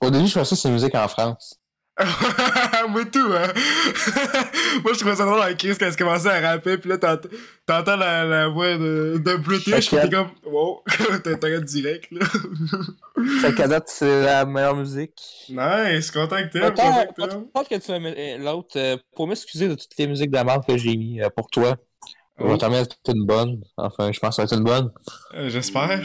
Au 0.00 0.10
début, 0.10 0.26
je 0.28 0.34
pensais 0.34 0.54
que 0.54 0.60
c'est 0.60 0.70
musique 0.70 0.94
en 0.94 1.08
France. 1.08 1.56
Moi 2.88 3.04
tout, 3.06 3.18
hein. 3.30 3.48
Moi, 4.82 4.92
je 4.94 4.98
trouvais 5.00 5.16
ça 5.16 5.26
drôle 5.26 5.42
avec 5.42 5.58
Chris 5.58 5.76
quand 5.78 5.84
elle 5.86 5.96
commençait 5.96 6.30
à 6.30 6.40
rapper, 6.52 6.78
pis 6.78 6.88
là, 6.88 6.96
t'ent- 6.96 7.28
t'entends 7.66 7.96
la, 7.96 8.24
la 8.24 8.48
voix 8.48 8.78
de, 8.78 9.20
de 9.22 9.36
British, 9.36 9.90
pis 9.90 9.96
t'es 9.96 10.08
comme, 10.08 10.28
wow, 10.46 10.82
t'arrêtes 11.22 11.64
direct, 11.64 12.10
là. 12.10 13.66
Date, 13.66 13.88
c'est 13.88 14.22
la 14.22 14.46
meilleure 14.46 14.76
musique. 14.76 15.20
nice, 15.50 16.10
content 16.10 16.36
que 16.36 16.52
t'aimes, 16.52 16.62
Attends, 16.62 17.04
content 17.52 17.64
que 17.64 17.74
tu 17.78 18.00
mettre 18.00 18.18
euh, 18.18 18.38
l'autre 18.38 18.78
euh, 18.78 18.96
pour 19.14 19.26
m'excuser 19.26 19.68
de 19.68 19.74
toutes 19.74 19.96
les 19.98 20.06
musiques 20.06 20.30
de 20.30 20.36
la 20.36 20.44
merde 20.44 20.64
que 20.66 20.78
j'ai 20.78 20.96
mis 20.96 21.20
euh, 21.20 21.28
pour 21.28 21.50
toi. 21.50 21.76
Je 22.38 22.44
vais 22.44 22.52
Oh. 22.52 22.56
t'en 22.56 22.70
mettre 22.70 22.96
une 23.08 23.26
bonne. 23.26 23.60
Enfin, 23.76 24.10
je 24.12 24.18
pense 24.20 24.30
que 24.30 24.34
ça 24.36 24.42
va 24.42 24.46
être 24.46 24.56
une 24.56 24.64
bonne. 24.64 24.90
Euh, 25.34 25.50
J'espère. 25.50 26.00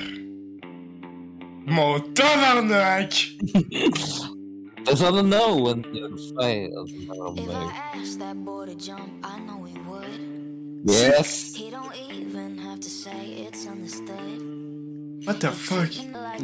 Mon 1.66 1.99
tabarnak! 2.13 3.11
Cause 4.86 5.01
I 5.01 5.09
don't 5.09 5.30
know 5.30 5.55
when 5.57 5.84
you 5.93 6.16
fail. 6.39 6.86
If 6.86 7.49
I 7.49 7.97
asked 7.97 8.20
that 8.20 8.36
boy 8.45 8.68
to 8.68 8.76
jump, 8.76 9.09
I 9.24 9.39
know 9.39 9.63
he 9.63 9.74
would. 9.89 10.86
Yes. 10.86 11.55
He 11.55 11.72
don't 11.72 11.95
even 11.95 12.59
have 12.59 12.80
to 12.82 12.89
say 12.89 13.47
it's 13.49 13.66
understood. 13.66 15.26
What 15.26 15.39
the 15.41 15.49
fuck? 15.49 15.89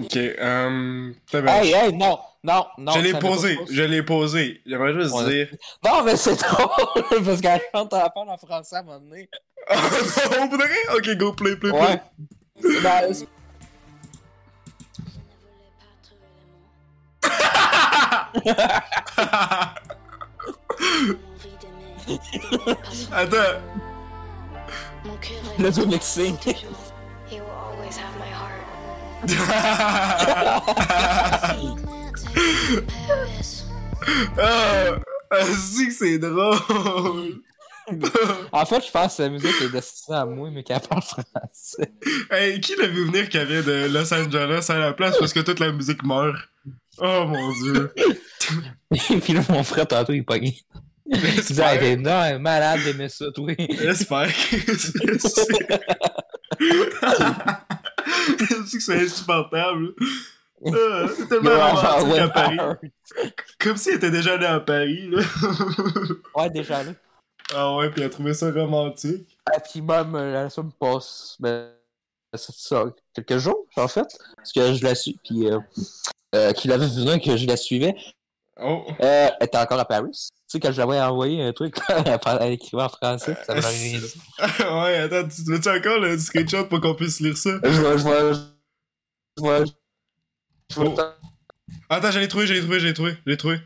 Ok, 0.06 0.16
euh. 0.18 1.14
tabarnak. 1.30 1.62
Hey, 1.62 1.72
hey, 1.74 1.92
non, 1.92 2.18
non, 2.44 2.66
non. 2.80 2.94
je 2.94 3.00
l'ai 3.02 3.14
posé, 3.14 3.60
je 3.70 3.84
l'ai 3.84 4.02
posé. 4.02 4.60
J'aimerais 4.66 4.94
juste 4.96 5.14
Ouais. 5.14 5.26
dire. 5.30 5.48
Non, 5.86 6.04
mais 6.04 6.16
c'est 6.18 6.36
drôle, 6.42 7.24
parce 7.24 7.42
qu'elle 7.42 7.62
chante 7.72 7.94
à 7.94 8.00
la 8.00 8.10
fin 8.10 8.22
en 8.28 8.38
français 8.38 8.78
à 8.78 8.80
un 8.80 8.84
moment 8.84 9.00
donné. 9.02 9.30
Oh 9.70 9.76
non, 10.32 10.46
vous 10.46 10.50
voudrez? 10.50 10.82
Ok, 10.96 11.16
go, 11.18 11.34
play, 11.34 11.56
play, 11.58 11.70
play. 11.70 11.80
Ouais. 11.80 12.02
Nice. 12.64 13.26
Attends. 23.12 23.62
Le 25.60 25.72
duo 25.72 25.86
mixing. 25.86 26.38
He 27.28 27.40
will 27.40 27.50
always 27.50 27.98
have 27.98 28.18
my 28.18 28.28
heart. 28.28 28.62
Ah, 35.34 35.46
si 35.46 35.88
que 35.88 35.94
c'est 35.94 36.20
drôle. 36.20 37.42
En 38.52 38.66
fait, 38.66 38.86
je 38.86 38.92
pense 38.92 39.18
que 39.18 39.24
la 39.24 39.30
musique 39.30 39.60
est 39.62 39.70
destinée 39.70 40.18
à 40.18 40.26
moi, 40.26 40.50
mais 40.52 40.64
qu'elle 40.64 40.80
parle 40.82 41.02
français. 41.02 41.92
hey, 42.30 42.60
qui 42.62 42.76
l'a 42.76 42.88
vu 42.88 43.06
venir 43.06 43.28
qui 43.28 43.44
vient 43.44 43.62
de 43.62 43.88
Los 43.92 44.14
Angeles 44.14 44.66
à 44.70 44.78
la 44.78 44.94
place 44.94 45.18
parce 45.18 45.34
que 45.34 45.40
toute 45.42 45.60
la 45.60 45.72
musique 45.72 46.04
meurt? 46.04 46.38
Oh 47.04 47.26
mon 47.26 47.52
dieu. 47.54 47.92
Puis 49.22 49.34
là, 49.34 49.42
mon 49.50 49.64
frère, 49.64 49.88
tantôt, 49.88 50.14
il 50.14 50.24
pognait. 50.24 50.56
Il 51.08 51.20
disait, 51.20 51.64
hey, 51.64 51.80
t'es 51.80 51.96
non, 51.98 52.40
malade 52.40 52.84
d'aimer 52.84 53.10
ça, 53.10 53.26
toi. 53.34 53.52
J'espère 53.58 54.28
que 54.28 54.32
c'est. 54.78 55.00
C'est 58.68 58.78
que 58.78 58.84
c'est 58.84 59.02
insupportable. 59.02 59.94
Ah, 60.68 61.06
c'est 61.16 61.28
tellement 61.28 61.50
romantique 61.50 62.20
à 62.20 62.30
Paris. 62.30 62.58
Comme 63.60 63.78
s'il 63.78 63.96
était 63.96 64.12
déjà 64.12 64.34
allé 64.34 64.46
à 64.46 64.60
Paris, 64.60 65.10
là. 65.10 65.24
Ouais, 66.36 66.50
déjà 66.52 66.84
là. 66.84 66.92
ah 67.56 67.76
ouais, 67.78 67.90
puis 67.90 68.02
il 68.02 68.04
a 68.04 68.10
trouvé 68.10 68.34
ça 68.34 68.52
romantique. 68.52 69.38
Et 69.56 69.60
puis 69.72 69.82
même, 69.82 70.14
la 70.14 70.50
semaine 70.50 70.72
passe, 70.80 71.36
ben, 71.40 71.72
c'est 72.36 72.56
ça, 72.56 72.86
quelques 73.14 73.38
jours, 73.38 73.66
en 73.76 73.88
fait, 73.88 74.08
parce 74.38 74.52
que 74.54 74.74
je 74.74 74.84
la 74.84 74.94
suis, 74.94 75.18
puis 75.24 75.48
euh, 75.48 75.58
euh, 76.36 76.52
qu'il 76.54 76.72
avait 76.72 76.88
vu 76.88 77.20
que 77.20 77.38
je 77.38 77.46
la 77.46 77.58
suivais, 77.58 77.96
Oh. 78.64 78.86
euh, 79.02 79.30
elle 79.40 79.48
était 79.48 79.58
encore 79.58 79.80
à 79.80 79.86
Paris. 79.86 80.12
Tu 80.12 80.20
sais, 80.48 80.60
quand 80.60 80.72
je 80.72 80.78
l'avais 80.80 81.00
envoyé 81.02 81.42
un 81.42 81.52
truc, 81.54 81.78
elle 81.90 82.52
écrivait 82.52 82.84
en 82.84 82.90
français, 82.90 83.36
ça 83.46 83.56
m'a 83.56 83.62
dit. 83.62 83.98
ouais, 84.60 84.98
attends, 84.98 85.28
tu 85.28 85.42
veux-tu 85.52 85.70
encore 85.70 86.00
le 86.00 86.18
screenshot 86.20 86.66
pour 86.66 86.80
qu'on 86.82 86.94
puisse 86.94 87.20
lire 87.22 87.38
ça? 87.38 87.52
Je 87.64 87.70
vois, 87.82 87.98
je 87.98 88.04
vois, 88.04 88.34
je 88.34 89.42
vois, 89.42 89.66
je 89.66 90.76
vois, 90.76 90.96
Oh. 90.96 90.96
Attends, 91.90 92.12
je 92.12 92.20
l'ai 92.20 92.28
trouvé, 92.28 92.48
je 92.48 92.54
l'ai 92.54 92.62
trouvé, 92.62 92.80
je 92.80 92.88
l'ai 92.88 92.94
trouvé, 92.94 93.18
je 93.26 93.32
l'ai 93.32 93.38
trouvé. 93.38 93.60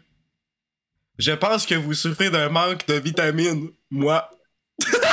Je 1.17 1.31
pense 1.33 1.65
que 1.65 1.75
vous 1.75 1.93
souffrez 1.93 2.29
d'un 2.29 2.49
manque 2.49 2.87
de 2.87 2.95
vitamines. 2.95 3.69
Moi. 3.91 4.29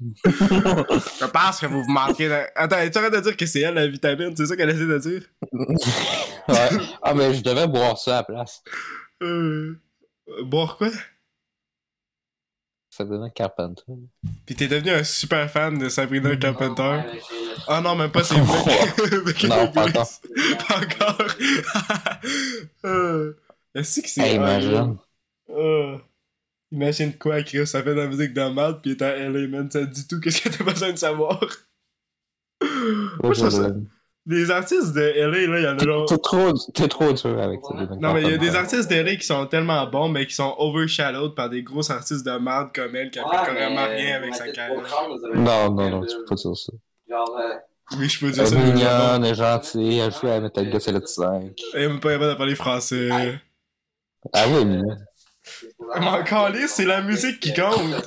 je 0.00 1.26
pense 1.26 1.60
que 1.60 1.66
vous 1.66 1.82
vous 1.82 1.90
manquez 1.90 2.28
de... 2.28 2.34
Attends, 2.54 2.76
tu 2.90 2.98
arrêtes 2.98 3.12
de 3.14 3.20
dire 3.20 3.36
que 3.36 3.46
c'est 3.46 3.60
elle 3.60 3.74
la 3.74 3.88
vitamine? 3.88 4.34
C'est 4.36 4.46
ça 4.46 4.56
qu'elle 4.56 4.70
essaie 4.70 4.86
de 4.86 4.98
dire? 4.98 5.22
ouais. 6.48 6.68
Ah, 7.02 7.14
mais 7.14 7.34
je 7.34 7.42
devais 7.42 7.66
boire 7.66 7.98
ça 7.98 8.18
à 8.18 8.20
la 8.20 8.22
place. 8.24 8.62
Euh... 9.22 9.80
Boire 10.44 10.76
quoi? 10.76 10.90
Ça 12.90 13.04
donnait 13.04 13.30
Carpenter. 13.30 13.82
Pis 14.46 14.54
t'es 14.54 14.68
devenu 14.68 14.90
un 14.90 15.04
super 15.04 15.50
fan 15.50 15.78
de 15.78 15.88
Sabrina 15.88 16.36
Carpenter? 16.36 17.00
Ah 17.66 17.80
non, 17.80 17.94
même 17.94 18.10
pas, 18.10 18.24
c'est 18.24 18.38
vrai. 18.38 18.72
Non, 19.48 19.72
pas 19.72 19.88
encore. 19.88 20.08
Pas 20.68 20.76
encore. 20.76 21.28
euh... 22.84 23.34
Est-ce 23.74 24.00
que 24.00 24.08
c'est... 24.08 24.20
Hey, 24.20 24.36
imagine. 24.36 24.96
Euh, 25.50 25.98
imagine 26.72 27.16
quoi, 27.16 27.42
Chris, 27.42 27.66
ça 27.66 27.82
fait 27.82 27.90
de 27.94 28.00
la 28.00 28.06
musique 28.08 28.32
de 28.34 28.42
merde 28.42 28.80
pis 28.82 28.96
t'es 28.96 29.04
à 29.04 29.16
LA, 29.28 29.46
man, 29.48 29.70
ça 29.70 29.80
te 29.80 29.90
dit 29.92 30.06
tout, 30.06 30.20
qu'est-ce 30.20 30.42
que 30.42 30.48
t'as 30.48 30.64
besoin 30.64 30.92
de 30.92 30.98
savoir? 30.98 31.40
Moi, 33.22 33.32
je 33.34 33.40
trouve 33.40 33.50
ça- 33.50 33.74
Les 34.26 34.50
artistes 34.50 34.92
de 34.94 35.00
LA, 35.00 35.46
là, 35.46 35.60
y'en 35.60 35.78
a 35.78 35.82
genre... 35.84 36.06
T'es 36.06 36.18
trop, 36.18 36.52
t'es 36.74 36.88
trop 36.88 37.12
dur 37.12 37.40
avec 37.40 37.60
ça. 37.64 37.74
Non, 37.98 38.12
mais 38.12 38.22
il 38.22 38.30
y 38.30 38.34
a 38.34 38.36
des 38.38 38.54
artistes 38.54 38.90
de 38.90 38.96
LA 38.96 39.16
qui 39.16 39.24
sont 39.26 39.46
tellement 39.46 39.86
bons, 39.86 40.08
mais 40.10 40.26
qui 40.26 40.34
sont 40.34 40.54
overshadowed 40.58 41.34
par 41.34 41.48
des 41.48 41.62
gros 41.62 41.90
artistes 41.90 42.26
de 42.26 42.32
merde 42.32 42.68
comme 42.74 42.94
elle, 42.94 43.10
qui 43.10 43.18
a 43.18 43.22
fait 43.24 43.54
carrément 43.54 43.86
rien 43.86 44.16
avec 44.16 44.34
sa 44.34 44.48
carrière. 44.50 44.82
Non, 45.34 45.70
non, 45.72 45.90
non, 45.90 46.00
tu 46.04 46.14
peux 46.16 46.24
pas 46.26 46.34
dire 46.34 46.56
ça. 46.56 46.72
Oui, 47.98 48.06
je 48.06 48.20
peux 48.20 48.30
dire 48.30 48.42
Elle 48.42 48.48
ça. 48.48 48.54
est 48.56 48.58
mais 48.58 48.72
mignonne, 48.74 49.24
elle 49.24 49.30
est 49.32 49.34
gentille, 49.34 49.98
elle 49.98 50.12
joue 50.12 50.26
à 50.28 50.40
Metal 50.40 50.70
Gear 50.70 50.82
Solid 50.82 51.06
5. 51.06 51.52
Elle 51.72 51.82
est 51.84 51.88
même 51.88 52.00
pas 52.00 52.10
capable 52.10 52.32
de 52.32 52.36
parler 52.36 52.54
français. 52.54 53.40
Ah 54.34 54.44
oui, 54.48 54.64
mais... 54.66 54.82
Encore 55.94 56.50
là, 56.50 56.66
c'est 56.68 56.84
la 56.84 57.00
musique 57.02 57.40
qui 57.40 57.52
compte. 57.54 58.06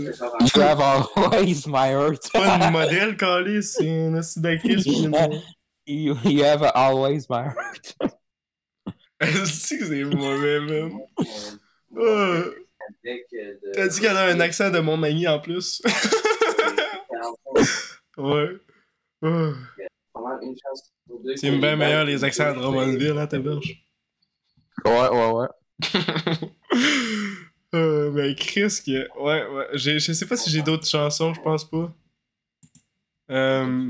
You 0.55 0.61
have 0.61 0.79
always 0.81 1.65
my 1.67 1.89
heart. 1.91 2.21
C'est 2.23 2.31
pas 2.33 2.57
une 2.57 2.71
modèle, 2.71 3.17
Calis, 3.17 3.63
c'est 3.63 3.85
une 3.85 4.21
une- 4.63 5.41
you, 5.87 6.15
you 6.25 6.43
have 6.43 6.63
always 6.75 7.25
my 7.29 7.45
heart. 7.47 7.95
Est-ce 9.19 9.75
que 9.75 9.85
c'est 9.85 10.03
mauvais, 10.03 10.59
man? 10.59 10.91
Ah. 11.99 12.43
T'as 13.73 13.87
dit 13.87 13.99
qu'elle 13.99 14.17
a 14.17 14.25
un 14.25 14.39
accent 14.39 14.69
de 14.69 14.79
mon 14.79 15.01
ami 15.03 15.27
en 15.27 15.39
plus. 15.39 15.81
ouais. 18.17 18.49
C'est 21.35 21.51
bien 21.51 21.75
meilleur 21.75 22.05
les 22.05 22.23
accents 22.23 22.53
de 22.53 22.59
Drummondville, 22.59 23.17
hein, 23.17 23.27
ta 23.27 23.39
berge. 23.39 23.83
Ouais, 24.85 25.09
ouais, 25.09 25.31
ouais. 25.31 25.47
Euh, 27.73 28.11
mais 28.11 28.35
Chris, 28.35 28.81
que... 28.85 29.07
ouais, 29.17 29.47
ouais. 29.47 29.67
J'ai- 29.75 29.97
Je 29.97 30.11
sais 30.11 30.25
pas 30.25 30.35
si 30.35 30.49
j'ai 30.49 30.61
d'autres 30.61 30.85
chansons, 30.85 31.33
je 31.33 31.39
pense 31.39 31.63
pas. 31.63 31.89
Euh... 33.29 33.89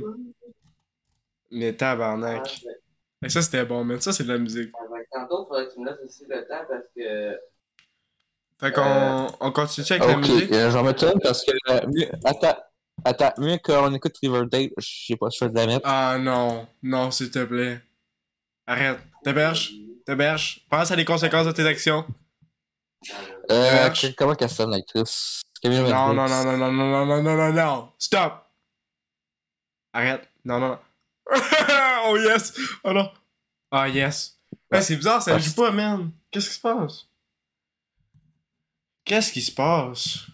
Mais 1.49 1.73
tabarnak. 1.73 2.61
Et 3.25 3.29
ça, 3.29 3.41
c'était 3.41 3.65
bon, 3.65 3.84
man. 3.84 3.99
Ça, 3.99 4.13
c'est 4.13 4.23
de 4.23 4.32
la 4.32 4.38
musique. 4.38 4.71
Tantôt, 5.11 5.47
faudrait 5.47 5.67
que 5.67 5.73
tu 5.73 5.79
me 5.79 5.88
laisses 5.89 5.97
aussi 6.05 6.25
le 6.29 6.47
temps 6.47 6.63
parce 6.69 6.84
que. 6.95 7.39
Fait 8.59 8.71
qu'on 8.71 9.27
on 9.39 9.51
continue 9.51 9.86
avec 9.89 10.03
la 10.07 10.13
Ok, 10.15 10.27
musique? 10.29 10.51
euh, 10.51 10.69
j'en 10.69 10.84
mets 10.84 10.91
une 10.91 11.19
parce 11.19 11.43
que. 11.43 11.51
euh, 11.71 11.82
mieux- 11.88 12.11
Attends, 12.23 12.57
attends, 13.03 13.34
mieux 13.41 13.57
qu'on 13.63 13.91
écoute 13.95 14.15
Riverdale, 14.21 14.69
je 14.77 15.05
sais 15.07 15.15
pas 15.15 15.32
si 15.32 15.39
je 15.39 15.45
vais 15.45 15.53
la 15.59 15.65
mettre. 15.65 15.82
Ah 15.86 16.17
non, 16.19 16.67
non, 16.84 17.09
s'il 17.09 17.32
te 17.32 17.43
plaît. 17.43 17.82
Arrête. 18.67 18.99
T'héberges. 19.23 19.71
T'héberges. 20.05 20.65
Pense 20.69 20.91
à 20.91 20.95
les 20.95 21.03
conséquences 21.05 21.47
de 21.47 21.51
tes 21.51 21.65
actions. 21.65 22.05
Euh, 23.51 23.85
Herge. 23.87 24.01
que- 24.01 24.15
comment 24.15 24.35
qu'elle 24.35 24.49
sonne 24.49 24.71
l'actrice 24.71 25.41
Camille 25.61 25.79
Non, 25.79 26.13
non, 26.13 26.27
non, 26.27 26.43
non, 26.43 26.57
non, 26.57 26.71
non, 26.71 27.05
non, 27.05 27.21
non, 27.23 27.35
non, 27.37 27.53
non. 27.53 27.91
Stop. 27.97 28.45
Arrête. 29.93 30.27
Non, 30.45 30.59
non, 30.59 30.69
non. 30.69 30.79
oh 32.05 32.17
yes. 32.17 32.53
Oh 32.83 32.93
non. 32.93 33.11
Ah 33.71 33.87
yes. 33.87 34.37
Ouais, 34.71 34.81
c'est 34.81 34.95
bizarre, 34.95 35.21
ça 35.21 35.35
Ah, 35.35 35.39
joue 35.39 35.53
pas, 35.53 35.71
man. 35.71 36.11
Qu'est-ce 36.31 36.49
qui 36.49 36.55
se 36.55 36.61
passe? 36.61 37.07
Qu'est-ce 39.05 39.31
qui 39.33 39.41
se 39.41 39.51
passe? 39.51 40.27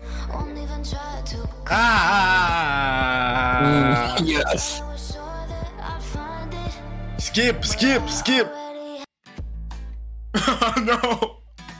Even 0.00 0.82
try 0.82 1.22
to. 1.24 1.36
Ah! 2.62 3.58
Mm, 4.18 4.24
Yes. 4.26 4.80
I 4.80 4.82
was 4.90 5.12
sure 5.12 5.46
that 5.48 5.72
I'd 5.80 6.02
find 6.02 6.52
it. 6.54 7.20
Skip, 7.20 7.64
skip, 7.64 8.08
skip! 8.08 8.48
Oh 10.34 10.74
non! 10.80 11.41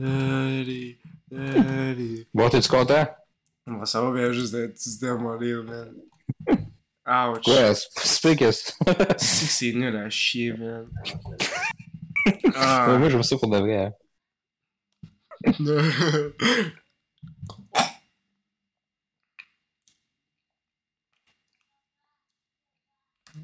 Daddy, 0.00 0.96
daddy. 1.30 2.26
Bon, 2.32 2.48
t'es-tu 2.48 2.70
content? 2.70 3.06
Bon, 3.66 3.84
ça 3.84 4.00
va 4.00 4.10
bien 4.12 4.32
juste 4.32 4.54
d'être 4.54 4.82
juste 4.82 4.98
démolé, 5.02 5.52
man. 5.62 5.92
Ouch. 7.06 7.46
Ouais, 7.46 7.72
c'est 7.96 8.34
que. 8.36 8.50
C'est 8.50 8.72
c'est 9.18 9.72
nul 9.72 9.94
à 9.96 10.08
chier, 10.08 10.54
man. 10.54 10.88
Ouais, 12.26 12.38
Ah. 12.54 12.96
Moi, 12.98 13.08
j'aime 13.08 13.22
ça 13.22 13.36
pour 13.38 13.48
de 13.48 13.56
vrai. 13.58 13.86
hein. 13.86 13.92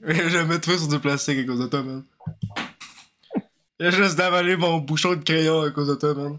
J'ai 0.06 0.30
jamais 0.30 0.60
tué 0.60 0.78
sur 0.78 0.88
du 0.88 0.98
plastique 1.00 1.38
à 1.38 1.44
cause 1.44 1.60
de 1.60 1.66
toi, 1.66 1.82
man. 1.82 2.04
J'ai 3.78 3.92
juste 3.92 4.16
d'avalé 4.16 4.56
mon 4.56 4.78
bouchon 4.78 5.10
de 5.10 5.22
crayon 5.22 5.62
à 5.62 5.70
cause 5.70 5.88
de 5.88 5.94
toi, 5.94 6.14
man. 6.14 6.38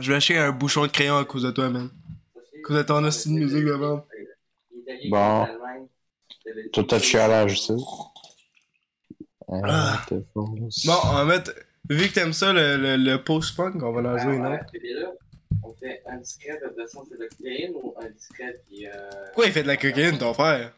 Je 0.00 0.10
vais 0.10 0.16
acheter 0.16 0.38
un 0.38 0.50
bouchon 0.52 0.82
de 0.82 0.88
crayon 0.88 1.16
à 1.18 1.24
cause 1.24 1.42
de 1.42 1.50
toi, 1.50 1.68
man. 1.68 1.90
À 2.36 2.62
cause 2.64 2.76
de 2.76 2.82
ton 2.82 3.04
hostie 3.04 3.28
de 3.28 3.34
musique 3.34 3.64
de 3.64 3.72
vente. 3.72 4.06
Bon. 5.10 5.46
Tout 6.72 6.86
le 6.90 6.98
chialage, 6.98 7.60
ça. 7.60 7.74
Euh, 7.74 9.60
Ah. 9.64 10.04
faux. 10.32 10.44
Bon, 10.84 10.94
on 11.04 11.12
va 11.14 11.24
mettre. 11.24 11.52
Vu 11.88 12.08
que 12.08 12.14
t'aimes 12.14 12.32
ça, 12.32 12.52
le, 12.52 12.76
le, 12.76 12.96
le 12.96 13.22
post-punk, 13.22 13.82
on 13.82 13.92
va 13.92 14.10
en 14.12 14.18
jouer 14.18 14.36
une 14.36 14.46
autre. 14.46 14.64
On 15.64 15.74
fait 15.74 16.02
un 16.06 16.16
discret 16.18 16.58
de 16.62 16.68
de 16.68 17.28
cocaïne 17.28 17.72
ou 17.82 17.94
un 18.00 18.08
discret 18.10 18.60
qui. 18.68 18.86
Euh... 18.86 18.92
Pourquoi 19.26 19.46
il 19.46 19.52
fait 19.52 19.62
de 19.62 19.68
la 19.68 19.76
cocaïne, 19.76 20.18
ton 20.18 20.32
frère? 20.34 20.72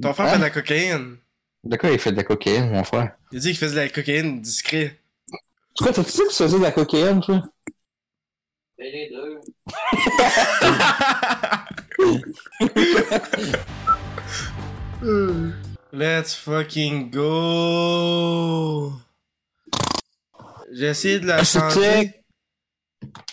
Ton 0.00 0.12
frère 0.14 0.26
Hein? 0.26 0.30
fait 0.32 0.38
de 0.38 0.42
la 0.42 0.50
cocaïne. 0.50 1.16
De 1.64 1.76
quoi 1.76 1.90
il 1.90 1.98
fait 1.98 2.12
de 2.12 2.16
la 2.16 2.24
cocaïne, 2.24 2.70
mon 2.70 2.84
frère? 2.84 3.16
Il 3.32 3.38
a 3.38 3.40
dit 3.40 3.48
qu'il 3.48 3.58
faisait 3.58 3.74
de 3.74 3.80
la 3.80 3.88
cocaïne 3.88 4.40
discret. 4.40 5.00
Pourquoi 5.76 5.92
t'as-tu 5.92 6.12
dit 6.12 6.18
que 6.18 6.28
tu 6.28 6.34
faisais 6.34 6.58
de 6.58 6.62
la 6.62 6.72
cocaïne, 6.72 7.20
toi? 7.20 7.42
les 8.78 9.10
deux. 9.10 9.40
Let's 15.92 16.34
fucking 16.34 17.10
go! 17.10 18.92
J'ai 20.72 20.86
essayé 20.86 21.20
de 21.20 21.26
la 21.26 21.44
chanter. 21.44 22.12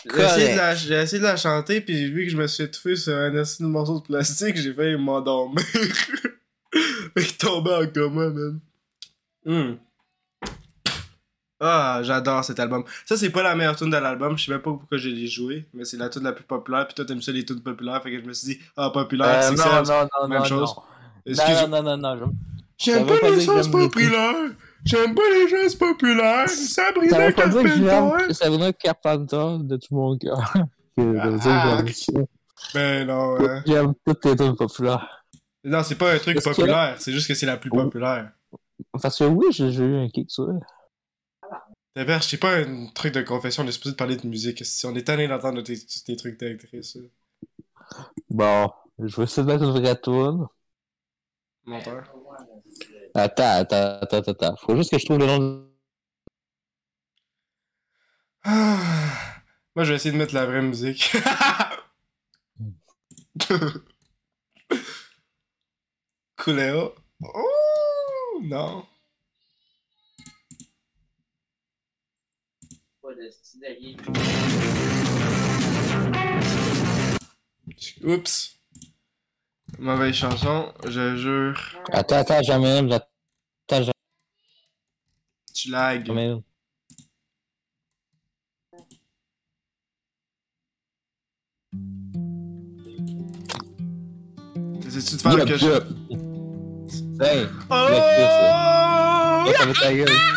J'ai 0.04 0.22
essayé, 0.22 0.52
de 0.52 0.56
la, 0.56 0.74
j'ai 0.74 0.94
essayé 0.94 1.18
de 1.20 1.24
la 1.24 1.36
chanter, 1.36 1.80
puis 1.80 2.10
vu 2.10 2.24
que 2.24 2.30
je 2.30 2.36
me 2.36 2.46
suis 2.46 2.64
étouffé 2.64 2.96
sur 2.96 3.16
un 3.16 3.34
assis 3.36 3.62
de 3.62 3.68
morceau 3.68 4.00
de 4.00 4.04
plastique, 4.04 4.56
j'ai 4.56 4.74
failli 4.74 4.96
m'endormir. 4.96 5.64
Et 7.16 7.24
tomber 7.38 7.72
en 7.74 7.86
coma, 7.86 8.28
man. 8.30 8.60
Hmm. 9.44 9.76
Ah, 11.66 12.00
j'adore 12.02 12.44
cet 12.44 12.60
album. 12.60 12.84
Ça, 13.06 13.16
c'est 13.16 13.30
pas 13.30 13.42
la 13.42 13.54
meilleure 13.54 13.74
tune 13.76 13.88
de 13.90 13.96
l'album, 13.96 14.36
je 14.36 14.44
sais 14.44 14.52
même 14.52 14.60
pas 14.60 14.70
pourquoi 14.72 14.98
je 14.98 15.08
l'ai 15.08 15.26
joué, 15.26 15.66
mais 15.72 15.84
c'est 15.86 15.96
la 15.96 16.10
tune 16.10 16.24
la 16.24 16.32
plus 16.32 16.44
populaire, 16.44 16.86
puis 16.86 16.94
toi, 16.94 17.04
t'aimes 17.06 17.22
ça 17.22 17.32
les 17.32 17.44
tunes 17.44 17.62
populaires, 17.62 18.02
fait 18.02 18.10
que 18.10 18.20
je 18.20 18.24
me 18.26 18.32
suis 18.34 18.48
dit, 18.54 18.58
ah, 18.76 18.90
populaire, 18.90 19.28
Euh, 19.38 19.42
c'est 19.42 19.50
non, 19.56 19.84
ça. 19.84 20.02
non, 20.02 20.08
non, 20.22 20.28
même 20.28 20.38
non, 20.40 20.44
chose. 20.44 20.74
non. 21.26 21.34
Non, 21.34 21.68
non, 21.68 21.82
non, 21.82 21.96
non, 21.96 22.16
non. 22.16 22.32
J'aime 22.76 23.06
pas 23.06 23.14
les 23.30 23.40
choses 23.44 23.68
populaires. 23.70 24.50
J'aime 24.84 25.14
pas 25.14 25.22
les 25.32 25.48
choses 25.48 25.74
populaires. 25.76 26.48
Sabrina 26.50 27.32
Carpenter. 27.32 28.34
Sabrina 28.34 28.72
Carpenter 28.74 29.56
de 29.60 29.76
tout 29.76 29.94
mon 29.94 30.16
cœur. 30.18 30.52
Ah. 30.96 31.82
Ben 32.72 33.04
non, 33.06 33.36
hein. 33.40 33.62
J'aime 33.66 33.94
toutes 34.06 34.24
les 34.26 34.36
tunes 34.36 34.54
populaires. 34.54 35.24
Non, 35.64 35.82
c'est 35.82 35.96
pas 35.96 36.12
un 36.14 36.18
truc 36.18 36.40
populaire. 36.42 36.94
C'est 36.98 37.10
juste 37.12 37.26
que 37.26 37.34
c'est 37.34 37.46
la 37.46 37.56
plus 37.56 37.68
populaire. 37.70 38.30
Parce 39.02 39.18
que 39.18 39.24
oui, 39.24 39.46
j'ai 39.50 39.72
j'ai 39.72 39.82
eu 39.82 39.96
un 39.96 40.08
kick 40.08 40.30
sur 40.30 40.48
elle. 40.50 40.60
D'ailleurs, 41.96 42.22
c'est 42.24 42.38
pas 42.38 42.56
un 42.56 42.86
truc 42.88 43.14
de 43.14 43.22
confession, 43.22 43.62
on 43.62 43.66
est 43.68 43.72
supposé 43.72 43.92
de 43.92 43.96
parler 43.96 44.16
de 44.16 44.26
musique. 44.26 44.64
Si 44.64 44.84
on 44.86 44.94
est 44.96 45.04
tanné 45.04 45.28
d'entendre 45.28 45.62
tes, 45.62 45.78
tes 45.78 46.16
trucs 46.16 46.38
d'actrice. 46.40 46.98
Bon, 48.30 48.70
je 48.98 49.16
vais 49.16 49.22
essayer 49.24 49.46
de 49.46 49.52
mettre 49.52 49.64
une 49.64 49.70
vraie 49.70 50.00
tune. 50.00 50.46
Menteur. 51.64 52.12
Attends, 53.14 53.44
attends, 53.60 53.98
attends, 54.02 54.18
attends. 54.18 54.56
Faut 54.56 54.76
juste 54.76 54.90
que 54.90 54.98
je 54.98 55.04
trouve 55.06 55.18
le 55.18 55.26
nom 55.26 55.38
de... 55.38 55.70
Ah. 58.42 59.42
Moi, 59.76 59.84
je 59.84 59.90
vais 59.90 59.96
essayer 59.96 60.12
de 60.12 60.16
mettre 60.18 60.34
la 60.34 60.46
vraie 60.46 60.62
musique. 60.62 61.12
Cooleo. 66.36 66.94
Oh, 67.22 68.40
non. 68.42 68.86
Oups. 78.04 78.54
Mauvaise 79.78 80.14
chanson, 80.14 80.72
je 80.86 81.16
jure. 81.16 81.58
Attends, 81.92 82.16
attends, 82.16 82.42
jamais, 82.42 82.78
attends, 82.92 83.06
jamais. 83.68 83.90
Tu 85.52 85.70
lags. 85.70 86.04
Tu 86.04 86.12
faire 95.18 95.36
quelque 95.36 95.58
chose? 95.58 95.84
Hey! 97.20 97.46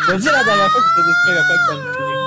Que 0.08 2.17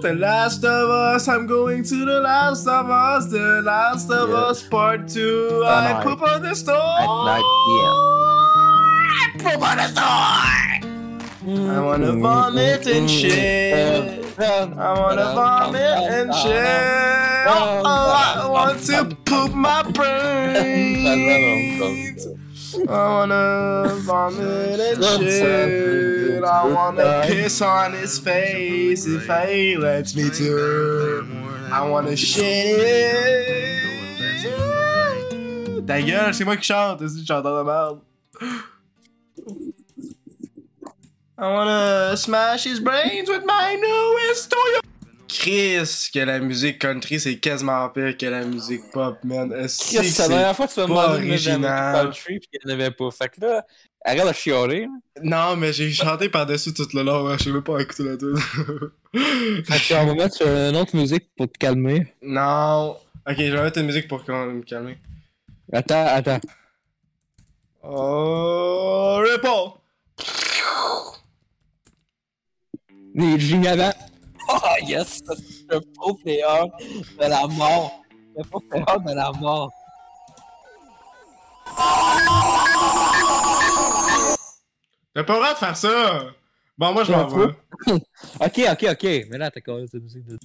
The 0.00 0.14
Last 0.14 0.64
of 0.64 0.88
Us, 0.88 1.28
I'm 1.28 1.46
going 1.46 1.84
to 1.84 2.04
The 2.06 2.20
Last 2.20 2.66
of 2.66 2.88
Us, 2.88 3.26
The 3.26 3.60
Last 3.62 4.10
of 4.10 4.30
Yeah. 4.30 4.36
Us 4.36 4.62
Part 4.62 5.08
2, 5.08 5.62
Ah, 5.62 5.88
I 5.88 5.92
non, 5.92 6.02
poop 6.02 6.22
on 6.22 6.40
the 6.40 6.54
store! 6.54 6.74
At 6.74 7.04
night, 7.04 7.44
I 9.12 9.30
poop 9.36 9.60
on 9.62 9.76
the 9.76 9.88
store! 9.88 10.06
I 11.42 11.80
wanna 11.80 12.12
mm-hmm. 12.12 12.22
vomit 12.22 12.86
and 12.86 13.06
mm-hmm. 13.06 13.28
shit. 13.28 14.40
I 14.40 14.64
wanna 14.98 15.22
mm-hmm. 15.22 15.34
vomit 15.34 15.82
and 15.82 16.34
shit. 16.34 17.46
Oh, 17.46 17.82
I 17.84 18.48
want 18.48 18.80
to 18.86 19.04
poop 19.26 19.52
my 19.52 19.82
brains. 19.92 21.40
I 22.74 22.82
wanna 22.86 23.94
vomit 24.00 24.80
and 24.80 25.04
shit. 25.04 26.44
I 26.44 26.66
wanna 26.66 27.22
piss 27.26 27.60
on 27.60 27.92
his 27.92 28.18
face 28.18 29.06
if 29.06 29.26
he 29.48 29.76
lets 29.76 30.14
me 30.14 30.30
to. 30.30 31.26
I 31.72 31.88
wanna 31.88 32.16
shit 32.16 32.44
it 32.44 33.46
Ta 35.86 36.00
gueule, 36.00 36.32
c'est 36.32 36.44
moi 36.44 36.56
qui 36.56 36.64
chante, 36.64 37.00
c'est 37.08 37.26
chanteur 37.26 37.58
de 37.58 37.64
merde. 37.64 38.00
I 41.38 41.52
wanna 41.52 42.16
smash 42.16 42.64
his 42.64 42.78
brains 42.80 43.28
with 43.28 43.44
my 43.46 43.74
newest 43.74 44.50
Toyota. 44.50 44.79
Chris, 45.32 46.10
que 46.12 46.18
la 46.18 46.40
musique 46.40 46.78
country 46.78 47.20
c'est 47.20 47.38
quasiment 47.38 47.88
pire 47.90 48.16
que 48.16 48.26
la 48.26 48.44
musique 48.44 48.90
pop, 48.92 49.16
man. 49.24 49.52
Est-ce 49.52 49.92
que 49.92 49.98
Chris, 49.98 50.10
c'est 50.10 50.22
la 50.22 50.28
dernière 50.28 50.56
fois 50.56 50.66
que 50.66 50.74
tu 50.74 50.80
m'as 50.80 50.86
demandé 50.86 51.18
de 51.20 51.30
musique 51.30 51.52
country 51.54 52.40
pis 52.40 52.48
qu'il 52.48 52.60
n'y 52.64 52.72
en 52.72 52.74
avait 52.74 52.90
pas. 52.90 53.10
Fait 53.10 53.28
que 53.28 53.40
là, 53.40 53.66
arrête 54.04 54.26
de 54.26 54.32
chialer. 54.32 54.88
Non, 55.22 55.56
mais 55.56 55.72
j'ai 55.72 55.90
chanté 55.92 56.28
par-dessus 56.28 56.74
tout 56.74 56.88
le 56.94 57.02
long, 57.02 57.28
hein, 57.28 57.36
je 57.38 57.44
sais 57.44 57.50
même 57.52 57.62
pas 57.62 57.80
écouter 57.80 58.04
la 58.04 58.16
tune. 58.16 58.36
Fait 59.64 59.94
qu'on 59.94 60.06
va 60.06 60.14
mettre 60.14 60.34
sur 60.36 60.46
une 60.46 60.76
autre 60.76 60.96
musique 60.96 61.28
pour 61.36 61.46
te 61.50 61.58
calmer. 61.58 62.14
non. 62.22 62.96
Ok, 63.28 63.36
je 63.36 63.52
vais 63.52 63.62
mettre 63.62 63.78
une 63.78 63.86
musique 63.86 64.08
pour 64.08 64.18
me 64.28 64.62
calme. 64.62 64.94
Attends, 65.72 66.06
attends. 66.06 66.40
Oh, 67.82 69.20
réponds! 69.22 69.74
Les 73.14 73.66
avant. 73.68 73.92
Oh 74.52 74.58
yes! 74.82 75.20
Un 75.70 75.80
pro 75.94 76.14
player 76.14 76.64
de 77.20 77.26
la 77.28 77.46
mort. 77.46 78.02
Le 78.36 78.42
pro 78.44 78.60
player 78.60 78.84
de 79.06 79.14
la 79.14 79.30
mort. 79.32 79.70
T'as 85.14 85.24
pas 85.24 85.32
le 85.32 85.38
droit 85.38 85.52
de 85.52 85.58
faire 85.58 85.76
ça! 85.76 86.24
Bon, 86.78 86.92
moi 86.92 87.04
je 87.04 87.12
m'en 87.12 87.26
vais. 87.28 87.54
Ok, 88.40 88.60
ok, 88.72 88.84
ok. 88.90 89.04
Mais 89.30 89.38
là, 89.38 89.50
t'as 89.50 89.60
quand 89.60 89.76
même 89.76 89.86
cette 89.86 90.02
musique 90.02 90.24
de. 90.24 90.38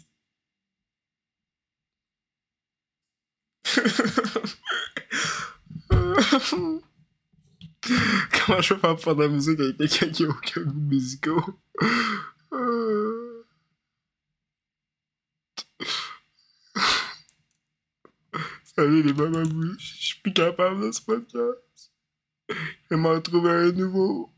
Comment 8.46 8.62
je 8.62 8.74
peux 8.74 8.80
faire 8.80 9.00
faire 9.00 9.16
de 9.16 9.24
la 9.24 9.30
musique 9.30 9.60
avec 9.60 9.78
quelqu'un 9.78 10.10
qui 10.10 10.26
a 10.26 10.30
aucun 10.30 10.62
goût 10.62 10.80
musical? 10.80 11.34
Salut 18.78 19.04
les 19.04 19.14
mamans, 19.14 19.46
je 19.80 19.86
suis 19.86 20.20
plus 20.20 20.34
capable 20.34 20.82
de 20.88 20.92
ce 20.92 21.02
podcast. 21.02 21.94
Vais 22.90 22.98
m'en 22.98 23.22
trouver 23.22 23.52
un 23.52 23.72
nouveau. 23.72 24.35